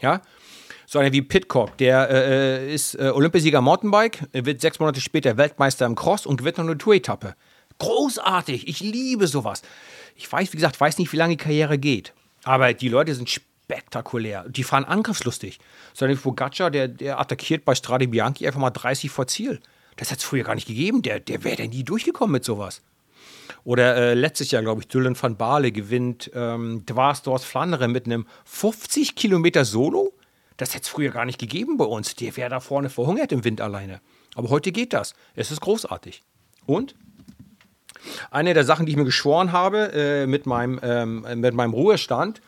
Ja, 0.00 0.22
so 0.86 0.98
einer 0.98 1.12
wie 1.12 1.22
Pitcock, 1.22 1.76
der 1.78 2.10
äh, 2.10 2.66
äh, 2.66 2.74
ist 2.74 2.94
äh, 2.94 3.10
Olympiasieger 3.10 3.60
Mountainbike, 3.60 4.28
wird 4.32 4.60
sechs 4.60 4.78
Monate 4.78 5.00
später 5.00 5.36
Weltmeister 5.36 5.86
im 5.86 5.94
Cross 5.94 6.26
und 6.26 6.38
gewinnt 6.38 6.58
noch 6.58 6.64
eine 6.64 6.78
Tour-Etappe. 6.78 7.34
Großartig, 7.78 8.68
ich 8.68 8.80
liebe 8.80 9.26
sowas. 9.26 9.62
Ich 10.14 10.30
weiß, 10.30 10.52
wie 10.52 10.56
gesagt, 10.56 10.80
weiß 10.80 10.98
nicht, 10.98 11.12
wie 11.12 11.16
lange 11.16 11.36
die 11.36 11.42
Karriere 11.42 11.78
geht. 11.78 12.12
Aber 12.44 12.72
die 12.72 12.88
Leute 12.88 13.14
sind 13.14 13.28
spektakulär. 13.28 14.44
Die 14.48 14.62
fahren 14.62 14.84
angriffslustig. 14.84 15.58
So 15.92 16.04
ein 16.04 16.16
Pogacar, 16.16 16.70
der, 16.70 16.88
der 16.88 17.18
attackiert 17.18 17.64
bei 17.64 17.74
Strade 17.74 18.06
Bianchi 18.06 18.46
einfach 18.46 18.60
mal 18.60 18.70
30 18.70 19.10
vor 19.10 19.26
Ziel. 19.26 19.60
Das 19.96 20.10
hat 20.10 20.18
es 20.18 20.24
früher 20.24 20.44
gar 20.44 20.54
nicht 20.54 20.68
gegeben. 20.68 21.02
Der, 21.02 21.20
der 21.20 21.44
wäre 21.44 21.62
ja 21.62 21.68
nie 21.68 21.84
durchgekommen 21.84 22.32
mit 22.32 22.44
sowas. 22.44 22.82
Oder 23.64 23.96
äh, 23.96 24.14
letztes 24.14 24.50
Jahr, 24.50 24.62
glaube 24.62 24.82
ich, 24.82 24.88
Dylan 24.88 25.20
van 25.20 25.36
Baale 25.36 25.72
gewinnt 25.72 26.30
ähm, 26.34 26.84
Dwars 26.86 27.22
Flandere 27.44 27.88
mit 27.88 28.06
einem 28.06 28.26
50 28.44 29.16
Kilometer 29.16 29.64
Solo 29.64 30.13
das 30.56 30.74
hätte 30.74 30.84
es 30.84 30.88
früher 30.88 31.10
gar 31.10 31.24
nicht 31.24 31.38
gegeben 31.38 31.76
bei 31.76 31.84
uns. 31.84 32.14
Der 32.16 32.36
wäre 32.36 32.50
da 32.50 32.60
vorne 32.60 32.90
verhungert 32.90 33.32
im 33.32 33.44
Wind 33.44 33.60
alleine. 33.60 34.00
Aber 34.34 34.50
heute 34.50 34.72
geht 34.72 34.92
das. 34.92 35.14
Es 35.34 35.50
ist 35.50 35.60
großartig. 35.60 36.22
Und 36.66 36.94
eine 38.30 38.54
der 38.54 38.64
Sachen, 38.64 38.86
die 38.86 38.92
ich 38.92 38.98
mir 38.98 39.04
geschworen 39.04 39.52
habe 39.52 39.92
äh, 39.92 40.26
mit, 40.26 40.46
meinem, 40.46 40.78
ähm, 40.82 41.26
mit 41.36 41.54
meinem 41.54 41.72
Ruhestand 41.72 42.40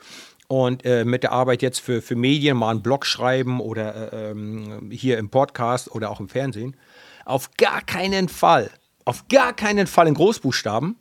und 0.48 0.84
äh, 0.84 1.04
mit 1.04 1.22
der 1.22 1.32
Arbeit 1.32 1.62
jetzt 1.62 1.80
für, 1.80 2.02
für 2.02 2.16
Medien, 2.16 2.56
mal 2.56 2.70
einen 2.70 2.82
Blog 2.82 3.06
schreiben 3.06 3.60
oder 3.60 4.12
äh, 4.12 4.30
ähm, 4.30 4.90
hier 4.90 5.18
im 5.18 5.30
Podcast 5.30 5.90
oder 5.90 6.10
auch 6.10 6.20
im 6.20 6.28
Fernsehen, 6.28 6.76
auf 7.24 7.50
gar 7.56 7.82
keinen 7.82 8.28
Fall, 8.28 8.70
auf 9.04 9.26
gar 9.28 9.52
keinen 9.52 9.86
Fall 9.86 10.06
in 10.06 10.14
Großbuchstaben 10.14 10.96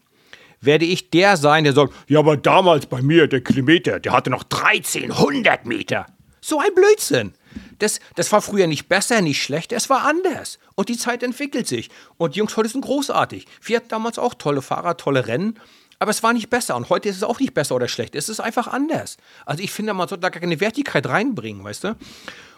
werde 0.61 0.85
ich 0.85 1.09
der 1.09 1.37
sein, 1.37 1.63
der 1.63 1.73
sagt, 1.73 1.93
ja, 2.07 2.19
aber 2.19 2.37
damals 2.37 2.85
bei 2.87 3.01
mir, 3.01 3.27
der 3.27 3.41
Kilometer, 3.41 3.99
der 3.99 4.13
hatte 4.13 4.29
noch 4.29 4.43
1300 4.43 5.65
Meter. 5.65 6.07
So 6.45 6.60
ein 6.60 6.75
Blödsinn. 6.75 7.34
Das, 7.79 7.99
das 8.13 8.31
war 8.31 8.39
früher 8.39 8.67
nicht 8.67 8.88
besser, 8.88 9.19
nicht 9.21 9.41
schlechter, 9.41 9.75
es 9.77 9.89
war 9.89 10.03
anders. 10.03 10.60
Und 10.75 10.89
die 10.89 10.97
Zeit 10.97 11.23
entwickelt 11.23 11.67
sich. 11.67 11.89
Und 12.17 12.36
die 12.36 12.39
Jungs 12.39 12.55
heute 12.55 12.69
sind 12.69 12.81
großartig. 12.81 13.47
Wir 13.63 13.77
hatten 13.77 13.88
damals 13.88 14.19
auch 14.19 14.36
tolle 14.36 14.62
Fahrer, 14.62 14.95
tolle 14.95 15.25
Rennen. 15.25 15.60
Aber 15.97 16.12
es 16.12 16.21
war 16.21 16.34
nicht 16.34 16.51
besser. 16.51 16.75
Und 16.75 16.89
heute 16.89 17.10
ist 17.10 17.15
es 17.15 17.23
auch 17.23 17.39
nicht 17.39 17.55
besser 17.55 17.73
oder 17.73 17.88
schlecht. 17.88 18.13
Es 18.13 18.29
ist 18.29 18.41
einfach 18.41 18.67
anders. 18.67 19.17
Also 19.47 19.63
ich 19.63 19.71
finde, 19.71 19.95
man 19.95 20.08
sollte 20.08 20.21
da 20.21 20.29
gar 20.29 20.39
keine 20.39 20.60
Wertigkeit 20.60 21.08
reinbringen, 21.08 21.63
weißt 21.63 21.86
du? 21.86 21.95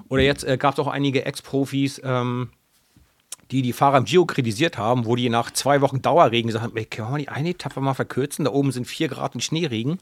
Oder 0.10 0.23
jetzt 0.23 0.43
äh, 0.43 0.58
gab 0.58 0.73
es 0.73 0.80
auch 0.80 0.88
einige 0.88 1.23
Ex-Profis, 1.23 2.02
ähm, 2.04 2.50
die 3.52 3.62
die 3.62 3.71
Fahrer 3.71 4.00
im 4.00 4.04
Giro 4.04 4.26
kritisiert 4.26 4.78
haben, 4.78 5.06
wo 5.06 5.15
die 5.15 5.30
nach 5.30 5.52
zwei 5.52 5.80
Wochen 5.80 6.02
Dauerregen 6.02 6.47
gesagt 6.47 6.65
haben, 6.65 6.89
können 6.89 7.12
wir 7.13 7.19
die 7.19 7.30
eine 7.30 7.52
Etappe 7.52 7.80
mal 7.80 7.93
verkürzen? 7.93 8.43
Da 8.43 8.52
oben 8.52 8.73
sind 8.73 8.86
vier 8.86 9.08
Grad 9.08 9.34
und 9.34 9.41
Schneeregen. 9.45 10.00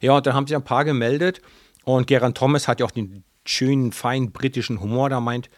Ja, 0.00 0.16
und 0.16 0.26
dann 0.26 0.32
haben 0.32 0.46
sich 0.46 0.56
ein 0.56 0.64
paar 0.64 0.86
gemeldet 0.86 1.42
und 1.96 2.06
Geraint 2.06 2.36
Thomas 2.36 2.68
hat 2.68 2.80
ja 2.80 2.86
auch 2.86 2.90
den 2.90 3.24
schönen, 3.44 3.92
feinen 3.92 4.32
britischen 4.32 4.80
Humor, 4.80 5.10
da 5.10 5.20
meint, 5.20 5.50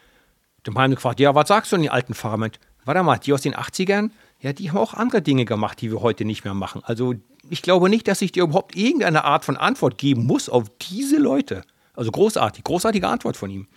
dem 0.65 0.77
haben 0.77 0.95
gefragt, 0.95 1.19
ja, 1.19 1.35
was 1.35 1.47
sagst 1.47 1.71
du 1.71 1.75
an 1.75 1.81
die 1.81 1.89
alten 1.89 2.13
Fahrer? 2.13 2.37
Meint, 2.37 2.59
warte 2.85 3.03
mal, 3.03 3.17
die 3.17 3.33
aus 3.33 3.41
den 3.41 3.55
80ern, 3.55 4.11
ja, 4.39 4.53
die 4.53 4.69
haben 4.69 4.77
auch 4.77 4.93
andere 4.93 5.21
Dinge 5.21 5.45
gemacht, 5.45 5.81
die 5.81 5.91
wir 5.91 6.01
heute 6.01 6.25
nicht 6.25 6.43
mehr 6.43 6.53
machen. 6.53 6.81
Also 6.85 7.15
ich 7.49 7.61
glaube 7.61 7.89
nicht, 7.89 8.07
dass 8.07 8.21
ich 8.21 8.31
dir 8.31 8.43
überhaupt 8.43 8.75
irgendeine 8.75 9.25
Art 9.25 9.45
von 9.45 9.57
Antwort 9.57 9.97
geben 9.97 10.25
muss 10.25 10.49
auf 10.49 10.69
diese 10.81 11.17
Leute. 11.17 11.63
Also 11.93 12.11
großartig, 12.11 12.63
großartige 12.63 13.07
Antwort 13.07 13.37
von 13.37 13.49
ihm. 13.49 13.67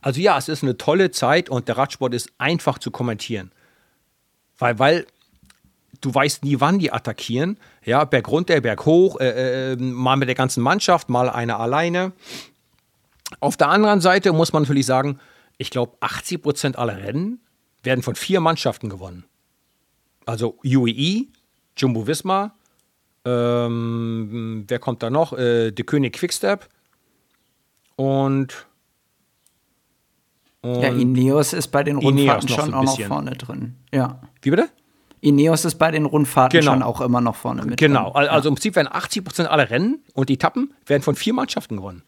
Also 0.00 0.20
ja, 0.20 0.36
es 0.36 0.48
ist 0.48 0.62
eine 0.62 0.76
tolle 0.76 1.10
Zeit 1.10 1.48
und 1.48 1.68
der 1.68 1.76
Radsport 1.76 2.14
ist 2.14 2.30
einfach 2.38 2.78
zu 2.78 2.90
kommentieren. 2.90 3.52
Weil, 4.58 4.78
weil 4.78 5.06
du 6.00 6.14
weißt 6.14 6.44
nie, 6.44 6.60
wann 6.60 6.78
die 6.78 6.92
attackieren. 6.92 7.58
Ja, 7.84 8.04
Berg 8.04 8.28
runter, 8.28 8.60
Berg 8.60 8.84
hoch, 8.86 9.20
äh, 9.20 9.72
äh, 9.72 9.76
mal 9.76 10.16
mit 10.16 10.28
der 10.28 10.34
ganzen 10.34 10.62
Mannschaft, 10.62 11.08
mal 11.08 11.28
einer 11.28 11.60
alleine. 11.60 12.12
Auf 13.40 13.56
der 13.56 13.68
anderen 13.68 14.00
Seite 14.00 14.32
muss 14.32 14.52
man 14.52 14.62
natürlich 14.62 14.86
sagen, 14.86 15.18
ich 15.58 15.70
glaube, 15.70 15.96
80 16.00 16.42
Prozent 16.42 16.78
aller 16.78 16.96
Rennen 16.96 17.40
werden 17.82 18.02
von 18.02 18.14
vier 18.14 18.40
Mannschaften 18.40 18.88
gewonnen. 18.88 19.24
Also 20.26 20.58
UEE, 20.64 21.28
Jumbo 21.76 22.06
Visma, 22.06 22.54
ähm, 23.24 24.64
wer 24.68 24.78
kommt 24.78 25.02
da 25.02 25.10
noch? 25.10 25.32
Äh, 25.32 25.70
De 25.70 25.84
König 25.84 26.14
Quickstep 26.14 26.68
und, 27.96 28.66
und 30.62 30.82
ja, 30.82 30.88
Ineos 30.88 31.52
ist 31.52 31.68
bei 31.68 31.82
den 31.82 31.96
Rundfahrten 31.96 32.48
schon 32.48 32.74
auch 32.74 32.84
noch 32.84 33.00
vorne 33.00 33.32
drin. 33.32 33.76
Ja. 33.92 34.20
Wie 34.42 34.50
bitte? 34.50 34.68
Ineos 35.24 35.64
ist 35.64 35.76
bei 35.76 35.90
den 35.90 36.04
Rundfahrten 36.04 36.60
genau. 36.60 36.72
schon 36.72 36.82
auch 36.82 37.00
immer 37.00 37.20
noch 37.20 37.34
vorne 37.34 37.64
mit. 37.64 37.78
Genau, 37.78 38.12
drin. 38.12 38.28
also 38.28 38.50
im 38.50 38.56
Prinzip 38.56 38.76
werden 38.76 38.88
80 38.92 39.24
Prozent 39.24 39.48
aller 39.48 39.70
Rennen 39.70 40.04
und 40.12 40.28
Etappen 40.30 40.74
werden 40.86 41.02
von 41.02 41.16
vier 41.16 41.32
Mannschaften 41.32 41.76
gewonnen. 41.76 42.02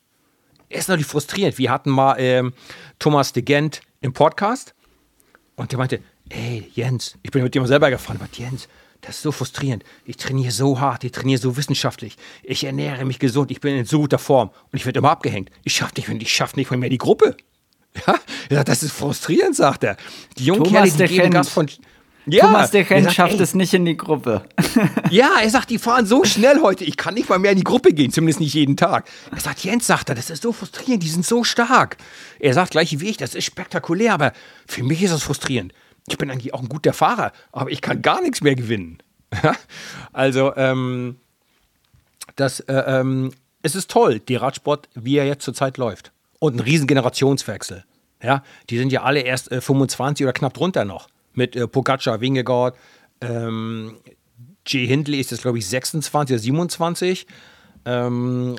Ist 0.69 0.89
natürlich 0.89 1.07
frustrierend. 1.07 1.57
Wir 1.57 1.71
hatten 1.71 1.91
mal 1.91 2.17
ähm, 2.19 2.53
Thomas 2.99 3.33
de 3.33 3.43
Gent 3.43 3.81
im 4.03 4.13
Podcast 4.13 4.75
und 5.55 5.73
der 5.73 5.79
meinte, 5.79 6.01
ey 6.29 6.71
Jens, 6.75 7.17
ich 7.23 7.31
bin 7.31 7.43
mit 7.43 7.55
dem 7.55 7.67
selber 7.67 7.89
gefahren, 7.89 8.19
aber 8.21 8.29
Jens, 8.33 8.69
das 9.01 9.17
ist 9.17 9.23
so 9.23 9.33
frustrierend. 9.33 9.83
Ich 10.05 10.19
trainiere 10.19 10.51
so 10.51 10.79
hart, 10.79 11.05
ich 11.05 11.13
trainiere 11.13 11.41
so 11.41 11.57
wissenschaftlich. 11.57 12.17
Ich 12.43 12.65
ernähre 12.65 13.07
mich 13.07 13.19
gesund, 13.19 13.51
ich 13.51 13.61
bin 13.61 13.77
in 13.77 13.87
so 13.87 14.01
guter 14.01 14.19
Form 14.19 14.51
und 14.73 14.79
ich 14.79 14.85
werde 14.85 14.99
immer 14.99 15.11
abgehängt. 15.11 15.51
Ich 15.65 15.75
schaffe 15.75 15.95
nicht, 16.13 16.31
schaff 16.31 16.55
nicht 16.55 16.71
mehr 16.71 16.91
die 16.91 16.99
Gruppe. 16.99 17.37
Ja, 18.49 18.63
das 18.63 18.85
ist 18.85 18.93
frustrierend, 18.93 19.57
sagt 19.57 19.83
er. 19.83 19.97
Die 20.39 20.45
jungen 20.45 20.63
Kerle, 20.63 20.89
die 20.89 21.05
geben 21.07 21.33
Gas 21.33 21.49
von 21.49 21.67
ja, 22.27 22.47
Thomas 22.47 22.73
der 22.73 22.85
Chen 22.87 23.09
schafft 23.11 23.35
ey, 23.35 23.43
es 23.43 23.55
nicht 23.55 23.73
in 23.73 23.85
die 23.85 23.97
Gruppe. 23.97 24.43
ja, 25.11 25.37
er 25.41 25.49
sagt, 25.49 25.71
die 25.71 25.79
fahren 25.79 26.07
so 26.07 26.25
schnell 26.25 26.61
heute, 26.61 26.85
ich 26.85 26.97
kann 26.97 27.15
nicht 27.15 27.29
mal 27.29 27.39
mehr 27.39 27.53
in 27.53 27.59
die 27.59 27.65
Gruppe 27.65 27.93
gehen, 27.93 28.11
zumindest 28.11 28.41
nicht 28.41 28.55
jeden 28.55 28.77
Tag. 28.77 29.09
Er 29.31 29.41
sagt, 29.41 29.61
Jens, 29.61 29.87
sagt 29.87 30.09
er, 30.09 30.17
das 30.17 30.31
ist 30.31 30.43
so 30.43 30.53
frustrierend, 30.53 31.03
die 31.03 31.09
sind 31.09 31.25
so 31.25 31.45
stark. 31.45 31.97
Er 32.41 32.53
sagt 32.53 32.73
gleich 32.73 32.99
wie 33.01 33.09
ich, 33.09 33.17
das 33.17 33.35
ist 33.35 33.45
spektakulär, 33.45 34.13
aber 34.13 34.33
für 34.67 34.83
mich 34.83 35.03
ist 35.03 35.13
das 35.13 35.23
frustrierend. 35.23 35.73
Ich 36.09 36.19
bin 36.19 36.31
eigentlich 36.31 36.53
auch 36.53 36.61
ein 36.61 36.69
guter 36.69 36.93
Fahrer, 36.93 37.33
aber 37.53 37.71
ich 37.71 37.81
kann 37.81 38.03
gar 38.03 38.21
nichts 38.21 38.41
mehr 38.41 38.57
gewinnen. 38.57 38.99
also, 40.13 40.55
ähm, 40.57 41.17
das, 42.35 42.61
äh, 42.61 42.75
ähm, 42.75 43.33
es 43.63 43.75
ist 43.75 43.91
toll, 43.91 44.21
die 44.21 44.37
Radsport, 44.37 44.89
wie 44.95 45.17
er 45.17 45.27
jetzt 45.27 45.45
zurzeit 45.45 45.79
läuft. 45.79 46.13
Und 46.39 46.57
ein 46.57 46.61
riesen 46.61 46.87
Generationswechsel. 46.87 47.85
Ja, 48.23 48.43
die 48.71 48.79
sind 48.79 48.93
ja 48.93 49.03
alle 49.03 49.21
erst 49.21 49.51
äh, 49.53 49.61
25 49.61 50.25
oder 50.25 50.33
knapp 50.33 50.55
drunter 50.55 50.85
noch 50.85 51.09
mit 51.37 51.55
äh, 51.57 51.69
Pogacar, 51.69 52.21
Wingegaard. 52.21 52.77
Ähm, 53.21 53.97
Jay 54.67 54.87
Hindley 54.87 55.21
ist 55.21 55.31
jetzt, 55.31 55.43
glaube 55.43 55.59
ich, 55.59 55.67
26 55.67 56.35
oder 56.35 56.43
27. 56.43 57.27
Ähm, 57.85 58.57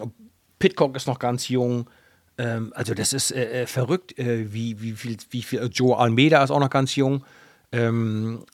Pitcock 0.59 0.95
ist 0.95 1.07
noch 1.07 1.19
ganz 1.19 1.49
jung. 1.49 1.89
Ähm, 2.37 2.71
also 2.75 2.93
das 2.93 3.13
ist 3.13 3.31
äh, 3.31 3.63
äh, 3.63 3.67
verrückt, 3.67 4.17
äh, 4.17 4.53
wie, 4.53 4.81
wie, 4.81 4.93
viel, 4.93 5.17
wie 5.29 5.41
viel. 5.41 5.69
Joe 5.71 5.97
Almeida 5.97 6.43
ist 6.43 6.51
auch 6.51 6.59
noch 6.59 6.69
ganz 6.69 6.95
jung. 6.95 7.23
Ähm, 7.71 8.45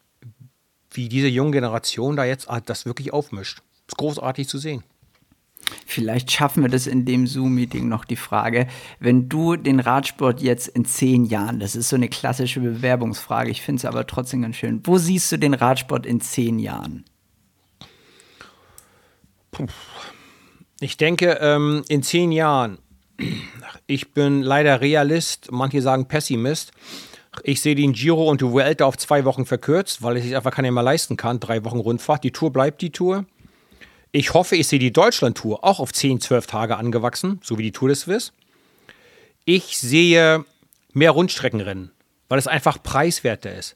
wie 0.89 1.09
diese 1.09 1.27
junge 1.27 1.51
Generation 1.51 2.15
da 2.15 2.25
jetzt 2.25 2.47
das 2.65 2.85
wirklich 2.85 3.13
aufmischt. 3.13 3.61
Ist 3.87 3.97
großartig 3.97 4.47
zu 4.47 4.57
sehen. 4.57 4.83
Vielleicht 5.85 6.31
schaffen 6.31 6.63
wir 6.63 6.69
das 6.69 6.87
in 6.87 7.05
dem 7.05 7.27
Zoom-Meeting 7.27 7.87
noch 7.87 8.05
die 8.05 8.15
Frage, 8.15 8.67
wenn 8.99 9.29
du 9.29 9.55
den 9.55 9.79
Radsport 9.79 10.41
jetzt 10.41 10.67
in 10.67 10.85
zehn 10.85 11.25
Jahren, 11.25 11.59
das 11.59 11.75
ist 11.75 11.89
so 11.89 11.95
eine 11.95 12.09
klassische 12.09 12.59
Bewerbungsfrage, 12.59 13.51
ich 13.51 13.61
finde 13.61 13.79
es 13.79 13.85
aber 13.85 14.07
trotzdem 14.07 14.41
ganz 14.41 14.55
schön, 14.55 14.81
wo 14.83 14.97
siehst 14.97 15.31
du 15.31 15.37
den 15.37 15.53
Radsport 15.53 16.05
in 16.05 16.21
zehn 16.21 16.59
Jahren? 16.59 17.05
Ich 20.79 20.97
denke, 20.97 21.37
ähm, 21.41 21.83
in 21.87 22.03
zehn 22.03 22.31
Jahren, 22.31 22.79
ich 23.87 24.13
bin 24.13 24.41
leider 24.41 24.81
Realist, 24.81 25.51
manche 25.51 25.81
sagen 25.81 26.07
Pessimist. 26.07 26.71
Ich 27.43 27.61
sehe 27.61 27.73
den 27.75 27.93
Giro 27.93 28.29
und 28.29 28.41
die 28.41 28.51
Vuelta 28.51 28.85
auf 28.85 28.97
zwei 28.97 29.25
Wochen 29.25 29.45
verkürzt, 29.45 30.03
weil 30.03 30.17
ich 30.17 30.25
es 30.25 30.33
einfach 30.33 30.51
keiner 30.51 30.71
mehr 30.71 30.83
leisten 30.83 31.17
kann. 31.17 31.39
Drei 31.39 31.63
Wochen 31.65 31.79
Rundfahrt. 31.79 32.23
Die 32.23 32.31
Tour 32.31 32.53
bleibt 32.53 32.81
die 32.81 32.91
Tour. 32.91 33.25
Ich 34.15 34.35
hoffe, 34.35 34.55
ich 34.55 34.67
sehe 34.67 34.77
die 34.77 34.93
Deutschland-Tour 34.93 35.63
auch 35.63 35.79
auf 35.79 35.91
10, 35.91 36.21
12 36.21 36.45
Tage 36.45 36.77
angewachsen, 36.77 37.41
so 37.43 37.57
wie 37.57 37.63
die 37.63 37.71
Tour 37.71 37.89
des 37.89 38.01
Swiss. 38.01 38.31
Ich 39.43 39.79
sehe 39.79 40.45
mehr 40.93 41.09
Rundstreckenrennen, 41.09 41.91
weil 42.29 42.37
es 42.37 42.45
einfach 42.45 42.81
preiswerter 42.83 43.55
ist. 43.55 43.75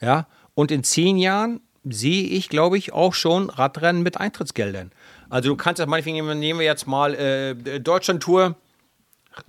Ja, 0.00 0.26
und 0.54 0.72
in 0.72 0.82
zehn 0.82 1.16
Jahren 1.18 1.60
sehe 1.84 2.24
ich, 2.24 2.48
glaube 2.48 2.78
ich, 2.78 2.92
auch 2.92 3.14
schon 3.14 3.48
Radrennen 3.48 4.02
mit 4.02 4.18
Eintrittsgeldern. 4.18 4.90
Also 5.28 5.50
du 5.50 5.56
kannst 5.56 5.78
das 5.78 5.86
meinetwegen, 5.86 6.26
nehmen 6.40 6.58
wir 6.58 6.66
jetzt 6.66 6.88
mal 6.88 7.14
äh, 7.14 7.78
Deutschland-Tour, 7.78 8.56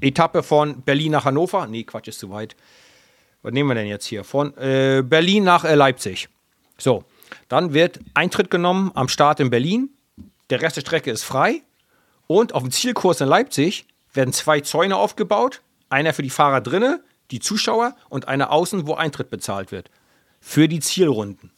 Etappe 0.02 0.44
von 0.44 0.84
Berlin 0.84 1.14
nach 1.14 1.26
Hannover. 1.26 1.66
Nee, 1.66 1.84
Quatsch, 1.84 2.10
ist 2.10 2.20
zu 2.20 2.30
weit. 2.30 2.56
Was 3.42 3.54
nehmen 3.54 3.70
wir 3.70 3.74
denn 3.74 3.88
jetzt 3.88 4.06
hier? 4.06 4.24
Von 4.24 4.56
äh, 4.58 5.02
Berlin 5.04 5.46
nach 5.46 5.64
äh, 5.64 5.74
Leipzig. 5.74 6.30
So, 6.78 7.06
dann 7.48 7.74
wird 7.74 8.00
Eintritt 8.14 8.52
genommen 8.52 8.92
am 8.94 9.08
Start 9.08 9.40
in 9.40 9.50
Berlin 9.50 9.90
der 10.52 10.62
Rest 10.62 10.76
der 10.76 10.82
Strecke 10.82 11.12
ist 11.12 11.24
frei 11.24 11.62
und 12.28 12.54
auf 12.54 12.62
dem 12.62 12.72
Zielkurs 12.72 13.22
in 13.22 13.28
Leipzig 13.28 13.86
werden 14.14 14.34
zwei 14.34 14.60
Zäune 14.60 14.98
aufgebaut, 14.98 15.62
einer 15.90 16.14
für 16.14 16.24
die 16.24 16.30
Fahrer 16.30 16.62
drinnen, 16.62 17.02
die 17.32 17.40
Zuschauer 17.40 17.96
und 18.10 18.28
einer 18.28 18.52
außen, 18.52 18.86
wo 18.86 18.94
Eintritt 18.94 19.30
bezahlt 19.30 19.72
wird. 19.72 19.90
Für 20.42 20.68
die 20.68 20.82
Zielrunden. 20.82 21.52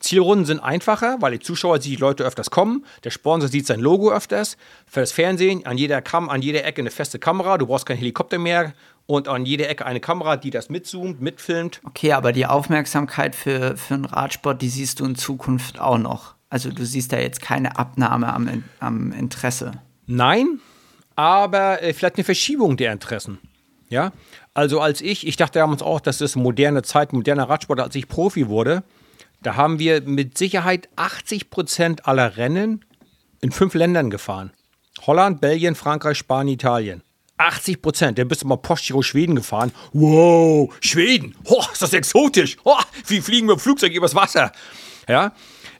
Zielrunden 0.00 0.44
sind 0.44 0.58
einfacher, 0.58 1.18
weil 1.20 1.32
die 1.32 1.38
Zuschauer 1.38 1.80
sieht 1.80 1.92
die 1.92 2.00
Leute 2.00 2.24
öfters 2.24 2.50
kommen, 2.50 2.84
der 3.04 3.10
Sponsor 3.10 3.48
sieht 3.48 3.68
sein 3.68 3.78
Logo 3.78 4.10
öfters, 4.10 4.56
für 4.84 4.98
das 4.98 5.12
Fernsehen 5.12 5.64
an 5.64 5.78
jeder, 5.78 6.02
Kam 6.02 6.28
an 6.28 6.42
jeder 6.42 6.64
Ecke 6.64 6.82
eine 6.82 6.90
feste 6.90 7.20
Kamera, 7.20 7.56
du 7.56 7.66
brauchst 7.66 7.86
keinen 7.86 7.98
Helikopter 7.98 8.38
mehr 8.38 8.74
und 9.06 9.28
an 9.28 9.46
jeder 9.46 9.68
Ecke 9.68 9.86
eine 9.86 10.00
Kamera, 10.00 10.36
die 10.36 10.50
das 10.50 10.70
mitzoomt, 10.70 11.20
mitfilmt. 11.20 11.80
Okay, 11.84 12.12
aber 12.12 12.32
die 12.32 12.46
Aufmerksamkeit 12.46 13.36
für, 13.36 13.76
für 13.76 13.94
einen 13.94 14.04
Radsport, 14.04 14.60
die 14.60 14.68
siehst 14.68 14.98
du 14.98 15.04
in 15.04 15.14
Zukunft 15.14 15.80
auch 15.80 15.98
noch. 15.98 16.34
Also 16.52 16.70
du 16.70 16.84
siehst 16.84 17.14
da 17.14 17.18
jetzt 17.18 17.40
keine 17.40 17.78
Abnahme 17.78 18.30
am, 18.30 18.62
am 18.78 19.10
Interesse. 19.12 19.72
Nein, 20.06 20.60
aber 21.16 21.82
äh, 21.82 21.94
vielleicht 21.94 22.16
eine 22.16 22.24
Verschiebung 22.24 22.76
der 22.76 22.92
Interessen. 22.92 23.38
Ja, 23.88 24.12
also 24.52 24.78
als 24.78 25.00
ich, 25.00 25.26
ich 25.26 25.36
dachte 25.36 25.60
damals 25.60 25.80
auch, 25.80 25.98
das 25.98 26.20
ist 26.20 26.36
moderne 26.36 26.82
Zeit, 26.82 27.14
moderner 27.14 27.48
Radsport, 27.48 27.80
als 27.80 27.94
ich 27.94 28.06
Profi 28.06 28.48
wurde, 28.48 28.82
da 29.40 29.56
haben 29.56 29.78
wir 29.78 30.02
mit 30.02 30.36
Sicherheit 30.36 30.90
80 30.96 31.48
Prozent 31.48 32.06
aller 32.06 32.36
Rennen 32.36 32.84
in 33.40 33.50
fünf 33.50 33.72
Ländern 33.72 34.10
gefahren. 34.10 34.52
Holland, 35.06 35.40
Belgien, 35.40 35.74
Frankreich, 35.74 36.18
Spanien, 36.18 36.56
Italien. 36.56 37.02
80 37.38 37.80
Prozent. 37.80 38.18
Dann 38.18 38.28
bist 38.28 38.42
du 38.42 38.46
mal 38.46 38.56
Postgiro 38.56 39.00
Schweden 39.00 39.36
gefahren. 39.36 39.72
Wow, 39.94 40.70
Schweden. 40.80 41.34
Oh, 41.44 41.64
ist 41.72 41.80
das 41.80 41.94
exotisch. 41.94 42.58
Oh, 42.64 42.76
wie 43.06 43.22
fliegen 43.22 43.46
wir 43.46 43.54
im 43.54 43.58
Flugzeug 43.58 43.94
übers 43.94 44.14
Wasser. 44.14 44.52
Ja, 45.08 45.32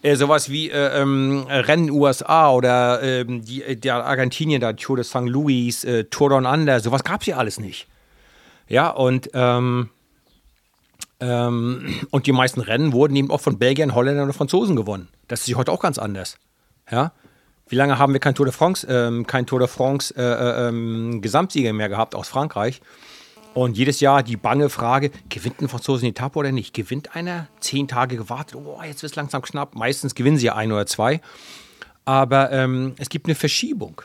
äh, 0.03 0.16
sowas 0.16 0.50
wie 0.50 0.70
äh, 0.70 1.00
ähm, 1.00 1.46
Rennen 1.48 1.90
USA 1.90 2.50
oder 2.50 3.03
ähm, 3.03 3.44
die, 3.44 3.62
äh, 3.62 3.76
der 3.76 4.05
Argentinien, 4.05 4.61
da 4.61 4.72
Tour 4.72 4.96
de 4.96 5.05
St. 5.05 5.26
Louis, 5.26 5.84
äh, 5.84 6.05
Tour 6.05 6.30
Down 6.30 6.46
Under, 6.46 6.80
sowas 6.80 7.05
gab 7.05 7.20
es 7.20 7.28
ja 7.28 7.36
alles 7.36 7.61
nicht. 7.61 7.86
Ja, 8.68 8.90
und, 8.90 9.30
ähm, 9.34 9.90
ähm, 11.20 12.00
und 12.11 12.26
die 12.26 12.32
meisten 12.32 12.61
Rennen 12.61 12.92
wurden 12.92 13.14
eben 13.16 13.30
auch 13.30 13.40
von 13.40 13.59
Belgiern, 13.59 13.94
Holländern 13.94 14.26
und 14.26 14.32
Franzosen 14.32 14.76
gewonnen. 14.76 15.09
Das 15.28 15.46
ist 15.46 15.55
heute 15.57 15.72
auch 15.72 15.80
ganz 15.80 15.98
anders. 15.98 16.36
Ja, 16.90 17.12
wie 17.68 17.76
lange 17.76 17.98
haben 17.98 18.12
wir 18.12 18.20
kein 18.20 18.34
Tour 18.34 18.46
de 18.46 18.53
France, 18.53 18.86
ähm, 18.90 19.26
kein 19.26 19.46
Tour 19.46 19.61
de 19.61 19.68
France 19.68 20.14
äh, 20.16 20.22
äh, 20.22 20.68
ähm, 20.68 21.20
Gesamtsieger 21.22 21.72
mehr 21.72 21.88
gehabt 21.88 22.14
aus 22.14 22.28
Frankreich? 22.28 22.80
Und 23.55 23.76
jedes 23.76 24.00
Jahr 24.00 24.22
die 24.22 24.36
bange 24.36 24.70
Frage, 24.70 25.11
gewinnt 25.28 25.61
ein 25.61 25.68
Franzose 25.68 26.03
eine 26.03 26.11
Etappe 26.11 26.38
oder 26.38 26.53
nicht? 26.53 26.74
Gewinnt 26.74 27.14
einer? 27.14 27.48
Zehn 27.61 27.86
Tage 27.86 28.16
gewartet, 28.16 28.57
oh, 28.57 28.80
jetzt 28.82 29.03
wird 29.03 29.12
es 29.12 29.16
langsam 29.16 29.42
knapp. 29.42 29.74
Meistens 29.74 30.14
gewinnen 30.14 30.38
sie 30.38 30.46
ja 30.46 30.55
ein 30.55 30.72
oder 30.72 30.86
zwei. 30.86 31.20
Aber 32.05 32.50
ähm, 32.50 32.94
es 32.98 33.09
gibt 33.09 33.26
eine 33.26 33.34
Verschiebung. 33.34 34.00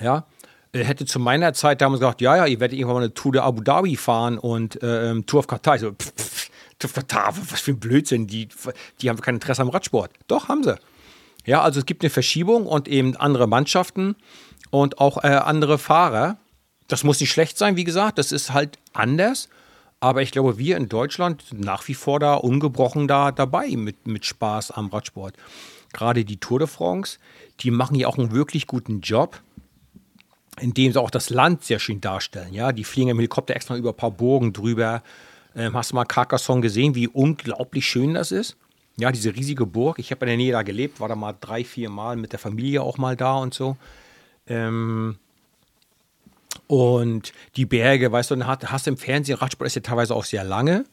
Ja, 0.00 0.24
er 0.72 0.84
hätte 0.84 1.04
zu 1.04 1.18
meiner 1.18 1.52
Zeit 1.52 1.80
damals 1.80 2.00
gesagt, 2.00 2.20
ja, 2.20 2.36
ja, 2.36 2.46
ihr 2.46 2.60
werdet 2.60 2.78
irgendwann 2.78 2.96
mal 2.96 3.02
eine 3.04 3.14
Tour 3.14 3.32
de 3.32 3.40
Abu 3.42 3.60
Dhabi 3.60 3.96
fahren 3.96 4.38
und 4.38 4.82
äh, 4.82 5.10
ähm, 5.10 5.26
Tour 5.26 5.40
of 5.40 5.46
Qatar. 5.46 5.78
So, 5.78 5.92
pff, 5.92 6.12
pff, 6.16 6.50
Tour 6.78 6.90
of 6.90 6.94
Qatar, 6.94 7.34
was 7.50 7.60
für 7.60 7.72
ein 7.72 7.80
Blödsinn. 7.80 8.26
Die, 8.26 8.48
die 9.00 9.10
haben 9.10 9.20
kein 9.20 9.34
Interesse 9.34 9.62
am 9.62 9.68
Radsport. 9.68 10.10
Doch, 10.26 10.48
haben 10.48 10.62
sie. 10.62 10.76
Ja, 11.44 11.62
also 11.62 11.80
es 11.80 11.86
gibt 11.86 12.02
eine 12.02 12.10
Verschiebung 12.10 12.66
und 12.66 12.88
eben 12.88 13.16
andere 13.16 13.46
Mannschaften 13.46 14.14
und 14.70 14.98
auch 14.98 15.24
äh, 15.24 15.28
andere 15.28 15.78
Fahrer 15.78 16.36
das 16.90 17.04
muss 17.04 17.20
nicht 17.20 17.30
schlecht 17.30 17.56
sein, 17.56 17.76
wie 17.76 17.84
gesagt, 17.84 18.18
das 18.18 18.32
ist 18.32 18.52
halt 18.52 18.78
anders. 18.92 19.48
Aber 20.00 20.22
ich 20.22 20.32
glaube, 20.32 20.58
wir 20.58 20.76
in 20.76 20.88
Deutschland 20.88 21.42
sind 21.42 21.60
nach 21.60 21.86
wie 21.86 21.94
vor 21.94 22.18
da 22.18 22.34
ungebrochen 22.34 23.06
da 23.06 23.32
dabei 23.32 23.68
mit, 23.76 24.06
mit 24.06 24.24
Spaß 24.24 24.70
am 24.70 24.88
Radsport. 24.88 25.36
Gerade 25.92 26.24
die 26.24 26.38
Tour 26.38 26.58
de 26.58 26.68
France, 26.68 27.18
die 27.60 27.70
machen 27.70 27.96
ja 27.96 28.08
auch 28.08 28.16
einen 28.16 28.32
wirklich 28.32 28.66
guten 28.66 29.00
Job, 29.02 29.40
indem 30.58 30.92
sie 30.92 31.00
auch 31.00 31.10
das 31.10 31.30
Land 31.30 31.64
sehr 31.64 31.78
schön 31.78 32.00
darstellen. 32.00 32.54
Ja, 32.54 32.72
die 32.72 32.84
fliegen 32.84 33.10
im 33.10 33.18
Helikopter 33.18 33.54
extra 33.54 33.76
über 33.76 33.90
ein 33.90 33.96
paar 33.96 34.10
Burgen 34.10 34.52
drüber. 34.52 35.02
Ähm, 35.54 35.74
hast 35.76 35.90
du 35.90 35.96
mal 35.96 36.04
Carcassonne 36.04 36.60
gesehen, 36.62 36.94
wie 36.94 37.08
unglaublich 37.08 37.86
schön 37.86 38.14
das 38.14 38.32
ist? 38.32 38.56
Ja, 38.96 39.12
diese 39.12 39.34
riesige 39.34 39.66
Burg. 39.66 39.98
Ich 39.98 40.10
habe 40.10 40.24
in 40.24 40.28
der 40.28 40.36
Nähe 40.36 40.52
da 40.52 40.62
gelebt, 40.62 41.00
war 41.00 41.08
da 41.08 41.16
mal 41.16 41.34
drei, 41.38 41.64
vier 41.64 41.90
Mal 41.90 42.16
mit 42.16 42.32
der 42.32 42.38
Familie 42.38 42.82
auch 42.82 42.98
mal 42.98 43.16
da 43.16 43.36
und 43.36 43.52
so. 43.52 43.76
Ähm, 44.46 45.18
und 46.66 47.32
die 47.56 47.66
Berge, 47.66 48.10
weißt 48.10 48.30
du, 48.30 48.36
dann 48.36 48.46
hast 48.46 48.86
du 48.86 48.90
im 48.90 48.96
Fernsehen, 48.96 49.38
Radsport 49.38 49.66
ist 49.66 49.76
ja 49.76 49.82
teilweise 49.82 50.14
auch 50.14 50.24
sehr 50.24 50.44
lange 50.44 50.84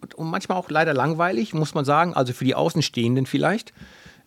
und, 0.00 0.14
und, 0.14 0.28
manchmal 0.28 0.58
auch 0.58 0.68
leider 0.70 0.94
langweilig, 0.94 1.54
muss 1.54 1.74
man 1.74 1.84
sagen, 1.84 2.14
also 2.14 2.32
für 2.32 2.44
die 2.44 2.54
Außenstehenden 2.54 3.26
vielleicht. 3.26 3.72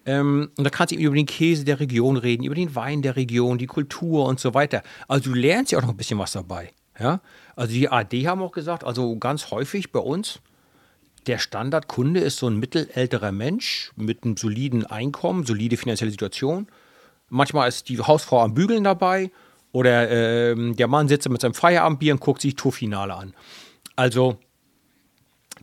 Ähm, 0.05 0.51
und 0.57 0.63
da 0.63 0.69
kannst 0.69 0.93
du 0.93 0.97
über 0.97 1.15
den 1.15 1.25
Käse 1.25 1.65
der 1.65 1.79
Region 1.79 2.17
reden, 2.17 2.43
über 2.43 2.55
den 2.55 2.75
Wein 2.75 3.01
der 3.01 3.15
Region, 3.15 3.57
die 3.57 3.65
Kultur 3.65 4.25
und 4.25 4.39
so 4.39 4.53
weiter. 4.53 4.83
Also 5.07 5.31
du 5.31 5.35
lernst 5.35 5.71
ja 5.71 5.79
auch 5.79 5.83
noch 5.83 5.89
ein 5.89 5.97
bisschen 5.97 6.19
was 6.19 6.31
dabei. 6.31 6.71
Ja? 6.99 7.21
Also 7.55 7.73
die 7.73 7.89
AD 7.89 8.27
haben 8.27 8.41
auch 8.41 8.51
gesagt, 8.51 8.83
also 8.83 9.17
ganz 9.17 9.51
häufig 9.51 9.91
bei 9.91 9.99
uns, 9.99 10.39
der 11.27 11.39
Standardkunde 11.39 12.19
ist 12.19 12.37
so 12.37 12.47
ein 12.47 12.57
mittelälterer 12.57 13.31
Mensch 13.31 13.91
mit 13.95 14.23
einem 14.23 14.37
soliden 14.37 14.85
Einkommen, 14.85 15.45
solide 15.45 15.75
finanzielle 15.75 16.11
Situation. 16.11 16.67
Manchmal 17.29 17.67
ist 17.67 17.89
die 17.89 17.99
Hausfrau 17.99 18.41
am 18.41 18.53
Bügeln 18.53 18.83
dabei 18.83 19.31
oder 19.75 20.09
äh, 20.09 20.55
der 20.73 20.87
Mann 20.87 21.09
sitzt 21.09 21.27
mit 21.27 21.41
seinem 21.41 21.53
Feierabendbier 21.53 22.13
und 22.13 22.21
guckt 22.21 22.41
sich 22.41 22.55
Tourfinale 22.55 23.13
an. 23.13 23.33
Also 23.97 24.37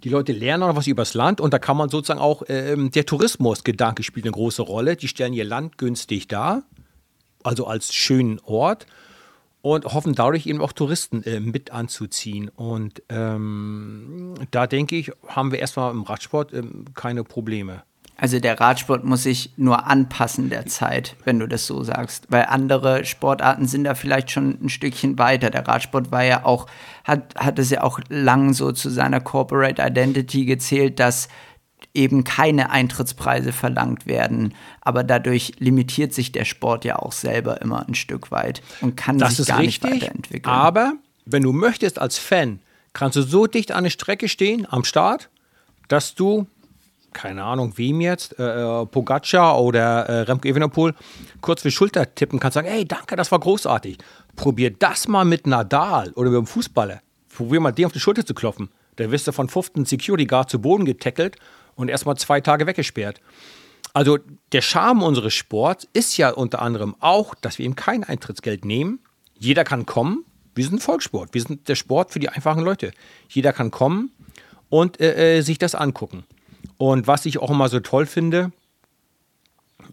die 0.04 0.10
Leute 0.10 0.32
lernen 0.32 0.64
auch 0.64 0.76
was 0.76 0.86
über 0.86 1.00
das 1.00 1.14
Land 1.14 1.40
und 1.40 1.54
da 1.54 1.58
kann 1.58 1.78
man 1.78 1.88
sozusagen 1.88 2.20
auch, 2.20 2.42
äh, 2.42 2.76
der 2.76 3.06
Tourismusgedanke 3.06 4.02
spielt 4.02 4.26
eine 4.26 4.32
große 4.32 4.60
Rolle. 4.60 4.96
Die 4.96 5.08
stellen 5.08 5.32
ihr 5.32 5.46
Land 5.46 5.78
günstig 5.78 6.28
dar, 6.28 6.64
also 7.42 7.66
als 7.66 7.94
schönen 7.94 8.38
Ort 8.40 8.86
und 9.62 9.86
hoffen 9.86 10.14
dadurch 10.14 10.46
eben 10.46 10.60
auch 10.60 10.72
Touristen 10.72 11.22
äh, 11.22 11.40
mit 11.40 11.70
anzuziehen. 11.70 12.50
Und 12.50 13.02
ähm, 13.08 14.34
da 14.50 14.66
denke 14.66 14.96
ich, 14.96 15.10
haben 15.26 15.52
wir 15.52 15.58
erstmal 15.58 15.90
im 15.90 16.02
Radsport 16.02 16.52
äh, 16.52 16.62
keine 16.94 17.24
Probleme. 17.24 17.82
Also 18.16 18.38
der 18.38 18.60
Radsport 18.60 19.04
muss 19.04 19.24
sich 19.24 19.50
nur 19.56 19.86
anpassen 19.86 20.48
der 20.48 20.66
Zeit, 20.66 21.16
wenn 21.24 21.40
du 21.40 21.48
das 21.48 21.66
so 21.66 21.82
sagst. 21.82 22.26
Weil 22.28 22.46
andere 22.46 23.04
Sportarten 23.04 23.66
sind 23.66 23.84
da 23.84 23.94
vielleicht 23.94 24.30
schon 24.30 24.58
ein 24.62 24.68
Stückchen 24.68 25.18
weiter. 25.18 25.50
Der 25.50 25.66
Radsport 25.66 26.12
war 26.12 26.22
ja 26.22 26.44
auch, 26.44 26.66
hat, 27.04 27.34
hat 27.36 27.58
es 27.58 27.70
ja 27.70 27.82
auch 27.82 27.98
lang 28.08 28.54
so 28.54 28.70
zu 28.70 28.90
seiner 28.90 29.20
Corporate 29.20 29.82
Identity 29.82 30.44
gezählt, 30.44 31.00
dass 31.00 31.28
eben 31.94 32.24
keine 32.24 32.70
Eintrittspreise 32.70 33.52
verlangt 33.52 34.06
werden. 34.06 34.54
Aber 34.80 35.04
dadurch 35.04 35.54
limitiert 35.58 36.14
sich 36.14 36.32
der 36.32 36.44
Sport 36.44 36.84
ja 36.84 36.96
auch 36.96 37.12
selber 37.12 37.60
immer 37.60 37.86
ein 37.86 37.94
Stück 37.94 38.30
weit 38.30 38.62
und 38.80 38.96
kann 38.96 39.18
das 39.18 39.36
sich 39.36 39.46
gar 39.46 39.58
richtig, 39.58 39.82
nicht 39.82 40.02
weiterentwickeln. 40.02 40.54
Aber 40.54 40.94
wenn 41.24 41.42
du 41.42 41.52
möchtest 41.52 41.98
als 41.98 42.18
Fan, 42.18 42.60
kannst 42.92 43.16
du 43.16 43.22
so 43.22 43.46
dicht 43.46 43.72
an 43.72 43.84
der 43.84 43.90
Strecke 43.90 44.28
stehen, 44.28 44.66
am 44.70 44.84
Start, 44.84 45.28
dass 45.88 46.14
du 46.14 46.46
keine 47.12 47.44
Ahnung, 47.44 47.76
wem 47.76 48.00
jetzt, 48.00 48.38
äh, 48.38 48.42
äh, 48.42 48.86
Pogacar 48.86 49.60
oder 49.60 50.08
äh, 50.08 50.20
Remco 50.22 50.48
Evenepoel 50.48 50.94
kurz 51.40 51.62
für 51.62 51.70
Schulter 51.70 52.14
tippen 52.14 52.40
kannst, 52.40 52.54
sagen, 52.54 52.68
hey, 52.68 52.84
danke, 52.84 53.16
das 53.16 53.30
war 53.30 53.40
großartig. 53.40 53.98
probier 54.36 54.70
das 54.70 55.08
mal 55.08 55.24
mit 55.24 55.46
Nadal 55.46 56.12
oder 56.12 56.30
mit 56.30 56.38
einem 56.38 56.46
Fußballer. 56.46 57.00
Probier 57.34 57.60
mal 57.60 57.72
den 57.72 57.86
auf 57.86 57.92
die 57.92 58.00
Schulter 58.00 58.24
zu 58.24 58.34
klopfen. 58.34 58.70
Da 58.96 59.10
wirst 59.10 59.26
du 59.26 59.32
von 59.32 59.48
15 59.48 59.84
Security 59.84 60.26
Guard 60.26 60.50
zu 60.50 60.60
Boden 60.60 60.84
getackelt 60.84 61.36
und 61.74 61.88
erstmal 61.88 62.16
zwei 62.16 62.40
Tage 62.40 62.66
weggesperrt. 62.66 63.20
Also 63.94 64.18
der 64.52 64.62
Charme 64.62 65.02
unseres 65.02 65.34
Sports 65.34 65.86
ist 65.92 66.16
ja 66.16 66.30
unter 66.30 66.62
anderem 66.62 66.96
auch, 67.00 67.34
dass 67.34 67.58
wir 67.58 67.66
ihm 67.66 67.76
kein 67.76 68.04
Eintrittsgeld 68.04 68.64
nehmen. 68.64 69.00
Jeder 69.38 69.64
kann 69.64 69.86
kommen. 69.86 70.24
Wir 70.54 70.64
sind 70.64 70.74
ein 70.74 70.80
Volkssport. 70.80 71.34
Wir 71.34 71.42
sind 71.42 71.68
der 71.68 71.74
Sport 71.74 72.10
für 72.10 72.18
die 72.18 72.28
einfachen 72.28 72.62
Leute. 72.62 72.92
Jeder 73.28 73.52
kann 73.52 73.70
kommen 73.70 74.10
und 74.68 75.00
äh, 75.00 75.38
äh 75.38 75.40
sich 75.42 75.58
das 75.58 75.74
angucken. 75.74 76.24
Und 76.82 77.06
was 77.06 77.26
ich 77.26 77.38
auch 77.38 77.48
immer 77.48 77.68
so 77.68 77.78
toll 77.78 78.06
finde, 78.06 78.50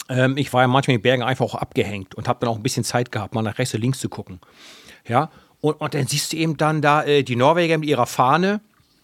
ähm, 0.09 0.37
ich 0.37 0.51
war 0.53 0.61
ja 0.61 0.67
manchmal 0.67 0.95
in 0.95 1.01
den 1.01 1.03
Bergen 1.03 1.21
einfach 1.21 1.45
auch 1.45 1.53
abgehängt 1.53 2.15
und 2.15 2.27
habe 2.27 2.39
dann 2.39 2.49
auch 2.49 2.55
ein 2.55 2.63
bisschen 2.63 2.83
Zeit 2.83 3.11
gehabt, 3.11 3.35
mal 3.35 3.43
nach 3.43 3.59
rechts 3.59 3.75
und 3.75 3.81
links 3.81 3.99
zu 3.99 4.09
gucken. 4.09 4.39
Ja, 5.07 5.29
und, 5.61 5.79
und 5.79 5.93
dann 5.93 6.07
siehst 6.07 6.33
du 6.33 6.37
eben 6.37 6.57
dann 6.57 6.81
da 6.81 7.03
äh, 7.03 7.21
die 7.21 7.35
Norweger 7.35 7.77
mit 7.77 7.87
ihrer 7.87 8.07
Fahne 8.07 8.61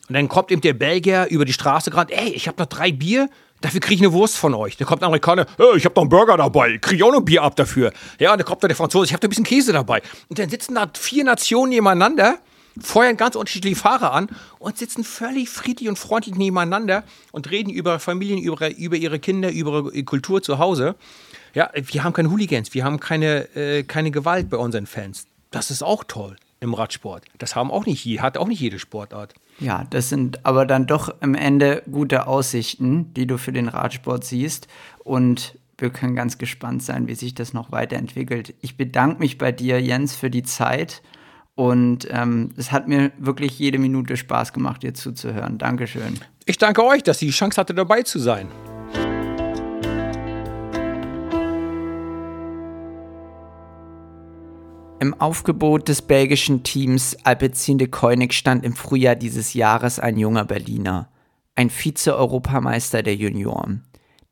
und 0.10 0.16
dann 0.16 0.28
kommt 0.30 0.50
eben 0.50 0.62
der 0.62 0.74
Belgier 0.74 1.28
über 1.30 1.46
die 1.46 1.54
Straße 1.54 1.92
gerade, 1.92 2.12
ey, 2.12 2.30
ich 2.30 2.48
habe 2.48 2.60
noch 2.60 2.66
drei 2.66 2.92
Bier, 2.92 3.30
dafür 3.62 3.82
kriege 3.82 3.94
ich 3.94 4.02
eine 4.02 4.14
Wurst 4.14 4.36
von 4.36 4.56
euch. 4.56 4.78
Dann 4.78 4.88
kommt 4.88 5.04
der 5.04 5.08
Amerikaner, 5.10 5.46
hey, 5.58 5.78
ich 5.78 5.86
habe 5.86 5.94
noch 5.94 6.02
einen 6.02 6.10
Burger 6.10 6.38
dabei, 6.38 6.80
kriege 6.80 6.96
ich 6.96 7.04
auch 7.04 7.12
noch 7.12 7.20
ein 7.20 7.26
Bier 7.26 7.44
ab 7.44 7.56
dafür. 7.56 7.94
Ja, 8.18 8.32
und 8.32 8.40
dann 8.40 8.48
kommt 8.48 8.64
der 8.64 8.76
Franzose, 8.76 9.06
ich 9.06 9.14
habe 9.14 9.24
noch 9.24 9.28
ein 9.28 9.30
bisschen 9.30 9.46
Käse 9.46 9.74
dabei. 9.74 10.02
Und 10.28 10.40
dann 10.40 10.50
sitzen 10.50 10.74
da 10.74 10.90
vier 10.92 11.24
Nationen 11.24 11.70
nebeneinander, 11.70 12.40
feuern 12.82 13.18
ganz 13.18 13.36
unterschiedliche 13.36 13.76
Fahrer 13.76 14.14
an 14.14 14.30
und 14.60 14.78
sitzen 14.78 15.04
völlig 15.04 15.50
friedlich 15.50 15.90
und 15.90 15.98
freundlich 15.98 16.36
nebeneinander 16.36 17.04
und 17.32 17.50
reden 17.50 17.70
über 17.70 18.00
Familien, 18.00 18.40
über, 18.40 18.76
über 18.76 18.96
ihre 18.96 19.20
Kinder, 19.20 19.52
über 19.52 19.92
ihre 19.94 20.04
Kultur 20.04 20.42
zu 20.42 20.60
Hause. 20.60 20.96
Ja, 21.54 21.70
wir 21.74 22.04
haben 22.04 22.14
keine 22.14 22.32
Hooligans, 22.32 22.74
wir 22.74 22.84
haben 22.84 23.00
keine, 23.00 23.56
äh, 23.56 23.84
keine 23.84 24.12
Gewalt 24.12 24.50
bei 24.50 24.58
unseren 24.58 24.88
Fans. 24.88 25.26
Das 25.52 25.72
ist 25.72 25.84
auch 25.84 26.04
toll 26.04 26.36
im 26.60 26.74
Radsport. 26.74 27.24
Das 27.38 27.56
haben 27.56 27.72
auch 27.72 27.86
nicht, 27.86 28.06
hat 28.22 28.38
auch 28.38 28.48
nicht 28.48 28.60
jede 28.60 28.80
Sportart. 28.80 29.34
Ja, 29.60 29.86
das 29.90 30.10
sind 30.10 30.46
aber 30.46 30.66
dann 30.66 30.86
doch 30.86 31.16
am 31.22 31.34
Ende 31.34 31.82
gute 31.90 32.28
Aussichten, 32.28 33.14
die 33.14 33.26
du 33.26 33.38
für 33.38 33.54
den 33.54 33.70
Radsport 33.70 34.26
siehst. 34.26 34.68
Und 35.04 35.58
wir 35.78 35.92
können 35.92 36.16
ganz 36.16 36.38
gespannt 36.38 36.84
sein, 36.84 37.08
wie 37.08 37.16
sich 37.16 37.36
das 37.36 37.54
noch 37.54 37.72
weiterentwickelt. 37.72 38.54
Ich 38.62 38.76
bedanke 38.76 39.20
mich 39.20 39.38
bei 39.38 39.52
dir, 39.52 39.82
Jens, 39.82 40.16
für 40.16 40.30
die 40.30 40.44
Zeit. 40.44 41.02
Und 41.56 42.08
ähm, 42.12 42.52
es 42.58 42.74
hat 42.74 42.88
mir 42.90 43.14
wirklich 43.18 43.58
jede 43.58 43.80
Minute 43.80 44.18
Spaß 44.18 44.52
gemacht, 44.52 44.84
dir 44.84 44.94
zuzuhören. 44.94 45.58
Dankeschön. 45.58 46.20
Ich 46.46 46.58
danke 46.58 46.84
euch, 46.84 47.02
dass 47.02 47.22
ihr 47.22 47.30
die 47.30 47.34
Chance 47.34 47.60
hatte, 47.60 47.74
dabei 47.74 48.04
zu 48.04 48.20
sein. 48.20 48.50
Im 55.00 55.14
Aufgebot 55.14 55.88
des 55.88 56.02
belgischen 56.02 56.64
Teams 56.64 57.16
Alpecin 57.24 57.78
de 57.78 57.88
Koenig 57.88 58.34
stand 58.34 58.66
im 58.66 58.74
Frühjahr 58.74 59.16
dieses 59.16 59.54
Jahres 59.54 60.00
ein 60.00 60.18
junger 60.18 60.46
Berliner, 60.46 61.10
ein 61.56 61.70
Vize-Europameister 61.70 63.04
der 63.04 63.16
Junioren, 63.16 63.84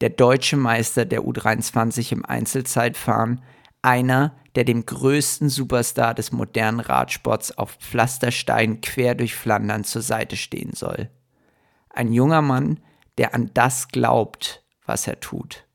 der 0.02 0.10
deutsche 0.10 0.58
Meister 0.58 1.06
der 1.06 1.22
U23 1.22 2.12
im 2.12 2.26
Einzelzeitfahren, 2.26 3.42
einer, 3.82 4.34
der 4.56 4.64
dem 4.64 4.86
größten 4.86 5.50
Superstar 5.50 6.14
des 6.14 6.32
modernen 6.32 6.80
Radsports 6.80 7.58
auf 7.58 7.72
Pflasterstein 7.80 8.82
quer 8.82 9.16
durch 9.16 9.36
Flandern 9.36 9.84
zur 9.84 10.02
Seite 10.02 10.36
stehen 10.36 10.74
soll. 10.74 11.10
Ein 11.90 12.12
junger 12.12 12.42
Mann, 12.42 12.80
der 13.18 13.34
an 13.34 13.52
das 13.54 13.88
glaubt, 13.88 14.64
was 14.86 15.08
er 15.08 15.20
tut. 15.20 15.66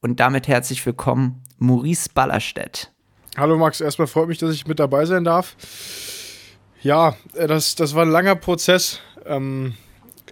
Und 0.00 0.20
damit 0.20 0.48
herzlich 0.48 0.84
willkommen, 0.84 1.42
Maurice 1.58 2.08
Ballerstedt. 2.12 2.92
Hallo 3.36 3.56
Max, 3.56 3.80
erstmal 3.80 4.08
freut 4.08 4.28
mich, 4.28 4.38
dass 4.38 4.52
ich 4.52 4.66
mit 4.66 4.78
dabei 4.78 5.06
sein 5.06 5.24
darf. 5.24 5.56
Ja, 6.82 7.16
äh, 7.34 7.46
das, 7.46 7.76
das 7.76 7.94
war 7.94 8.04
ein 8.04 8.10
langer 8.10 8.34
Prozess. 8.34 9.00
Ähm, 9.24 9.74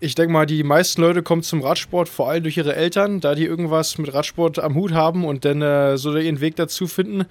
ich 0.00 0.14
denke 0.14 0.32
mal, 0.32 0.46
die 0.46 0.62
meisten 0.62 1.00
Leute 1.00 1.22
kommen 1.22 1.42
zum 1.42 1.62
Radsport 1.62 2.08
vor 2.08 2.30
allem 2.30 2.42
durch 2.42 2.56
ihre 2.56 2.74
Eltern, 2.74 3.20
da 3.20 3.34
die 3.34 3.44
irgendwas 3.44 3.98
mit 3.98 4.12
Radsport 4.12 4.58
am 4.58 4.74
Hut 4.74 4.92
haben 4.92 5.24
und 5.24 5.44
dann 5.44 5.62
äh, 5.62 5.98
so 5.98 6.16
ihren 6.16 6.40
Weg 6.40 6.56
dazu 6.56 6.86
finden. 6.86 7.26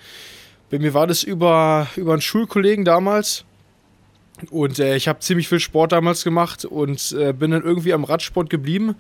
Bei 0.69 0.77
mir 0.79 0.93
war 0.93 1.07
das 1.07 1.23
über, 1.23 1.87
über 1.95 2.13
einen 2.13 2.21
Schulkollegen 2.21 2.85
damals. 2.85 3.43
Und 4.51 4.79
äh, 4.79 4.95
ich 4.95 5.07
habe 5.07 5.19
ziemlich 5.19 5.49
viel 5.49 5.59
Sport 5.59 5.91
damals 5.91 6.23
gemacht 6.23 6.63
und 6.63 7.11
äh, 7.11 7.33
bin 7.33 7.51
dann 7.51 7.63
irgendwie 7.63 7.93
am 7.93 8.03
Radsport 8.03 8.49
geblieben. 8.49 8.95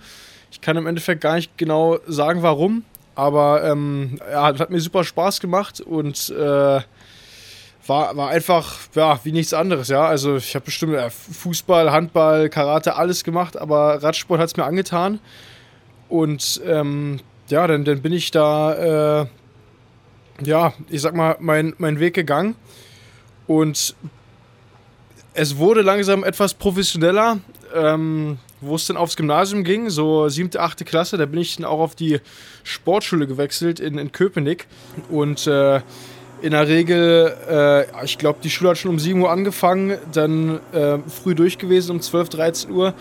Ich 0.51 0.61
kann 0.61 0.75
im 0.75 0.87
Endeffekt 0.87 1.21
gar 1.21 1.35
nicht 1.35 1.57
genau 1.57 1.99
sagen, 2.07 2.41
warum. 2.41 2.83
Aber 3.15 3.63
ähm, 3.63 4.19
ja, 4.31 4.57
hat 4.57 4.69
mir 4.69 4.79
super 4.79 5.03
Spaß 5.03 5.39
gemacht 5.39 5.81
und 5.81 6.29
äh, 6.29 6.81
war, 7.89 8.15
war 8.15 8.29
einfach 8.29 8.77
ja, 8.95 9.19
wie 9.23 9.31
nichts 9.31 9.53
anderes. 9.53 9.89
Ja, 9.89 10.05
also 10.05 10.37
ich 10.37 10.55
habe 10.55 10.65
bestimmt 10.65 10.93
ja, 10.93 11.09
Fußball, 11.09 11.91
Handball, 11.91 12.49
Karate, 12.49 12.95
alles 12.95 13.23
gemacht, 13.23 13.57
aber 13.57 14.01
Radsport 14.01 14.39
hat 14.39 14.47
es 14.47 14.57
mir 14.57 14.63
angetan. 14.63 15.19
Und 16.07 16.61
ähm, 16.65 17.19
ja, 17.49 17.67
dann, 17.67 17.83
dann 17.83 18.01
bin 18.01 18.13
ich 18.13 18.31
da, 18.31 19.21
äh, 19.21 19.25
ja, 20.43 20.73
ich 20.89 21.01
sag 21.01 21.15
mal, 21.15 21.35
mein, 21.39 21.73
mein 21.77 21.99
Weg 21.99 22.13
gegangen. 22.13 22.55
Und 23.47 23.95
es 25.33 25.57
wurde 25.57 25.81
langsam 25.81 26.23
etwas 26.23 26.53
professioneller. 26.53 27.39
Ähm, 27.75 28.39
wo 28.61 28.75
es 28.75 28.87
dann 28.87 28.97
aufs 28.97 29.15
Gymnasium 29.15 29.63
ging, 29.63 29.89
so 29.89 30.27
siebte, 30.27 30.59
achte 30.59 30.83
Klasse, 30.83 31.17
da 31.17 31.25
bin 31.25 31.39
ich 31.39 31.55
dann 31.55 31.65
auch 31.65 31.79
auf 31.79 31.95
die 31.95 32.19
Sportschule 32.63 33.27
gewechselt 33.27 33.79
in, 33.79 33.97
in 33.97 34.11
Köpenick. 34.11 34.67
Und 35.09 35.47
äh, 35.47 35.81
in 36.41 36.51
der 36.51 36.67
Regel, 36.67 37.33
äh, 37.49 38.05
ich 38.05 38.17
glaube, 38.17 38.39
die 38.43 38.49
Schule 38.49 38.71
hat 38.71 38.77
schon 38.77 38.91
um 38.91 38.99
7 38.99 39.21
Uhr 39.21 39.31
angefangen, 39.31 39.97
dann 40.11 40.59
äh, 40.71 40.97
früh 41.07 41.35
durch 41.35 41.57
gewesen 41.57 41.91
um 41.91 42.01
12, 42.01 42.29
13 42.29 42.71
Uhr. 42.71 42.93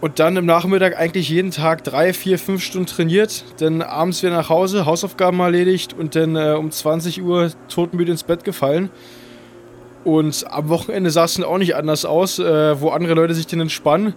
Und 0.00 0.18
dann 0.18 0.36
im 0.36 0.44
Nachmittag 0.44 0.98
eigentlich 0.98 1.30
jeden 1.30 1.50
Tag 1.50 1.82
drei, 1.82 2.12
vier, 2.12 2.38
fünf 2.38 2.62
Stunden 2.62 2.86
trainiert. 2.86 3.44
Dann 3.58 3.80
abends 3.80 4.22
wieder 4.22 4.32
nach 4.32 4.50
Hause, 4.50 4.84
Hausaufgaben 4.84 5.40
erledigt 5.40 5.94
und 5.94 6.14
dann 6.14 6.36
äh, 6.36 6.54
um 6.58 6.70
20 6.70 7.22
Uhr 7.22 7.50
todmüde 7.68 8.12
ins 8.12 8.22
Bett 8.22 8.44
gefallen. 8.44 8.90
Und 10.04 10.44
am 10.50 10.68
Wochenende 10.68 11.10
sah 11.10 11.24
es 11.24 11.34
dann 11.34 11.44
auch 11.44 11.58
nicht 11.58 11.74
anders 11.74 12.04
aus, 12.04 12.38
äh, 12.38 12.80
wo 12.80 12.90
andere 12.90 13.14
Leute 13.14 13.34
sich 13.34 13.46
dann 13.46 13.60
entspannen 13.60 14.14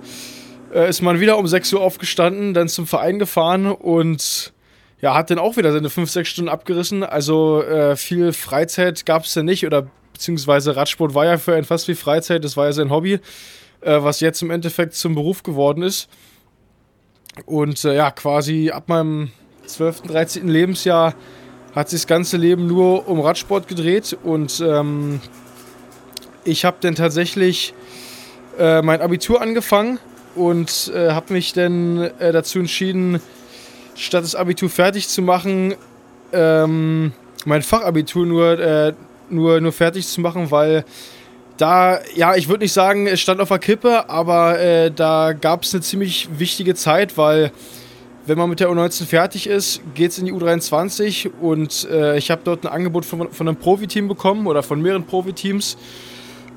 äh, 0.74 0.90
ist 0.90 1.02
man 1.02 1.20
wieder 1.20 1.38
um 1.38 1.48
6 1.48 1.74
Uhr 1.74 1.82
aufgestanden, 1.82 2.54
dann 2.54 2.68
zum 2.68 2.88
Verein 2.88 3.20
gefahren 3.20 3.68
und 3.68 4.54
ja, 5.02 5.14
hat 5.16 5.30
dann 5.30 5.40
auch 5.40 5.58
wieder 5.58 5.72
seine 5.72 5.90
5, 5.90 6.10
6 6.10 6.30
Stunden 6.30 6.50
abgerissen. 6.50 7.04
Also 7.04 7.64
äh, 7.64 7.96
viel 7.96 8.34
Freizeit 8.34 9.06
gab 9.06 9.24
es 9.24 9.34
dann 9.34 9.46
nicht 9.46 9.66
oder 9.66 9.88
beziehungsweise 10.14 10.76
Radsport 10.76 11.14
war 11.14 11.26
ja 11.26 11.38
für 11.38 11.58
ihn 11.58 11.64
fast 11.64 11.88
wie 11.88 11.96
Freizeit, 11.96 12.44
das 12.44 12.58
war 12.58 12.66
ja 12.66 12.74
sein 12.74 12.90
Hobby, 12.90 13.20
äh, 13.82 14.02
was 14.02 14.20
jetzt 14.20 14.42
im 14.42 14.52
Endeffekt 14.52 14.94
zum 14.96 15.16
Beruf 15.16 15.44
geworden 15.44 15.82
ist. 15.84 16.10
Und 17.46 17.86
äh, 17.86 17.96
ja, 17.96 18.12
quasi 18.12 18.72
ab 18.72 18.90
meinem 18.90 19.32
12., 19.66 20.02
13. 20.02 20.48
Lebensjahr 20.48 21.16
hat 21.74 21.90
sich 21.90 22.02
das 22.02 22.08
ganze 22.08 22.36
Leben 22.36 22.68
nur 22.68 23.08
um 23.08 23.22
Radsport 23.22 23.68
gedreht 23.68 24.18
und 24.24 24.60
ähm, 24.60 25.22
ich 26.44 26.66
habe 26.66 26.78
dann 26.82 26.96
tatsächlich 26.96 27.74
äh, 28.58 28.82
mein 28.82 29.02
Abitur 29.02 29.42
angefangen 29.42 30.00
und 30.36 30.92
äh, 30.94 31.12
habe 31.12 31.34
mich 31.34 31.54
dann 31.54 32.12
äh, 32.20 32.32
dazu 32.32 32.60
entschieden, 32.60 33.22
statt 34.00 34.24
das 34.24 34.36
Abitur 34.36 34.70
fertig 34.70 35.08
zu 35.08 35.22
machen, 35.22 35.76
ähm, 36.32 37.12
mein 37.46 37.62
Fachabitur 37.62 38.26
nur, 38.26 38.60
äh, 38.60 38.94
nur, 39.30 39.62
nur 39.62 39.72
fertig 39.72 40.08
zu 40.08 40.22
machen, 40.22 40.50
weil 40.52 40.86
da, 41.58 42.00
ja, 42.16 42.36
ich 42.36 42.48
würde 42.48 42.64
nicht 42.64 42.74
sagen, 42.74 43.06
es 43.08 43.20
stand 43.20 43.42
auf 43.42 43.50
der 43.50 43.60
Kippe, 43.60 44.10
aber 44.10 44.60
äh, 44.60 44.92
da 44.92 45.34
gab 45.34 45.64
es 45.64 45.74
eine 45.74 45.82
ziemlich 45.82 46.30
wichtige 46.38 46.74
Zeit, 46.74 47.18
weil 47.18 47.52
wenn 48.26 48.38
man 48.38 48.50
mit 48.50 48.60
der 48.60 48.70
U19 48.70 49.06
fertig 49.06 49.48
ist, 49.48 49.82
geht 49.94 50.12
es 50.12 50.20
in 50.20 50.26
die 50.26 50.34
U23 50.34 51.32
und 51.42 51.88
äh, 51.92 52.18
ich 52.18 52.32
habe 52.32 52.42
dort 52.44 52.66
ein 52.66 52.72
Angebot 52.72 53.04
von, 53.04 53.30
von 53.32 53.48
einem 53.48 53.58
Profiteam 53.58 54.08
bekommen 54.08 54.48
oder 54.48 54.64
von 54.64 54.82
mehreren 54.82 55.06
Profiteams. 55.06 55.78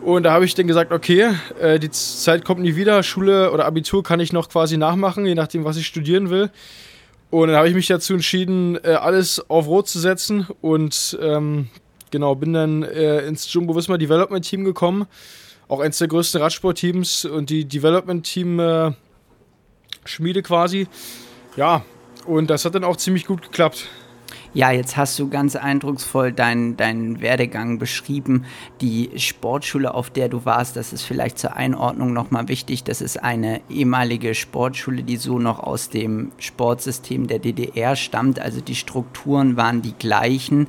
Und 0.03 0.25
da 0.25 0.33
habe 0.33 0.45
ich 0.45 0.55
dann 0.55 0.67
gesagt, 0.67 0.93
okay, 0.93 1.31
äh, 1.61 1.79
die 1.79 1.91
Zeit 1.91 2.45
kommt 2.45 2.61
nie 2.61 2.77
wieder, 2.77 3.03
Schule 3.03 3.53
oder 3.53 3.65
Abitur 3.65 4.03
kann 4.03 4.21
ich 4.21 4.33
noch 4.33 4.49
quasi 4.49 4.77
nachmachen, 4.77 5.25
je 5.25 5.35
nachdem, 5.35 5.65
was 5.65 5.77
ich 5.77 5.87
studieren 5.87 6.31
will. 6.31 6.51
Und 7.33 7.49
dann 7.49 7.57
habe 7.57 7.67
ich 7.67 7.75
mich 7.75 7.87
dazu 7.87 8.13
entschieden, 8.13 8.79
äh, 8.85 8.91
alles 8.91 9.49
auf 9.49 9.67
Rot 9.67 9.89
zu 9.89 9.99
setzen 9.99 10.47
und 10.61 11.19
ähm, 11.19 11.71
genau, 12.11 12.35
bin 12.35 12.53
dann 12.53 12.83
äh, 12.83 13.27
ins 13.27 13.51
Jumbo 13.51 13.75
Visma 13.75 13.97
Development 13.97 14.45
Team 14.45 14.65
gekommen. 14.65 15.07
Auch 15.67 15.81
eines 15.81 15.97
der 15.97 16.09
größten 16.09 16.43
Radsportteams 16.43 17.25
und 17.25 17.49
die 17.49 17.65
Development 17.65 18.23
Team 18.23 18.61
äh, 18.61 18.93
Schmiede 20.05 20.43
quasi. 20.43 20.89
Ja, 21.57 21.87
und 22.27 22.51
das 22.51 22.67
hat 22.67 22.75
dann 22.75 22.85
auch 22.85 22.99
ziemlich 22.99 23.25
gut 23.25 23.41
geklappt. 23.41 23.89
Ja, 24.55 24.71
jetzt 24.71 24.99
hast 24.99 25.19
du 25.19 25.31
ganz 25.31 25.57
eindrucksvoll 25.57 26.31
deinen, 26.31 26.77
deinen 26.77 27.23
Werdegang 27.23 27.79
beschrieben. 27.79 28.45
Die 28.83 29.09
Sportschule, 29.17 29.95
auf 29.95 30.11
der 30.11 30.29
du 30.29 30.45
warst, 30.45 30.77
das 30.77 30.93
ist 30.93 31.05
vielleicht 31.05 31.39
zur 31.39 31.57
Einordnung 31.57 32.13
nochmal 32.13 32.49
wichtig. 32.49 32.85
Das 32.85 33.01
ist 33.01 33.23
eine 33.23 33.63
ehemalige 33.71 34.35
Sportschule, 34.35 35.05
die 35.05 35.17
so 35.17 35.39
noch 35.39 35.59
aus 35.59 35.89
dem 35.89 36.33
Sportsystem 36.37 37.29
der 37.29 37.39
DDR 37.39 37.97
stammt. 37.97 38.41
Also 38.41 38.61
die 38.61 38.75
Strukturen 38.75 39.57
waren 39.57 39.81
die 39.81 39.95
gleichen. 39.95 40.69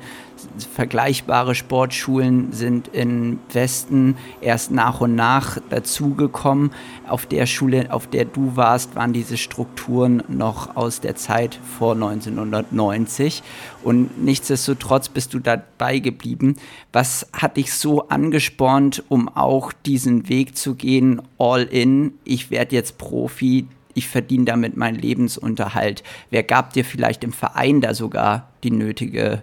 Vergleichbare 0.74 1.54
Sportschulen 1.54 2.52
sind 2.52 2.88
im 2.88 3.38
Westen 3.52 4.16
erst 4.40 4.70
nach 4.70 5.00
und 5.00 5.14
nach 5.14 5.58
dazugekommen. 5.70 6.72
Auf 7.08 7.26
der 7.26 7.46
Schule, 7.46 7.92
auf 7.92 8.06
der 8.06 8.24
du 8.24 8.56
warst, 8.56 8.96
waren 8.96 9.12
diese 9.12 9.36
Strukturen 9.36 10.22
noch 10.28 10.76
aus 10.76 11.00
der 11.00 11.16
Zeit 11.16 11.58
vor 11.78 11.92
1990. 11.94 13.42
Und 13.82 14.22
nichtsdestotrotz 14.22 15.08
bist 15.08 15.34
du 15.34 15.38
dabei 15.38 15.98
geblieben. 15.98 16.56
Was 16.92 17.28
hat 17.32 17.56
dich 17.56 17.72
so 17.72 18.08
angespornt, 18.08 19.02
um 19.08 19.28
auch 19.28 19.72
diesen 19.72 20.28
Weg 20.28 20.56
zu 20.56 20.74
gehen, 20.74 21.22
all 21.38 21.62
in, 21.62 22.14
ich 22.24 22.50
werde 22.50 22.76
jetzt 22.76 22.98
Profi, 22.98 23.66
ich 23.94 24.08
verdiene 24.08 24.44
damit 24.44 24.76
meinen 24.76 24.98
Lebensunterhalt. 24.98 26.02
Wer 26.30 26.42
gab 26.42 26.72
dir 26.72 26.84
vielleicht 26.84 27.24
im 27.24 27.32
Verein 27.32 27.80
da 27.80 27.94
sogar 27.94 28.50
die 28.62 28.70
nötige 28.70 29.40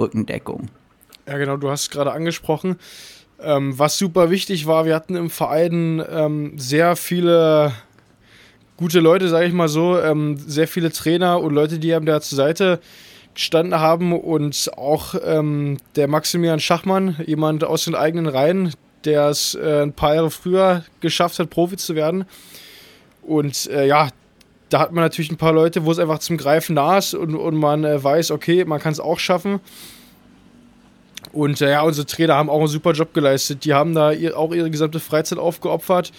Rückendeckung? 0.00 0.68
Ja, 1.28 1.38
genau, 1.38 1.56
du 1.56 1.70
hast 1.70 1.82
es 1.82 1.90
gerade 1.90 2.12
angesprochen. 2.12 2.76
Ähm, 3.40 3.78
was 3.78 3.96
super 3.96 4.30
wichtig 4.30 4.66
war, 4.66 4.84
wir 4.84 4.94
hatten 4.94 5.16
im 5.16 5.30
Verein 5.30 6.04
ähm, 6.10 6.58
sehr 6.58 6.96
viele 6.96 7.72
gute 8.76 9.00
Leute, 9.00 9.28
sage 9.28 9.46
ich 9.46 9.52
mal 9.52 9.68
so, 9.68 10.00
ähm, 10.00 10.36
sehr 10.38 10.66
viele 10.66 10.90
Trainer 10.90 11.40
und 11.40 11.54
Leute, 11.54 11.78
die 11.78 11.94
einem 11.94 12.06
da 12.06 12.20
zur 12.20 12.36
Seite 12.36 12.80
gestanden 13.34 13.78
haben 13.78 14.12
und 14.12 14.70
auch 14.76 15.14
ähm, 15.24 15.76
der 15.96 16.08
Maximilian 16.08 16.60
Schachmann, 16.60 17.16
jemand 17.26 17.62
aus 17.62 17.84
den 17.84 17.94
eigenen 17.94 18.26
Reihen, 18.26 18.72
der 19.04 19.28
es 19.28 19.54
äh, 19.54 19.82
ein 19.82 19.92
paar 19.92 20.14
Jahre 20.14 20.30
früher 20.30 20.84
geschafft 21.00 21.38
hat, 21.38 21.50
Profi 21.50 21.76
zu 21.76 21.94
werden. 21.94 22.24
Und 23.22 23.68
äh, 23.70 23.86
ja, 23.86 24.08
da 24.70 24.78
hat 24.78 24.92
man 24.92 25.04
natürlich 25.04 25.30
ein 25.30 25.36
paar 25.36 25.52
Leute, 25.52 25.84
wo 25.84 25.90
es 25.90 25.98
einfach 25.98 26.20
zum 26.20 26.36
Greifen 26.36 26.74
nah 26.74 26.98
ist 26.98 27.14
und, 27.14 27.34
und 27.34 27.56
man 27.56 27.84
äh, 27.84 28.02
weiß, 28.02 28.30
okay, 28.30 28.64
man 28.64 28.80
kann 28.80 28.92
es 28.92 29.00
auch 29.00 29.18
schaffen. 29.18 29.60
Und 31.32 31.60
äh, 31.60 31.72
ja, 31.72 31.82
unsere 31.82 32.06
Trainer 32.06 32.36
haben 32.36 32.48
auch 32.48 32.60
einen 32.60 32.68
super 32.68 32.92
Job 32.92 33.12
geleistet. 33.12 33.64
Die 33.64 33.74
haben 33.74 33.94
da 33.94 34.12
ihr, 34.12 34.38
auch 34.38 34.52
ihre 34.54 34.70
gesamte 34.70 35.00
Freizeit 35.00 35.38
aufgeopfert. 35.38 36.12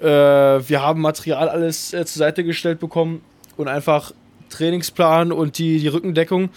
Äh, 0.00 0.04
wir 0.04 0.82
haben 0.82 1.00
Material 1.00 1.48
alles 1.48 1.94
äh, 1.94 2.04
zur 2.04 2.18
Seite 2.18 2.44
gestellt 2.44 2.80
bekommen 2.80 3.22
und 3.56 3.68
einfach 3.68 4.12
Trainingsplan 4.50 5.32
und 5.32 5.58
die, 5.58 5.78
die 5.78 5.88
Rückendeckung. 5.88 6.50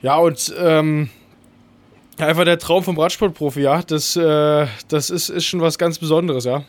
Ja, 0.00 0.16
und 0.16 0.52
ähm, 0.58 1.10
einfach 2.18 2.44
der 2.44 2.58
Traum 2.58 2.82
vom 2.82 2.98
Radsportprofi, 2.98 3.60
ja, 3.60 3.82
das, 3.82 4.16
äh, 4.16 4.66
das 4.88 5.10
ist, 5.10 5.28
ist 5.28 5.44
schon 5.44 5.60
was 5.60 5.78
ganz 5.78 5.98
Besonderes, 5.98 6.44
ja 6.44 6.64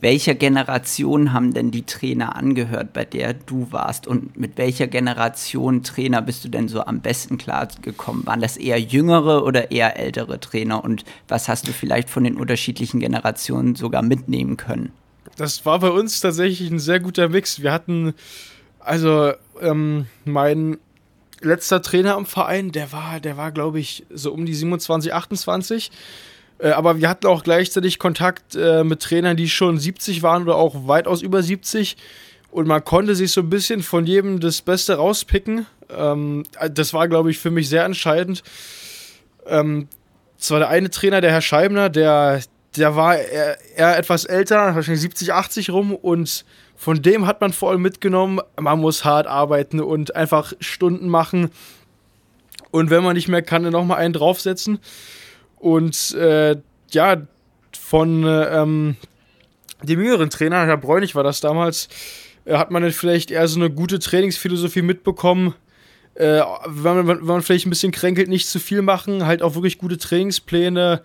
welcher 0.00 0.34
Generation 0.34 1.32
haben 1.32 1.52
denn 1.52 1.72
die 1.72 1.84
Trainer 1.84 2.36
angehört, 2.36 2.92
bei 2.92 3.04
der 3.04 3.34
du 3.34 3.66
warst? 3.72 4.06
Und 4.06 4.38
mit 4.38 4.56
welcher 4.56 4.86
Generation 4.86 5.82
Trainer 5.82 6.22
bist 6.22 6.44
du 6.44 6.48
denn 6.48 6.68
so 6.68 6.84
am 6.84 7.00
besten 7.00 7.36
klargekommen? 7.36 8.24
Waren 8.24 8.40
das 8.40 8.56
eher 8.56 8.80
jüngere 8.80 9.44
oder 9.44 9.72
eher 9.72 9.98
ältere 9.98 10.38
Trainer? 10.38 10.84
Und 10.84 11.04
was 11.26 11.48
hast 11.48 11.66
du 11.66 11.72
vielleicht 11.72 12.10
von 12.10 12.22
den 12.22 12.36
unterschiedlichen 12.36 13.00
Generationen 13.00 13.74
sogar 13.74 14.02
mitnehmen 14.02 14.56
können? 14.56 14.92
Das 15.36 15.66
war 15.66 15.80
bei 15.80 15.90
uns 15.90 16.20
tatsächlich 16.20 16.70
ein 16.70 16.78
sehr 16.78 17.00
guter 17.00 17.28
Mix. 17.28 17.60
Wir 17.60 17.72
hatten, 17.72 18.14
also 18.78 19.32
ähm, 19.60 20.06
mein 20.24 20.78
letzter 21.40 21.82
Trainer 21.82 22.14
am 22.14 22.26
Verein, 22.26 22.70
der 22.70 22.92
war, 22.92 23.18
der 23.20 23.36
war, 23.36 23.50
glaube 23.50 23.80
ich, 23.80 24.06
so 24.10 24.32
um 24.32 24.46
die 24.46 24.54
27, 24.54 25.12
28. 25.12 25.90
Äh, 26.58 26.70
aber 26.70 26.98
wir 26.98 27.08
hatten 27.08 27.26
auch 27.26 27.44
gleichzeitig 27.44 27.98
Kontakt 27.98 28.54
äh, 28.54 28.84
mit 28.84 29.00
Trainern, 29.00 29.36
die 29.36 29.48
schon 29.48 29.78
70 29.78 30.22
waren 30.22 30.42
oder 30.42 30.56
auch 30.56 30.86
weitaus 30.86 31.22
über 31.22 31.42
70. 31.42 31.96
Und 32.50 32.66
man 32.66 32.84
konnte 32.84 33.14
sich 33.14 33.32
so 33.32 33.42
ein 33.42 33.50
bisschen 33.50 33.82
von 33.82 34.06
jedem 34.06 34.40
das 34.40 34.62
Beste 34.62 34.94
rauspicken. 34.94 35.66
Ähm, 35.90 36.44
das 36.72 36.94
war, 36.94 37.08
glaube 37.08 37.30
ich, 37.30 37.38
für 37.38 37.50
mich 37.50 37.68
sehr 37.68 37.84
entscheidend. 37.84 38.42
Ähm, 39.46 39.88
das 40.38 40.50
war 40.50 40.60
der 40.60 40.68
eine 40.68 40.90
Trainer, 40.90 41.20
der 41.20 41.32
Herr 41.32 41.42
Scheibner, 41.42 41.88
der, 41.88 42.40
der 42.76 42.96
war 42.96 43.18
eher, 43.18 43.58
eher 43.76 43.98
etwas 43.98 44.24
älter, 44.24 44.74
wahrscheinlich 44.74 45.02
70, 45.02 45.32
80 45.32 45.70
rum. 45.70 45.94
Und 45.94 46.44
von 46.76 47.02
dem 47.02 47.26
hat 47.26 47.40
man 47.40 47.52
vor 47.52 47.70
allem 47.70 47.82
mitgenommen, 47.82 48.40
man 48.58 48.78
muss 48.78 49.04
hart 49.04 49.26
arbeiten 49.26 49.80
und 49.80 50.14
einfach 50.14 50.52
Stunden 50.60 51.08
machen. 51.08 51.50
Und 52.70 52.90
wenn 52.90 53.02
man 53.02 53.16
nicht 53.16 53.28
mehr 53.28 53.42
kann, 53.42 53.64
dann 53.64 53.72
nochmal 53.72 53.98
einen 53.98 54.12
draufsetzen. 54.12 54.78
Und 55.58 56.14
äh, 56.14 56.56
ja, 56.90 57.22
von 57.78 58.24
ähm, 58.26 58.96
dem 59.82 60.00
jüngeren 60.00 60.30
Trainer, 60.30 60.66
Herr 60.66 60.76
Bräunig 60.76 61.14
war 61.14 61.24
das 61.24 61.40
damals, 61.40 61.88
äh, 62.44 62.56
hat 62.56 62.70
man 62.70 62.90
vielleicht 62.92 63.30
eher 63.30 63.46
so 63.48 63.60
eine 63.60 63.70
gute 63.70 63.98
Trainingsphilosophie 63.98 64.82
mitbekommen. 64.82 65.54
Äh, 66.14 66.42
wenn, 66.66 66.96
man, 66.96 67.06
wenn 67.06 67.24
man 67.24 67.42
vielleicht 67.42 67.66
ein 67.66 67.70
bisschen 67.70 67.92
kränkelt, 67.92 68.28
nicht 68.28 68.48
zu 68.48 68.58
viel 68.58 68.82
machen, 68.82 69.26
halt 69.26 69.42
auch 69.42 69.54
wirklich 69.54 69.78
gute 69.78 69.98
Trainingspläne, 69.98 71.02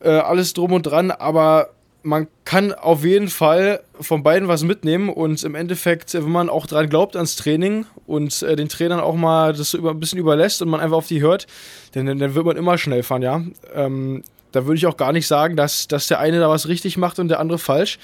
äh, 0.00 0.08
alles 0.08 0.54
drum 0.54 0.72
und 0.72 0.84
dran, 0.84 1.10
aber 1.10 1.75
man 2.06 2.28
kann 2.44 2.72
auf 2.72 3.04
jeden 3.04 3.28
Fall 3.28 3.80
von 4.00 4.22
beiden 4.22 4.46
was 4.46 4.62
mitnehmen 4.62 5.08
und 5.08 5.42
im 5.42 5.56
Endeffekt, 5.56 6.14
wenn 6.14 6.30
man 6.30 6.48
auch 6.48 6.66
dran 6.66 6.88
glaubt 6.88 7.16
ans 7.16 7.34
Training 7.34 7.84
und 8.06 8.42
äh, 8.42 8.54
den 8.54 8.68
Trainern 8.68 9.00
auch 9.00 9.16
mal 9.16 9.52
das 9.52 9.74
über, 9.74 9.90
ein 9.90 9.98
bisschen 9.98 10.20
überlässt 10.20 10.62
und 10.62 10.68
man 10.68 10.78
einfach 10.78 10.98
auf 10.98 11.08
die 11.08 11.20
hört, 11.20 11.48
dann, 11.92 12.06
dann 12.06 12.34
wird 12.34 12.46
man 12.46 12.56
immer 12.56 12.78
schnell 12.78 13.02
fahren, 13.02 13.22
ja. 13.22 13.42
Ähm, 13.74 14.22
da 14.52 14.64
würde 14.64 14.76
ich 14.76 14.86
auch 14.86 14.96
gar 14.96 15.12
nicht 15.12 15.26
sagen, 15.26 15.56
dass, 15.56 15.88
dass 15.88 16.06
der 16.06 16.20
eine 16.20 16.38
da 16.38 16.48
was 16.48 16.68
richtig 16.68 16.96
macht 16.96 17.18
und 17.18 17.26
der 17.26 17.40
andere 17.40 17.58
falsch. 17.58 17.98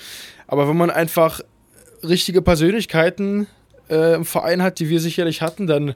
Aber 0.48 0.68
wenn 0.68 0.76
man 0.76 0.90
einfach 0.90 1.40
richtige 2.02 2.42
Persönlichkeiten 2.42 3.46
äh, 3.88 4.16
im 4.16 4.24
Verein 4.24 4.62
hat, 4.62 4.80
die 4.80 4.88
wir 4.88 4.98
sicherlich 4.98 5.42
hatten, 5.42 5.68
dann 5.68 5.94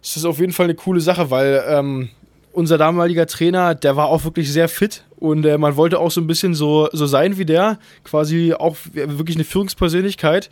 ist 0.00 0.14
das 0.14 0.24
auf 0.24 0.38
jeden 0.38 0.52
Fall 0.52 0.64
eine 0.64 0.76
coole 0.76 1.00
Sache, 1.00 1.32
weil 1.32 1.64
ähm, 1.66 2.10
unser 2.52 2.78
damaliger 2.78 3.26
Trainer, 3.26 3.74
der 3.74 3.96
war 3.96 4.06
auch 4.06 4.22
wirklich 4.22 4.52
sehr 4.52 4.68
fit 4.68 5.02
und 5.20 5.44
äh, 5.44 5.58
man 5.58 5.76
wollte 5.76 5.98
auch 5.98 6.10
so 6.10 6.20
ein 6.20 6.26
bisschen 6.26 6.54
so, 6.54 6.88
so 6.92 7.06
sein 7.06 7.38
wie 7.38 7.44
der, 7.44 7.78
quasi 8.04 8.54
auch 8.54 8.76
wirklich 8.92 9.36
eine 9.36 9.44
Führungspersönlichkeit. 9.44 10.50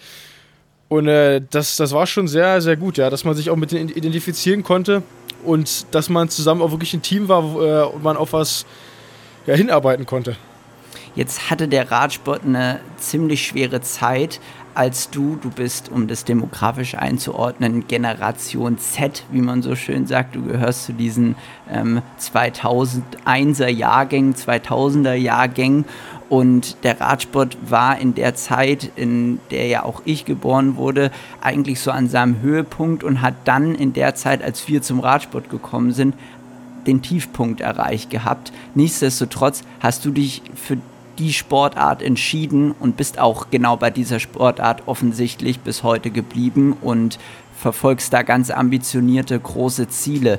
Und 0.89 1.09
äh, 1.09 1.43
das, 1.51 1.77
das 1.77 1.93
war 1.93 2.07
schon 2.07 2.29
sehr, 2.29 2.61
sehr 2.61 2.77
gut, 2.77 2.97
ja, 2.97 3.11
dass 3.11 3.25
man 3.25 3.35
sich 3.35 3.51
auch 3.51 3.57
mit 3.57 3.73
denen 3.73 3.89
identifizieren 3.89 4.63
konnte 4.63 5.03
und 5.45 5.87
dass 5.95 6.09
man 6.09 6.29
zusammen 6.29 6.63
auch 6.63 6.71
wirklich 6.71 6.95
ein 6.95 7.03
Team 7.03 7.29
war 7.29 7.43
äh, 7.43 7.95
und 7.95 8.03
man 8.03 8.17
auf 8.17 8.33
was 8.33 8.67
ja, 9.47 9.55
hinarbeiten 9.55 10.07
konnte. 10.07 10.37
Jetzt 11.17 11.51
hatte 11.51 11.67
der 11.67 11.91
Radsport 11.91 12.45
eine 12.45 12.81
ziemlich 12.99 13.47
schwere 13.47 13.81
Zeit, 13.81 14.41
als 14.77 15.11
du, 15.11 15.37
du 15.41 15.51
bist, 15.51 15.91
um 15.91 16.07
das 16.07 16.25
demografisch 16.25 16.95
einzuordnen, 16.97 17.89
Generation 17.89 18.79
Z, 18.79 19.25
wie 19.31 19.41
man 19.41 19.63
so 19.63 19.75
schön 19.75 20.07
sagt. 20.07 20.37
Du 20.37 20.43
gehörst 20.43 20.85
zu 20.85 20.93
diesen 20.93 21.35
ähm, 21.71 22.03
2001er 22.21 23.69
Jahrgängen, 23.69 24.35
2000er 24.35 25.15
Jahrgängen. 25.15 25.87
Und 26.29 26.85
der 26.85 27.01
Radsport 27.01 27.57
war 27.71 27.99
in 27.99 28.15
der 28.15 28.35
Zeit, 28.35 28.91
in 28.97 29.39
der 29.51 29.67
ja 29.67 29.85
auch 29.85 30.03
ich 30.05 30.25
geboren 30.25 30.77
wurde, 30.77 31.11
eigentlich 31.41 31.81
so 31.81 31.91
an 31.91 32.09
seinem 32.09 32.41
Höhepunkt 32.43 33.03
und 33.03 33.23
hat 33.23 33.35
dann 33.45 33.75
in 33.75 33.93
der 33.93 34.15
Zeit, 34.15 34.43
als 34.43 34.69
wir 34.69 34.83
zum 34.83 35.01
Radsport 35.01 35.49
gekommen 35.49 35.93
sind, 35.93 36.15
den 36.87 37.01
Tiefpunkt 37.01 37.61
erreicht 37.61 38.11
gehabt. 38.11 38.53
Nichtsdestotrotz 38.75 39.63
hast 39.81 40.05
du 40.05 40.11
dich 40.11 40.43
für 40.55 40.79
die 41.19 41.33
Sportart 41.33 42.03
entschieden 42.03 42.73
und 42.73 42.97
bist 42.97 43.19
auch 43.19 43.51
genau 43.51 43.77
bei 43.77 43.91
dieser 43.91 44.21
Sportart 44.21 44.83
offensichtlich 44.87 45.61
bis 45.61 45.83
heute 45.83 46.11
geblieben 46.11 46.77
und 46.81 47.19
verfolgst 47.57 48.13
da 48.13 48.23
ganz 48.23 48.51
ambitionierte 48.51 49.39
große 49.39 49.89
Ziele. 49.89 50.39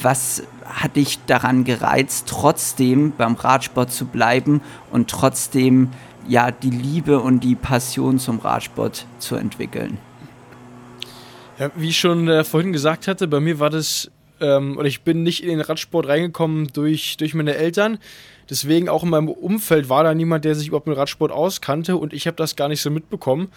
Was 0.00 0.42
hat 0.64 0.96
dich 0.96 1.18
daran 1.26 1.64
gereizt, 1.64 2.26
trotzdem 2.28 3.12
beim 3.16 3.34
Radsport 3.34 3.92
zu 3.92 4.06
bleiben 4.06 4.62
und 4.90 5.10
trotzdem 5.10 5.90
ja 6.28 6.50
die 6.50 6.70
Liebe 6.70 7.20
und 7.20 7.40
die 7.40 7.56
Passion 7.56 8.18
zum 8.18 8.38
Radsport 8.38 9.06
zu 9.18 9.36
entwickeln? 9.36 9.98
Ja, 11.58 11.70
wie 11.76 11.90
ich 11.90 11.98
schon 11.98 12.28
äh, 12.28 12.44
vorhin 12.44 12.72
gesagt 12.72 13.06
hatte, 13.06 13.28
bei 13.28 13.40
mir 13.40 13.58
war 13.58 13.70
das, 13.70 14.10
ähm, 14.40 14.78
oder 14.78 14.86
ich 14.86 15.02
bin 15.02 15.22
nicht 15.22 15.42
in 15.42 15.50
den 15.50 15.60
Radsport 15.60 16.08
reingekommen 16.08 16.68
durch, 16.72 17.16
durch 17.18 17.34
meine 17.34 17.54
Eltern. 17.54 17.98
Deswegen 18.50 18.88
auch 18.88 19.02
in 19.02 19.10
meinem 19.10 19.28
Umfeld 19.28 19.88
war 19.88 20.04
da 20.04 20.14
niemand, 20.14 20.44
der 20.44 20.54
sich 20.54 20.68
überhaupt 20.68 20.86
mit 20.86 20.96
Radsport 20.96 21.32
auskannte 21.32 21.96
und 21.96 22.12
ich 22.12 22.26
habe 22.26 22.36
das 22.36 22.56
gar 22.56 22.68
nicht 22.68 22.80
so 22.80 22.90
mitbekommen. 22.90 23.48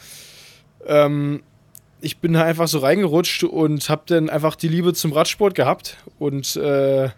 Ähm, 0.86 1.42
ich 2.02 2.20
bin 2.20 2.34
da 2.34 2.44
einfach 2.44 2.68
so 2.68 2.80
reingerutscht 2.80 3.44
und 3.44 3.90
habe 3.90 4.04
dann 4.06 4.30
einfach 4.30 4.56
die 4.56 4.68
Liebe 4.68 4.94
zum 4.94 5.12
Radsport 5.12 5.56
gehabt. 5.56 5.98
Und 6.20 6.56
äh, 6.56 7.10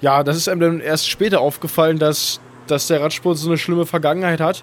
ja, 0.00 0.22
das 0.22 0.36
ist 0.36 0.48
einem 0.48 0.60
dann 0.60 0.80
erst 0.80 1.08
später 1.08 1.40
aufgefallen, 1.40 1.98
dass, 1.98 2.40
dass 2.66 2.86
der 2.86 3.00
Radsport 3.00 3.38
so 3.38 3.48
eine 3.48 3.58
schlimme 3.58 3.86
Vergangenheit 3.86 4.40
hat. 4.40 4.62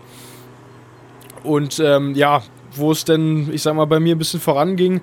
Und 1.43 1.79
ähm, 1.79 2.15
ja, 2.15 2.43
wo 2.73 2.91
es 2.91 3.03
denn, 3.03 3.51
ich 3.51 3.61
sag 3.61 3.75
mal, 3.75 3.85
bei 3.85 3.99
mir 3.99 4.15
ein 4.15 4.19
bisschen 4.19 4.39
voranging, 4.39 5.01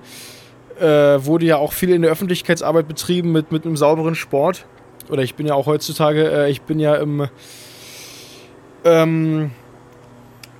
äh, 0.79 0.85
wurde 0.85 1.45
ja 1.45 1.57
auch 1.57 1.73
viel 1.73 1.89
in 1.91 2.01
der 2.01 2.11
Öffentlichkeitsarbeit 2.11 2.87
betrieben 2.87 3.31
mit, 3.31 3.51
mit 3.51 3.65
einem 3.65 3.77
sauberen 3.77 4.15
Sport 4.15 4.65
oder 5.09 5.23
ich 5.23 5.35
bin 5.35 5.45
ja 5.47 5.53
auch 5.55 5.65
heutzutage, 5.65 6.29
äh, 6.31 6.51
ich 6.51 6.61
bin 6.61 6.79
ja 6.79 6.95
im, 6.95 7.27
ähm, 8.83 9.51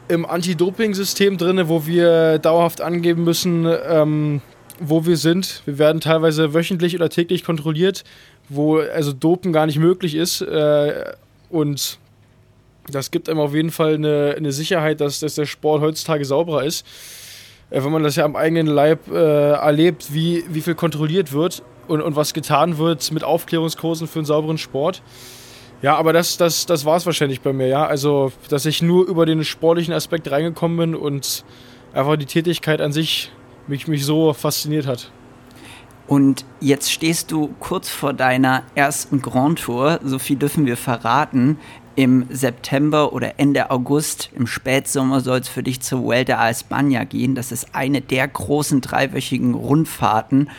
im 0.07 0.25
Anti-Doping-System 0.25 1.37
drin, 1.37 1.61
wo 1.67 1.85
wir 1.85 2.39
dauerhaft 2.39 2.81
angeben 2.81 3.23
müssen, 3.23 3.67
ähm, 3.87 4.41
wo 4.79 5.05
wir 5.05 5.17
sind. 5.17 5.61
Wir 5.65 5.77
werden 5.77 6.01
teilweise 6.01 6.53
wöchentlich 6.53 6.95
oder 6.95 7.09
täglich 7.09 7.43
kontrolliert, 7.43 8.03
wo 8.49 8.79
also 8.79 9.13
Dopen 9.13 9.53
gar 9.53 9.65
nicht 9.65 9.77
möglich 9.77 10.15
ist. 10.15 10.41
Äh, 10.41 11.13
und 11.49 11.99
das 12.91 13.11
gibt 13.11 13.29
einem 13.29 13.39
auf 13.39 13.53
jeden 13.53 13.71
Fall 13.71 13.95
eine, 13.95 14.33
eine 14.35 14.51
Sicherheit, 14.51 14.99
dass, 14.99 15.19
dass 15.19 15.35
der 15.35 15.45
Sport 15.45 15.81
heutzutage 15.81 16.25
sauberer 16.25 16.63
ist. 16.63 16.85
Äh, 17.69 17.83
wenn 17.83 17.91
man 17.91 18.03
das 18.03 18.15
ja 18.15 18.25
am 18.25 18.35
eigenen 18.35 18.67
Leib 18.67 19.11
äh, 19.11 19.51
erlebt, 19.51 20.11
wie, 20.11 20.43
wie 20.49 20.61
viel 20.61 20.75
kontrolliert 20.75 21.33
wird 21.33 21.61
und, 21.89 22.01
und 22.01 22.15
was 22.15 22.33
getan 22.33 22.77
wird 22.77 23.11
mit 23.11 23.23
Aufklärungskursen 23.23 24.07
für 24.07 24.19
einen 24.19 24.25
sauberen 24.25 24.57
Sport. 24.57 25.01
Ja, 25.81 25.95
aber 25.95 26.11
das, 26.11 26.37
das, 26.37 26.65
das 26.65 26.83
war 26.85 26.97
es 26.97 27.05
wahrscheinlich 27.05 27.41
bei 27.41 27.53
mir, 27.53 27.67
ja. 27.67 27.85
Also, 27.85 28.31
dass 28.49 28.65
ich 28.65 28.81
nur 28.81 29.07
über 29.07 29.25
den 29.25 29.43
sportlichen 29.43 29.93
Aspekt 29.93 30.29
reingekommen 30.29 30.77
bin 30.77 30.95
und 30.95 31.45
einfach 31.93 32.17
die 32.17 32.25
Tätigkeit 32.25 32.81
an 32.81 32.91
sich 32.91 33.31
mich, 33.67 33.87
mich 33.87 34.05
so 34.05 34.33
fasziniert 34.33 34.87
hat. 34.87 35.11
Und 36.09 36.43
jetzt 36.59 36.91
stehst 36.91 37.31
du 37.31 37.53
kurz 37.59 37.87
vor 37.87 38.13
deiner 38.13 38.63
ersten 38.73 39.21
Grand 39.21 39.59
Tour, 39.59 39.99
so 40.03 40.17
viel 40.17 40.37
dürfen 40.37 40.65
wir 40.65 40.75
verraten. 40.75 41.59
Im 41.95 42.25
September 42.29 43.13
oder 43.13 43.39
Ende 43.39 43.69
August, 43.69 44.31
im 44.33 44.47
Spätsommer 44.47 45.19
soll 45.19 45.39
es 45.39 45.49
für 45.49 45.63
dich 45.63 45.81
zur 45.81 46.01
Vuelta 46.01 46.37
a 46.37 46.49
España 46.49 47.05
gehen. 47.05 47.35
Das 47.35 47.51
ist 47.51 47.75
eine 47.75 48.01
der 48.01 48.27
großen 48.27 48.81
dreiwöchigen 48.81 49.53
Rundfahrten. 49.53 50.49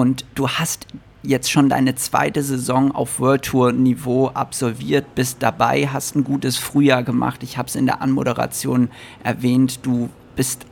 Und 0.00 0.24
du 0.34 0.48
hast 0.48 0.86
jetzt 1.22 1.50
schon 1.50 1.68
deine 1.68 1.94
zweite 1.94 2.42
Saison 2.42 2.90
auf 2.90 3.20
World 3.20 3.42
Tour 3.42 3.70
Niveau 3.72 4.28
absolviert, 4.28 5.14
bist 5.14 5.42
dabei, 5.42 5.88
hast 5.88 6.16
ein 6.16 6.24
gutes 6.24 6.56
Frühjahr 6.56 7.02
gemacht. 7.02 7.42
Ich 7.42 7.58
habe 7.58 7.68
es 7.68 7.76
in 7.76 7.84
der 7.84 8.00
Anmoderation 8.00 8.88
erwähnt. 9.22 9.80
Du 9.82 10.08
bist 10.36 10.64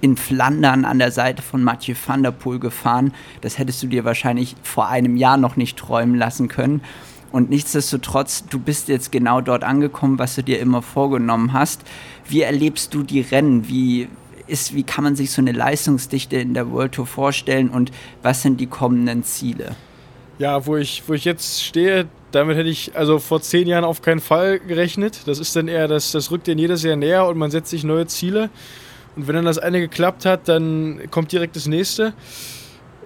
in 0.00 0.16
Flandern 0.16 0.84
an 0.84 1.00
der 1.00 1.10
Seite 1.10 1.42
von 1.42 1.64
Mathieu 1.64 1.96
van 2.06 2.22
der 2.22 2.30
Poel 2.30 2.60
gefahren. 2.60 3.12
Das 3.40 3.58
hättest 3.58 3.82
du 3.82 3.88
dir 3.88 4.04
wahrscheinlich 4.04 4.54
vor 4.62 4.86
einem 4.86 5.16
Jahr 5.16 5.36
noch 5.36 5.56
nicht 5.56 5.76
träumen 5.76 6.14
lassen 6.14 6.46
können. 6.46 6.80
Und 7.32 7.50
nichtsdestotrotz, 7.50 8.44
du 8.48 8.60
bist 8.60 8.86
jetzt 8.86 9.10
genau 9.10 9.40
dort 9.40 9.64
angekommen, 9.64 10.20
was 10.20 10.36
du 10.36 10.44
dir 10.44 10.60
immer 10.60 10.80
vorgenommen 10.80 11.52
hast. 11.52 11.82
Wie 12.28 12.42
erlebst 12.42 12.94
du 12.94 13.02
die 13.02 13.22
Rennen? 13.22 13.66
Wie, 13.66 14.06
ist, 14.46 14.74
wie 14.74 14.82
kann 14.82 15.04
man 15.04 15.16
sich 15.16 15.30
so 15.30 15.40
eine 15.42 15.52
Leistungsdichte 15.52 16.36
in 16.36 16.54
der 16.54 16.70
World 16.70 16.92
Tour 16.92 17.06
vorstellen 17.06 17.68
und 17.70 17.90
was 18.22 18.42
sind 18.42 18.60
die 18.60 18.66
kommenden 18.66 19.24
Ziele? 19.24 19.76
Ja, 20.38 20.66
wo 20.66 20.76
ich, 20.76 21.02
wo 21.06 21.14
ich 21.14 21.24
jetzt 21.24 21.64
stehe, 21.64 22.06
damit 22.30 22.56
hätte 22.56 22.68
ich 22.68 22.94
also 22.94 23.18
vor 23.18 23.40
zehn 23.40 23.66
Jahren 23.66 23.84
auf 23.84 24.02
keinen 24.02 24.20
Fall 24.20 24.58
gerechnet. 24.58 25.20
Das 25.26 25.38
ist 25.38 25.56
dann 25.56 25.68
eher, 25.68 25.88
das, 25.88 26.12
das 26.12 26.30
rückt 26.30 26.46
dir 26.46 26.54
jedes 26.54 26.82
Jahr 26.82 26.96
näher 26.96 27.26
und 27.26 27.38
man 27.38 27.50
setzt 27.50 27.70
sich 27.70 27.84
neue 27.84 28.06
Ziele. 28.06 28.50
Und 29.16 29.26
wenn 29.26 29.34
dann 29.34 29.46
das 29.46 29.58
eine 29.58 29.80
geklappt 29.80 30.26
hat, 30.26 30.46
dann 30.48 31.10
kommt 31.10 31.32
direkt 31.32 31.56
das 31.56 31.66
nächste. 31.66 32.12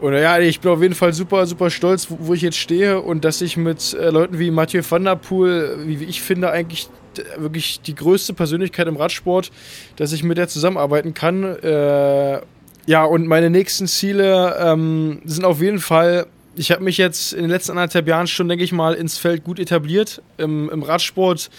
Und 0.01 0.15
ja, 0.15 0.39
ich 0.39 0.61
bin 0.61 0.71
auf 0.71 0.81
jeden 0.81 0.95
Fall 0.95 1.13
super, 1.13 1.47
super 1.47 1.69
stolz, 1.69 2.11
wo, 2.11 2.17
wo 2.21 2.35
ich 2.35 2.41
jetzt 2.41 2.57
stehe 2.57 3.01
und 3.01 3.25
dass 3.25 3.43
ich 3.43 3.57
mit 3.59 3.93
äh, 3.93 4.09
Leuten 4.09 4.39
wie 4.39 4.51
Mathieu 4.51 4.83
van 4.89 5.05
der 5.05 5.17
Poel, 5.17 5.81
wie, 5.85 6.01
wie 6.01 6.05
ich 6.05 6.23
finde, 6.23 6.51
eigentlich 6.51 6.89
wirklich 7.37 7.81
die 7.83 7.95
größte 7.95 8.33
Persönlichkeit 8.33 8.87
im 8.87 8.97
Radsport, 8.97 9.51
dass 9.97 10.13
ich 10.13 10.23
mit 10.23 10.39
der 10.39 10.49
zusammenarbeiten 10.49 11.13
kann. 11.13 11.45
Äh, 11.45 12.41
ja, 12.87 13.05
und 13.05 13.27
meine 13.27 13.51
nächsten 13.51 13.87
Ziele 13.87 14.57
ähm, 14.59 15.21
sind 15.25 15.45
auf 15.45 15.61
jeden 15.61 15.81
Fall, 15.81 16.27
ich 16.57 16.71
habe 16.71 16.83
mich 16.83 16.97
jetzt 16.97 17.35
in 17.35 17.43
den 17.43 17.51
letzten 17.51 17.73
anderthalb 17.73 18.09
Jahren 18.09 18.27
schon, 18.27 18.49
denke 18.49 18.65
ich 18.65 18.73
mal, 18.73 18.95
ins 18.95 19.19
Feld 19.19 19.45
gut 19.45 19.59
etabliert. 19.59 20.23
Im, 20.39 20.71
im 20.71 20.83
Radsport 20.83 21.51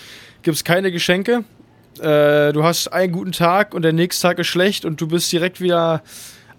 gibt 0.41 0.57
es 0.57 0.63
keine 0.63 0.91
Geschenke. 0.91 1.43
Äh, 1.99 2.53
du 2.53 2.63
hast 2.63 2.87
einen 2.87 3.11
guten 3.11 3.33
Tag 3.33 3.75
und 3.75 3.83
der 3.83 3.93
nächste 3.93 4.23
Tag 4.23 4.39
ist 4.39 4.47
schlecht 4.47 4.83
und 4.83 4.99
du 4.99 5.07
bist 5.07 5.31
direkt 5.31 5.61
wieder 5.61 6.01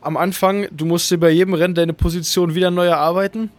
am 0.02 0.16
Anfang. 0.16 0.66
Du 0.70 0.84
musst 0.84 1.10
dir 1.10 1.18
bei 1.18 1.30
jedem 1.30 1.54
Rennen 1.54 1.74
deine 1.74 1.92
Position 1.92 2.54
wieder 2.54 2.70
neu 2.70 2.86
erarbeiten. 2.86 3.50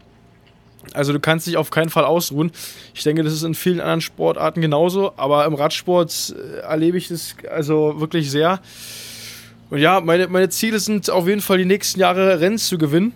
Also 0.93 1.13
du 1.13 1.19
kannst 1.19 1.47
dich 1.47 1.57
auf 1.57 1.69
keinen 1.69 1.89
Fall 1.89 2.03
ausruhen. 2.03 2.51
Ich 2.93 3.03
denke, 3.03 3.23
das 3.23 3.33
ist 3.33 3.43
in 3.43 3.55
vielen 3.55 3.79
anderen 3.79 4.01
Sportarten 4.01 4.61
genauso, 4.61 5.13
aber 5.15 5.45
im 5.45 5.53
Radsport 5.53 6.35
äh, 6.37 6.59
erlebe 6.59 6.97
ich 6.97 7.07
das 7.07 7.35
also 7.49 7.99
wirklich 7.99 8.29
sehr. 8.29 8.59
Und 9.69 9.79
ja, 9.79 10.01
meine, 10.01 10.27
meine 10.27 10.49
Ziele 10.49 10.79
sind 10.79 11.09
auf 11.09 11.27
jeden 11.27 11.41
Fall 11.41 11.57
die 11.57 11.65
nächsten 11.65 11.99
Jahre 11.99 12.39
Rennen 12.39 12.57
zu 12.57 12.77
gewinnen. 12.77 13.13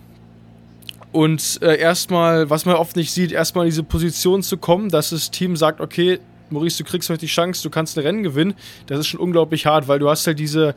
Und 1.12 1.60
äh, 1.62 1.78
erstmal, 1.78 2.50
was 2.50 2.64
man 2.64 2.74
oft 2.74 2.96
nicht 2.96 3.12
sieht, 3.12 3.32
erstmal 3.32 3.64
in 3.64 3.70
diese 3.70 3.82
Position 3.82 4.42
zu 4.42 4.56
kommen, 4.56 4.88
dass 4.88 5.10
das 5.10 5.30
Team 5.30 5.56
sagt, 5.56 5.80
okay, 5.80 6.18
Maurice, 6.50 6.82
du 6.82 6.84
kriegst 6.88 7.08
heute 7.10 7.20
die 7.20 7.26
Chance, 7.26 7.62
du 7.62 7.70
kannst 7.70 7.96
ein 7.96 8.02
Rennen 8.02 8.22
gewinnen. 8.22 8.54
Das 8.86 8.98
ist 8.98 9.06
schon 9.08 9.20
unglaublich 9.20 9.66
hart, 9.66 9.88
weil 9.88 9.98
du 9.98 10.08
hast 10.08 10.26
halt 10.26 10.38
diese 10.38 10.74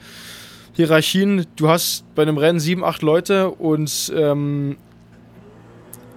Hierarchien, 0.74 1.46
du 1.58 1.68
hast 1.68 2.04
bei 2.16 2.22
einem 2.22 2.38
Rennen 2.38 2.60
sieben, 2.60 2.84
acht 2.84 3.02
Leute 3.02 3.50
und 3.50 4.12
ähm, 4.16 4.78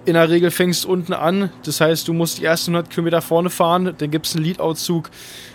in 0.05 0.13
der 0.13 0.29
Regel 0.29 0.51
fängst 0.51 0.85
du 0.85 0.89
unten 0.89 1.13
an. 1.13 1.49
Das 1.65 1.81
heißt, 1.81 2.07
du 2.07 2.13
musst 2.13 2.37
die 2.39 2.45
ersten 2.45 2.71
100 2.71 2.89
Kilometer 2.91 3.21
vorne 3.21 3.49
fahren, 3.49 3.93
dann 3.97 4.11
gibt 4.11 4.27
es 4.27 4.35
einen 4.35 4.45
Lead-Outzug. 4.45 5.09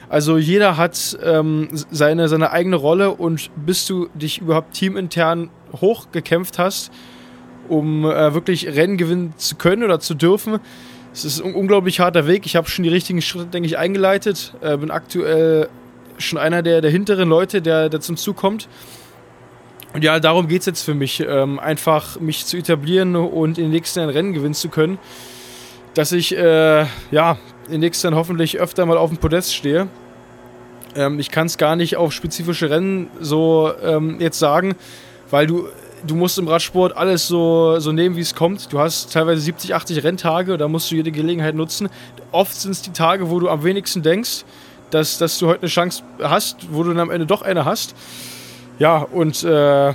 Also 0.09 0.37
jeder 0.37 0.77
hat 0.77 1.19
ähm, 1.23 1.69
seine, 1.91 2.29
seine 2.29 2.51
eigene 2.51 2.77
Rolle 2.77 3.13
und 3.13 3.51
bis 3.57 3.87
du 3.87 4.09
dich 4.15 4.41
überhaupt 4.41 4.75
teamintern 4.75 5.51
hochgekämpft 5.81 6.59
hast, 6.59 6.91
um 7.69 8.05
äh, 8.05 8.35
wirklich 8.35 8.67
Rennen 8.67 8.99
gewinnen 8.99 9.33
zu 9.37 9.55
können 9.55 9.85
oder 9.85 10.01
zu 10.01 10.15
dürfen, 10.15 10.59
es 11.13 11.25
ist 11.25 11.43
ein 11.43 11.55
unglaublich 11.55 11.99
harter 11.99 12.27
Weg. 12.27 12.47
Ich 12.47 12.55
habe 12.55 12.69
schon 12.69 12.85
die 12.85 12.89
richtigen 12.89 13.21
Schritte, 13.21 13.47
denke 13.47 13.67
ich, 13.67 13.79
eingeleitet. 13.79 14.55
Äh, 14.61 14.77
bin 14.77 14.91
aktuell 14.91 15.69
schon 16.21 16.39
einer 16.39 16.63
der, 16.63 16.81
der 16.81 16.91
hinteren 16.91 17.29
Leute, 17.29 17.63
der, 17.63 17.89
der 17.89 18.01
zum 18.01 18.17
Zug 18.17 18.37
kommt. 18.37 18.69
Und 19.93 20.05
ja, 20.05 20.21
darum 20.21 20.47
geht 20.47 20.61
es 20.61 20.67
jetzt 20.67 20.83
für 20.83 20.95
mich. 20.95 21.21
Ähm, 21.21 21.59
einfach 21.59 22.21
mich 22.21 22.47
zu 22.47 22.57
etablieren 22.57 23.17
und 23.17 23.59
in 23.59 23.65
den 23.65 23.73
nächsten 23.73 24.09
Rennen 24.09 24.33
gewinnen 24.33 24.55
zu 24.55 24.69
können. 24.69 24.99
Dass 25.95 26.13
ich 26.13 26.37
äh, 26.37 26.87
ja, 27.11 27.39
in 27.67 27.73
den 27.73 27.81
nächsten 27.81 28.15
hoffentlich 28.15 28.59
öfter 28.59 28.87
mal 28.87 28.97
auf 28.97 29.11
dem 29.11 29.19
Podest 29.19 29.55
stehe. 29.55 29.89
Ähm, 30.95 31.19
ich 31.19 31.31
kann 31.31 31.47
es 31.47 31.59
gar 31.59 31.75
nicht 31.77 31.97
auf 31.97 32.13
spezifische 32.13 32.71
Rennen 32.71 33.11
so 33.21 33.73
ähm, 33.83 34.21
jetzt 34.21 34.39
sagen, 34.39 34.77
weil 35.31 35.47
du 35.47 35.69
du 36.07 36.15
musst 36.15 36.39
im 36.39 36.49
Radsport 36.49 36.97
alles 36.97 37.29
so, 37.29 37.79
so 37.79 37.93
nehmen, 37.93 38.17
wie 38.17 38.21
es 38.21 38.35
kommt. 38.35 38.73
Du 38.73 38.79
hast 38.79 39.13
teilweise 39.13 39.41
70, 39.41 39.75
80 39.75 40.05
Renntage, 40.05 40.57
da 40.57 40.69
musst 40.69 40.91
du 40.91 40.97
jede 40.97 41.13
Gelegenheit 41.13 41.55
nutzen. 41.55 41.89
Oft 42.33 42.55
sind 42.55 42.73
es 42.73 42.83
die 42.83 42.93
Tage, 42.93 43.31
wo 43.31 43.41
du 43.41 43.49
am 43.49 43.65
wenigsten 43.65 44.03
denkst, 44.03 44.45
dass, 44.91 45.19
dass 45.19 45.39
du 45.39 45.49
heute 45.49 45.63
eine 45.63 45.69
Chance 45.69 46.03
hast, 46.23 46.73
wo 46.73 46.83
du 46.83 46.91
dann 46.91 47.01
am 47.01 47.11
Ende 47.11 47.27
doch 47.27 47.43
eine 47.43 47.65
hast. 47.65 47.95
Ja, 48.79 48.99
und 48.99 49.43
äh, 49.45 49.95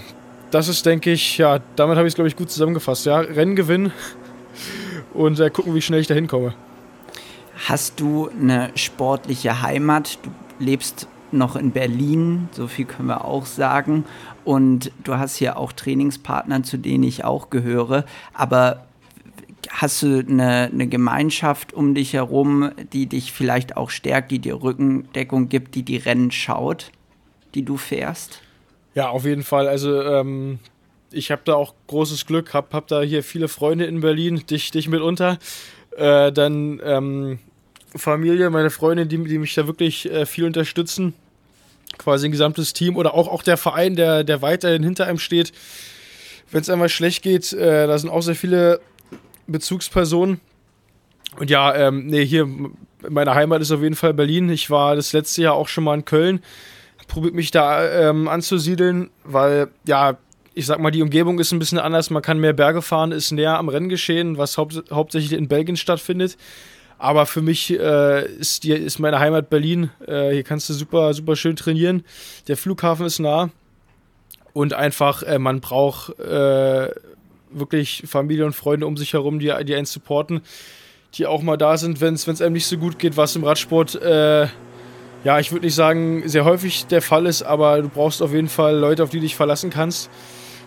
das 0.52 0.68
ist, 0.68 0.86
denke 0.86 1.12
ich, 1.12 1.38
ja, 1.38 1.60
damit 1.76 1.98
habe 1.98 2.08
ich 2.08 2.12
es, 2.12 2.16
glaube 2.16 2.28
ich, 2.28 2.36
gut 2.36 2.50
zusammengefasst. 2.50 3.06
Ja, 3.06 3.20
Rennen 3.20 3.56
gewinnen 3.56 3.92
und 5.14 5.40
äh, 5.40 5.50
gucken, 5.50 5.74
wie 5.74 5.82
schnell 5.82 6.00
ich 6.00 6.08
da 6.08 6.14
hinkomme. 6.14 6.54
Hast 7.68 8.00
du 8.00 8.30
eine 8.30 8.72
sportliche 8.76 9.62
Heimat? 9.62 10.20
Du 10.24 10.30
lebst 10.60 11.08
noch 11.32 11.56
in 11.56 11.72
Berlin, 11.72 12.50
so 12.52 12.68
viel 12.68 12.86
können 12.86 13.08
wir 13.08 13.26
auch 13.26 13.46
sagen. 13.46 14.06
Und 14.44 14.92
du 15.04 15.18
hast 15.18 15.36
hier 15.36 15.58
auch 15.58 15.72
Trainingspartner, 15.74 16.64
zu 16.64 16.78
denen 16.78 17.04
ich 17.04 17.24
auch 17.24 17.50
gehöre. 17.50 18.06
Aber 18.34 18.86
hast 19.76 20.02
du 20.02 20.20
eine, 20.20 20.70
eine, 20.72 20.88
Gemeinschaft 20.88 21.74
um 21.74 21.94
dich 21.96 22.14
herum, 22.14 22.72
die 22.94 23.08
dich 23.08 23.32
vielleicht 23.32 23.78
auch 23.78 23.90
stärkt, 23.90 24.32
die 24.32 24.40
dir 24.40 24.62
Rückendeckung 24.62 25.50
gibt, 25.50 25.76
die 25.76 25.84
die 25.84 25.98
Rennen 25.98 26.32
schaut, 26.32 26.92
die 27.54 27.64
du 27.64 27.78
fährst? 27.78 28.42
Ja, 28.94 29.10
auf 29.10 29.26
jeden 29.26 29.44
Fall. 29.44 29.68
Also 29.68 30.02
ähm, 30.02 30.60
ich 31.12 31.32
habe 31.32 31.42
da 31.46 31.56
auch 31.56 31.74
großes 31.88 32.26
Glück, 32.26 32.54
habe 32.54 32.70
hab 32.72 32.88
da 32.88 33.02
hier 33.02 33.24
viele 33.24 33.48
Freunde 33.48 33.86
in 33.86 34.00
Berlin, 34.00 34.44
dich, 34.50 34.72
dich 34.72 34.88
mitunter. 34.88 35.38
Äh, 35.98 36.32
dann 36.32 36.82
ähm, 36.84 37.40
Familie, 37.96 38.50
meine 38.50 38.70
Freunde, 38.70 39.06
die, 39.06 39.22
die 39.24 39.38
mich 39.38 39.56
da 39.56 39.68
wirklich 39.68 40.10
äh, 40.10 40.26
viel 40.26 40.46
unterstützen 40.46 41.14
quasi 41.98 42.28
ein 42.28 42.32
gesamtes 42.32 42.74
Team 42.74 42.96
oder 42.98 43.14
auch, 43.14 43.28
auch 43.28 43.44
der 43.44 43.58
Verein, 43.58 43.96
der, 43.96 44.24
der 44.24 44.42
weiterhin 44.42 44.84
hinter 44.84 45.08
einem 45.08 45.20
steht. 45.20 45.52
Wenn 46.52 46.62
es 46.62 46.70
einmal 46.70 46.90
schlecht 46.90 47.24
geht, 47.24 47.54
äh, 47.54 47.88
da 47.88 47.98
sind 47.98 48.10
auch 48.10 48.22
sehr 48.22 48.36
viele 48.36 48.80
Bezugspersonen. 49.48 50.40
Und 51.40 51.50
ja, 51.50 51.76
ähm, 51.76 52.08
nee, 52.08 52.26
hier, 52.26 52.48
meine 53.08 53.36
Heimat 53.36 53.62
ist 53.62 53.72
auf 53.72 53.82
jeden 53.82 53.96
Fall 53.96 54.14
Berlin. 54.14 54.50
Ich 54.50 54.70
war 54.70 54.96
das 54.96 55.14
letzte 55.14 55.42
Jahr 55.42 55.54
auch 55.54 55.68
schon 55.68 55.84
mal 55.84 55.96
in 55.96 56.06
Köln. 56.06 56.42
Probiert 57.08 57.34
mich 57.34 57.52
da 57.52 58.10
ähm, 58.10 58.28
anzusiedeln, 58.28 59.10
weil, 59.24 59.68
ja, 59.86 60.18
ich 60.54 60.66
sag 60.66 60.80
mal, 60.80 60.92
die 60.92 61.02
Umgebung 61.02 61.38
ist 61.40 61.52
ein 61.52 61.60
bisschen 61.60 61.78
anders. 61.78 62.10
Man 62.10 62.22
kann 62.22 62.40
mehr 62.40 62.54
Berge 62.54 62.82
fahren, 62.82 63.12
ist 63.12 63.32
näher 63.32 63.58
am 63.60 63.70
Renngeschehen, 63.70 64.38
was 64.38 64.58
haupt 64.58 64.86
hauptsächlich 64.90 65.34
in 65.38 65.48
Belgien 65.48 65.78
stattfindet. 65.78 66.38
Aber 66.98 67.26
für 67.26 67.42
mich 67.42 67.78
äh, 67.78 68.26
ist, 68.26 68.64
die, 68.64 68.72
ist 68.72 69.00
meine 69.00 69.20
Heimat 69.20 69.50
Berlin. 69.50 69.92
Äh, 70.08 70.32
hier 70.32 70.44
kannst 70.44 70.70
du 70.70 70.74
super, 70.74 71.14
super 71.14 71.36
schön 71.36 71.58
trainieren. 71.58 72.06
Der 72.48 72.56
Flughafen 72.56 73.06
ist 73.06 73.20
nah. 73.20 73.50
Und 74.54 74.74
einfach, 74.74 75.22
äh, 75.24 75.38
man 75.38 75.60
braucht 75.60 76.18
äh, 76.20 76.90
wirklich 77.60 78.04
Familie 78.06 78.46
und 78.46 78.54
Freunde 78.54 78.88
um 78.88 78.98
sich 78.98 79.14
herum, 79.14 79.40
die, 79.40 79.54
die 79.66 79.76
einen 79.76 79.86
supporten, 79.86 80.42
die 81.16 81.26
auch 81.26 81.42
mal 81.42 81.58
da 81.58 81.78
sind, 81.78 82.02
wenn 82.02 82.14
es 82.14 82.42
einem 82.42 82.54
nicht 82.54 82.68
so 82.68 82.78
gut 82.78 83.00
geht, 83.00 83.18
was 83.18 83.36
im 83.36 83.44
Radsport, 83.44 83.96
äh, 83.96 84.48
ja, 85.24 85.40
ich 85.40 85.52
würde 85.52 85.66
nicht 85.66 85.76
sagen, 85.76 86.24
sehr 86.28 86.46
häufig 86.46 86.86
der 86.86 87.02
Fall 87.02 87.26
ist, 87.26 87.42
aber 87.42 87.82
du 87.82 87.90
brauchst 87.90 88.22
auf 88.22 88.32
jeden 88.32 88.50
Fall 88.50 88.78
Leute, 88.78 89.04
auf 89.04 89.10
die 89.10 89.18
du 89.18 89.24
dich 89.24 89.36
verlassen 89.36 89.70
kannst 89.70 90.10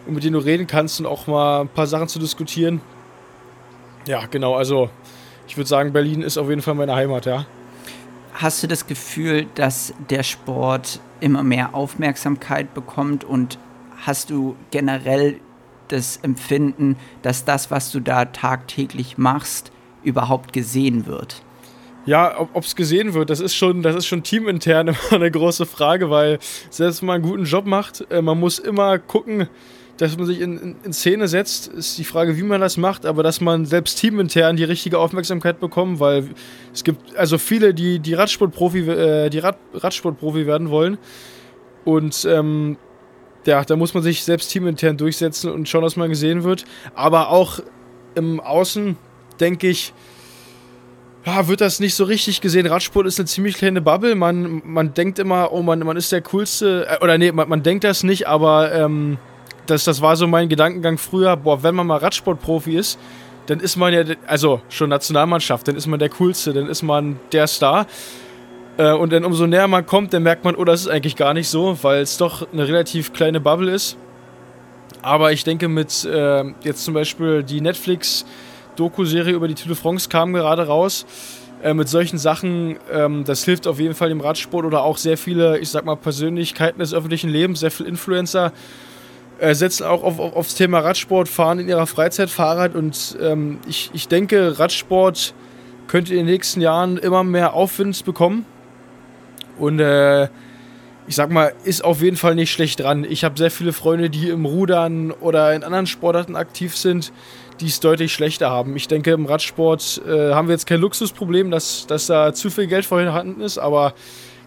und 0.07 0.15
mit 0.15 0.25
denen 0.25 0.33
du 0.33 0.41
reden 0.41 0.67
kannst 0.67 1.01
und 1.01 1.07
auch 1.07 1.27
mal 1.27 1.61
ein 1.61 1.69
paar 1.69 1.87
Sachen 1.87 2.09
zu 2.09 2.19
diskutieren. 2.19 2.81
Ja, 4.07 4.27
genau, 4.27 4.55
also 4.55 4.91
ich 5.47 5.57
würde 5.57 5.69
sagen, 5.69 5.93
Berlin 5.93 6.23
ist 6.23 6.39
auf 6.39 6.49
jeden 6.49 6.63
Fall 6.63 6.75
meine 6.75 6.95
Heimat, 6.95 7.27
ja. 7.27 7.47
Hast 8.33 8.63
du 8.63 8.67
das 8.67 8.87
Gefühl, 8.87 9.47
dass 9.55 9.93
der 10.11 10.23
Sport 10.23 11.01
immer 11.21 11.43
mehr 11.43 11.75
Aufmerksamkeit 11.75 12.73
bekommt 12.75 13.25
und 13.25 13.59
hast 14.05 14.31
du 14.31 14.57
generell 14.71 15.41
das 15.89 16.19
Empfinden, 16.19 16.97
dass 17.23 17.45
das, 17.45 17.71
was 17.71 17.91
du 17.91 18.01
da 18.01 18.27
tagtäglich 18.27 19.19
machst, 19.19 19.73
überhaupt 20.03 20.53
gesehen 20.53 21.07
wird? 21.07 21.43
Ja, 22.07 22.41
ob 22.41 22.65
es 22.65 22.75
gesehen 22.75 23.13
wird, 23.13 23.29
das 23.29 23.41
ist 23.41 23.55
schon, 23.55 23.83
das 23.83 23.95
ist 23.95 24.07
schon 24.07 24.23
teamintern 24.23 24.89
immer 25.11 25.13
eine 25.13 25.31
große 25.31 25.67
Frage, 25.67 26.09
weil 26.09 26.39
selbst 26.71 27.03
wenn 27.03 27.07
man 27.07 27.15
einen 27.17 27.25
guten 27.25 27.45
Job 27.45 27.67
macht, 27.67 28.07
äh, 28.11 28.23
man 28.23 28.41
muss 28.41 28.59
immer 28.59 28.99
gucken, 28.99 29.49
dass 29.99 30.17
man 30.17 30.27
sich 30.27 30.41
in, 30.41 30.59
in, 30.59 30.77
in, 30.85 30.93
Szene 30.93 31.29
setzt, 31.29 31.69
ist 31.69 31.99
die 31.99 32.05
Frage, 32.05 32.37
wie 32.37 32.43
man 32.45 32.61
das 32.61 32.77
macht, 32.77 33.05
aber 33.05 33.23
dass 33.23 33.41
man 33.41 33.67
selbst 33.67 33.99
teamintern 33.99 34.57
die 34.57 34.65
richtige 34.65 34.99
Aufmerksamkeit 34.99 35.61
bekommt, 35.61 36.01
weil 36.01 36.31
es 36.73 36.85
gibt 36.85 37.17
also 37.17 37.37
viele, 37.37 37.75
die 37.75 37.99
die 37.99 38.15
Radsportprofi, 38.15 38.89
äh, 38.89 39.39
Rad, 39.41 39.59
Radsportprofi 39.75 40.47
werden 40.47 40.71
wollen 40.71 40.99
und 41.85 42.27
ähm, 42.31 42.79
ja, 43.47 43.65
da 43.65 43.77
muss 43.77 43.95
man 43.95 44.03
sich 44.03 44.25
selbst 44.25 44.51
teamintern 44.51 44.97
durchsetzen 44.97 45.51
und 45.51 45.69
schauen, 45.69 45.83
dass 45.83 45.97
man 45.97 46.09
gesehen 46.09 46.45
wird, 46.45 46.65
aber 46.95 47.31
auch 47.31 47.61
im 48.15 48.41
Außen 48.41 48.97
denke 49.41 49.69
ich, 49.69 49.93
ja, 51.25 51.47
wird 51.47 51.61
das 51.61 51.79
nicht 51.81 51.95
so 51.95 52.05
richtig 52.05 52.41
gesehen. 52.41 52.67
Radsport 52.67 53.07
ist 53.07 53.19
eine 53.19 53.27
ziemlich 53.27 53.57
kleine 53.57 53.83
Bubble. 53.83 54.15
Man, 54.15 54.63
man 54.65 54.95
denkt 54.95 55.19
immer, 55.19 55.53
oh, 55.53 55.63
man, 55.63 55.81
man 55.81 55.97
ist 55.97 56.11
der 56.11 56.23
Coolste. 56.23 56.87
Äh, 56.89 57.05
oder 57.05 57.19
nee, 57.19 57.33
man, 57.33 57.49
man 57.49 57.63
denkt 57.63 57.85
das 57.85 58.03
nicht, 58.03 58.27
aber 58.27 58.73
ähm, 58.73 59.19
das, 59.67 59.85
das 59.85 60.01
war 60.01 60.17
so 60.17 60.27
mein 60.27 60.49
Gedankengang 60.49 60.97
früher, 60.97 61.37
boah, 61.37 61.63
wenn 61.63 61.75
man 61.75 61.87
mal 61.87 61.99
Radsportprofi 61.99 62.77
ist, 62.77 62.99
dann 63.47 63.61
ist 63.61 63.77
man 63.77 63.93
ja, 63.93 64.05
also 64.27 64.61
schon 64.69 64.91
Nationalmannschaft, 64.91 65.69
dann 65.69 65.77
ist 65.77 65.87
man 65.87 65.99
der 65.99 66.09
Coolste, 66.11 66.53
dann 66.53 66.67
ist 66.67 66.83
man 66.83 67.19
der 67.33 67.47
Star. 67.47 67.87
Äh, 68.79 68.93
und 68.93 69.13
dann 69.13 69.25
umso 69.25 69.47
näher 69.47 69.69
man 69.69 69.85
kommt, 69.85 70.15
dann 70.15 70.23
merkt 70.23 70.45
man, 70.45 70.55
oh, 70.55 70.65
das 70.65 70.83
ist 70.83 70.89
eigentlich 70.89 71.17
gar 71.17 71.35
nicht 71.35 71.49
so, 71.49 71.77
weil 71.83 72.01
es 72.01 72.17
doch 72.17 72.51
eine 72.51 72.67
relativ 72.67 73.13
kleine 73.13 73.41
Bubble 73.41 73.71
ist. 73.71 73.99
Aber 75.03 75.33
ich 75.33 75.45
denke, 75.45 75.69
mit 75.69 76.05
äh, 76.05 76.45
jetzt 76.65 76.85
zum 76.85 76.95
Beispiel 76.95 77.43
die 77.43 77.61
Netflix-Doku-Serie 77.61 79.35
über 79.35 79.49
die 79.49 79.55
Tour 79.55 79.69
de 79.69 79.77
France 79.77 80.09
kam 80.09 80.33
gerade 80.33 80.67
raus. 80.67 81.05
Äh, 81.63 81.75
mit 81.75 81.89
solchen 81.89 82.19
Sachen, 82.19 82.79
ähm, 82.93 83.25
das 83.25 83.45
hilft 83.45 83.67
auf 83.67 83.81
jeden 83.81 83.95
Fall 83.95 84.11
dem 84.11 84.21
Radsport 84.21 84.65
oder 84.65 84.85
auch 84.85 84.97
sehr 84.97 85.19
viele, 85.19 85.59
ich 85.59 85.71
sag 85.71 85.85
mal, 85.85 85.97
Persönlichkeiten 85.97 86.79
des 86.79 86.95
öffentlichen 86.95 87.31
Lebens, 87.31 87.61
sehr 87.61 87.73
viele 87.73 87.89
Influencer 87.89 88.53
äh, 89.41 89.55
setzen 89.55 89.85
auch 89.85 90.05
auf, 90.05 90.21
auf, 90.21 90.37
aufs 90.37 90.55
Thema 90.55 90.81
Radsport, 90.81 91.29
fahren 91.29 91.59
in 91.59 91.69
ihrer 91.69 91.87
Freizeit 91.89 92.31
Fahrrad 92.31 92.77
und 92.77 93.17
ähm, 93.21 93.59
ich, 93.69 93.91
ich 93.93 94.07
denke, 94.07 94.59
Radsport 94.59 95.35
könnte 95.89 96.13
in 96.13 96.19
den 96.19 96.27
nächsten 96.27 96.61
Jahren 96.61 96.97
immer 96.97 97.25
mehr 97.25 97.55
Aufwind 97.55 98.05
bekommen 98.05 98.47
und 99.59 99.81
äh, 99.81 100.29
ich 101.09 101.15
sag 101.15 101.31
mal, 101.31 101.55
ist 101.65 101.85
auf 101.85 102.03
jeden 102.03 102.17
Fall 102.17 102.35
nicht 102.35 102.53
schlecht 102.53 102.81
dran. 102.81 103.05
Ich 103.09 103.25
habe 103.25 103.39
sehr 103.39 103.51
viele 103.51 103.73
Freunde, 103.73 104.11
die 104.11 104.29
im 104.29 104.45
Rudern 104.45 105.11
oder 105.11 105.55
in 105.55 105.65
anderen 105.65 105.87
Sportarten 105.87 106.37
aktiv 106.37 106.77
sind, 106.77 107.13
die 107.61 107.67
es 107.67 107.81
deutlich 107.81 108.13
schlechter 108.13 108.51
haben. 108.51 108.77
Ich 108.77 108.89
denke, 108.89 109.13
im 109.13 109.25
Radsport 109.25 110.03
äh, 110.07 110.33
haben 110.33 110.49
wir 110.49 110.53
jetzt 110.53 110.67
kein 110.67 110.81
Luxusproblem, 110.81 111.51
dass, 111.51 111.87
dass 111.87 112.07
da 112.07 112.35
zu 112.35 112.51
viel 112.51 112.67
Geld 112.67 112.85
vorhanden 112.85 113.41
ist, 113.41 113.57
aber 113.57 113.95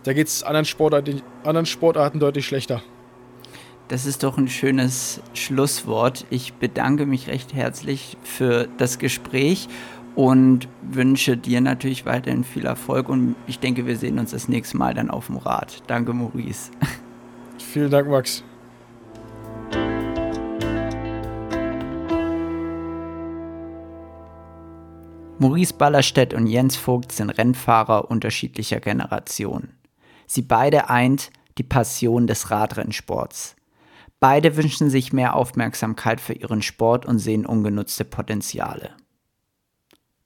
da 0.03 0.13
geht 0.13 0.27
es 0.27 0.43
anderen, 0.43 0.65
Sportarten, 0.65 1.21
anderen 1.43 1.65
Sportarten 1.65 2.19
deutlich 2.19 2.45
schlechter. 2.45 2.81
Das 3.87 4.05
ist 4.05 4.23
doch 4.23 4.37
ein 4.37 4.47
schönes 4.47 5.19
Schlusswort. 5.33 6.25
Ich 6.29 6.53
bedanke 6.53 7.05
mich 7.05 7.27
recht 7.27 7.53
herzlich 7.53 8.17
für 8.23 8.69
das 8.77 8.99
Gespräch 8.99 9.67
und 10.15 10.67
wünsche 10.81 11.37
dir 11.37 11.61
natürlich 11.61 12.05
weiterhin 12.05 12.43
viel 12.43 12.65
Erfolg 12.65 13.09
und 13.09 13.35
ich 13.47 13.59
denke, 13.59 13.85
wir 13.85 13.97
sehen 13.97 14.19
uns 14.19 14.31
das 14.31 14.47
nächste 14.47 14.77
Mal 14.77 14.93
dann 14.93 15.09
auf 15.09 15.27
dem 15.27 15.37
Rad. 15.37 15.83
Danke, 15.87 16.13
Maurice. 16.13 16.71
Vielen 17.57 17.91
Dank, 17.91 18.09
Max. 18.09 18.43
Maurice 25.39 25.73
Ballerstedt 25.73 26.35
und 26.35 26.45
Jens 26.45 26.75
Vogt 26.75 27.11
sind 27.11 27.31
Rennfahrer 27.31 28.11
unterschiedlicher 28.11 28.79
Generationen. 28.79 29.75
Sie 30.27 30.43
beide 30.43 30.89
eint 30.89 31.31
die 31.57 31.63
Passion 31.63 32.27
des 32.27 32.51
Radrennsports. 32.51 33.55
Beide 34.19 34.55
wünschen 34.55 34.91
sich 34.91 35.13
mehr 35.13 35.35
Aufmerksamkeit 35.35 36.21
für 36.21 36.33
ihren 36.33 36.61
Sport 36.61 37.07
und 37.07 37.17
sehen 37.17 37.47
ungenutzte 37.47 38.05
Potenziale. 38.05 38.91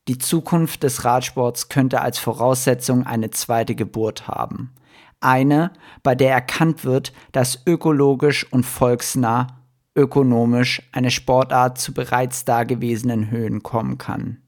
Die 0.08 0.20
Zukunft 0.20 0.84
des 0.84 1.04
Radsports 1.04 1.68
könnte 1.68 2.02
als 2.02 2.20
Voraussetzung 2.20 3.08
eine 3.08 3.32
zweite 3.32 3.74
Geburt 3.74 4.28
haben. 4.28 4.72
Eine, 5.20 5.72
bei 6.04 6.14
der 6.14 6.32
erkannt 6.32 6.86
wird, 6.86 7.12
dass 7.32 7.64
ökologisch 7.66 8.52
und 8.52 8.66
volksnah, 8.66 9.48
ökonomisch 9.96 10.84
eine 10.92 11.10
Sportart 11.10 11.80
zu 11.80 11.94
bereits 11.94 12.46
dagewesenen 12.46 13.32
Höhen 13.32 13.64
kommen 13.64 13.98
kann. 13.98 14.42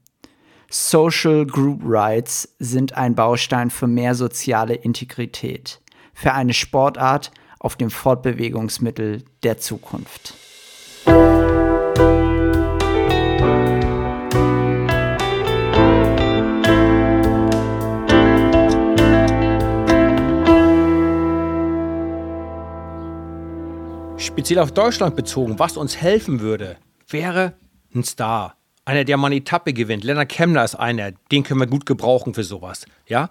Social 0.70 1.46
Group 1.46 1.80
Rights 1.82 2.54
sind 2.58 2.96
ein 2.96 3.14
Baustein 3.14 3.70
für 3.70 3.86
mehr 3.86 4.14
soziale 4.14 4.74
Integrität, 4.74 5.80
für 6.12 6.34
eine 6.34 6.52
Sportart, 6.52 7.32
auf 7.58 7.74
dem 7.74 7.90
Fortbewegungsmittel 7.90 9.24
der 9.42 9.58
Zukunft. 9.58 10.34
Speziell 24.38 24.60
auf 24.60 24.70
Deutschland 24.70 25.16
bezogen, 25.16 25.58
was 25.58 25.76
uns 25.76 25.96
helfen 25.96 26.38
würde, 26.38 26.76
wäre 27.08 27.54
ein 27.92 28.04
Star. 28.04 28.54
Einer, 28.84 29.02
der 29.02 29.16
mal 29.16 29.26
eine 29.26 29.34
Etappe 29.38 29.72
gewinnt. 29.72 30.04
Lennart 30.04 30.28
Kemmler 30.28 30.62
ist 30.62 30.76
einer, 30.76 31.10
den 31.32 31.42
können 31.42 31.58
wir 31.58 31.66
gut 31.66 31.86
gebrauchen 31.86 32.34
für 32.34 32.44
sowas. 32.44 32.86
Ja? 33.08 33.30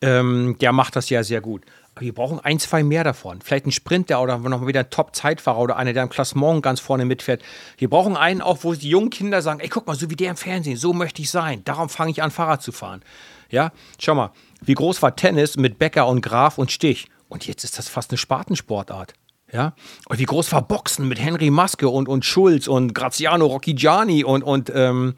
Ähm, 0.00 0.54
der 0.60 0.70
macht 0.70 0.94
das 0.94 1.10
ja 1.10 1.24
sehr 1.24 1.40
gut 1.40 1.64
wir 2.00 2.14
brauchen 2.14 2.38
ein, 2.40 2.58
zwei 2.58 2.82
mehr 2.82 3.04
davon. 3.04 3.40
Vielleicht 3.40 3.66
ein 3.66 3.72
Sprinter 3.72 4.22
oder 4.22 4.38
nochmal 4.38 4.68
wieder 4.68 4.80
ein 4.80 4.90
Top-Zeitfahrer 4.90 5.58
oder 5.58 5.76
einer, 5.76 5.92
der 5.92 6.04
im 6.04 6.08
Klassement 6.08 6.62
ganz 6.62 6.78
vorne 6.78 7.04
mitfährt. 7.04 7.42
Wir 7.76 7.90
brauchen 7.90 8.16
einen 8.16 8.40
auch, 8.40 8.58
wo 8.62 8.72
die 8.74 8.88
jungen 8.88 9.10
Kinder 9.10 9.42
sagen, 9.42 9.58
ey, 9.58 9.68
guck 9.68 9.86
mal, 9.86 9.96
so 9.96 10.08
wie 10.10 10.16
der 10.16 10.30
im 10.30 10.36
Fernsehen, 10.36 10.76
so 10.76 10.92
möchte 10.92 11.22
ich 11.22 11.30
sein. 11.30 11.62
Darum 11.64 11.88
fange 11.88 12.10
ich 12.10 12.22
an, 12.22 12.30
Fahrrad 12.30 12.62
zu 12.62 12.72
fahren. 12.72 13.02
Ja, 13.50 13.72
schau 13.98 14.14
mal, 14.14 14.30
wie 14.60 14.74
groß 14.74 15.02
war 15.02 15.16
Tennis 15.16 15.56
mit 15.56 15.78
Becker 15.78 16.06
und 16.06 16.20
Graf 16.20 16.58
und 16.58 16.70
Stich? 16.70 17.08
Und 17.28 17.46
jetzt 17.46 17.64
ist 17.64 17.78
das 17.78 17.88
fast 17.88 18.10
eine 18.10 18.18
Spartensportart. 18.18 19.14
Ja, 19.50 19.74
und 20.08 20.18
wie 20.18 20.24
groß 20.24 20.52
war 20.52 20.62
Boxen 20.62 21.08
mit 21.08 21.18
Henry 21.18 21.50
Maske 21.50 21.88
und, 21.88 22.08
und 22.08 22.24
Schulz 22.24 22.68
und 22.68 22.94
Graziano 22.94 23.46
Rocchigiani 23.46 24.22
und, 24.22 24.42
und 24.42 24.70
ähm, 24.74 25.14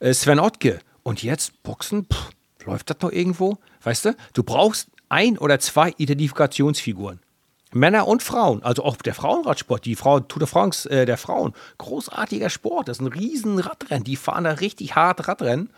äh, 0.00 0.14
Sven 0.14 0.40
Ottke. 0.40 0.80
Und 1.02 1.22
jetzt 1.22 1.62
Boxen, 1.62 2.06
pff, 2.06 2.30
läuft 2.64 2.88
das 2.88 2.98
noch 3.00 3.12
irgendwo? 3.12 3.58
Weißt 3.82 4.06
du, 4.06 4.16
du 4.32 4.42
brauchst 4.42 4.88
ein 5.10 5.36
oder 5.36 5.58
zwei 5.58 5.92
Identifikationsfiguren. 5.98 7.20
Männer 7.72 8.08
und 8.08 8.22
Frauen, 8.22 8.62
also 8.62 8.84
auch 8.84 8.96
der 8.96 9.14
Frauenradsport, 9.14 9.84
die 9.84 9.94
Frau 9.94 10.20
Tour 10.20 10.40
de 10.40 10.48
France 10.48 10.90
äh, 10.90 11.06
der 11.06 11.16
Frauen, 11.16 11.52
großartiger 11.78 12.50
Sport, 12.50 12.88
das 12.88 12.98
ist 12.98 13.02
ein 13.02 13.06
riesen 13.06 13.58
Radrennen, 13.58 14.02
die 14.02 14.16
fahren 14.16 14.44
da 14.44 14.52
richtig 14.52 14.96
hart 14.96 15.28
Radrennen. 15.28 15.70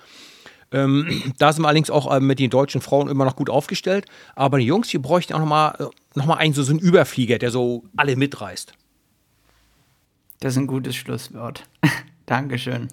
Ähm, 0.72 1.22
da 1.38 1.52
sind 1.52 1.62
wir 1.62 1.68
allerdings 1.68 1.90
auch 1.90 2.12
äh, 2.14 2.20
mit 2.20 2.38
den 2.38 2.50
deutschen 2.50 2.80
Frauen 2.80 3.08
immer 3.08 3.24
noch 3.24 3.36
gut 3.36 3.50
aufgestellt, 3.50 4.06
aber 4.34 4.58
die 4.58 4.66
Jungs, 4.66 4.88
die 4.88 4.98
bräuchten 4.98 5.34
auch 5.34 5.38
nochmal 5.38 5.76
äh, 5.78 5.84
noch 6.14 6.26
mal 6.26 6.36
einen, 6.36 6.54
so, 6.54 6.62
so 6.62 6.72
einen 6.72 6.80
Überflieger, 6.80 7.38
der 7.38 7.50
so 7.50 7.84
alle 7.96 8.16
mitreißt. 8.16 8.72
Das 10.40 10.54
ist 10.54 10.58
ein 10.58 10.66
gutes 10.66 10.96
Schlusswort. 10.96 11.64
Dankeschön. 12.26 12.88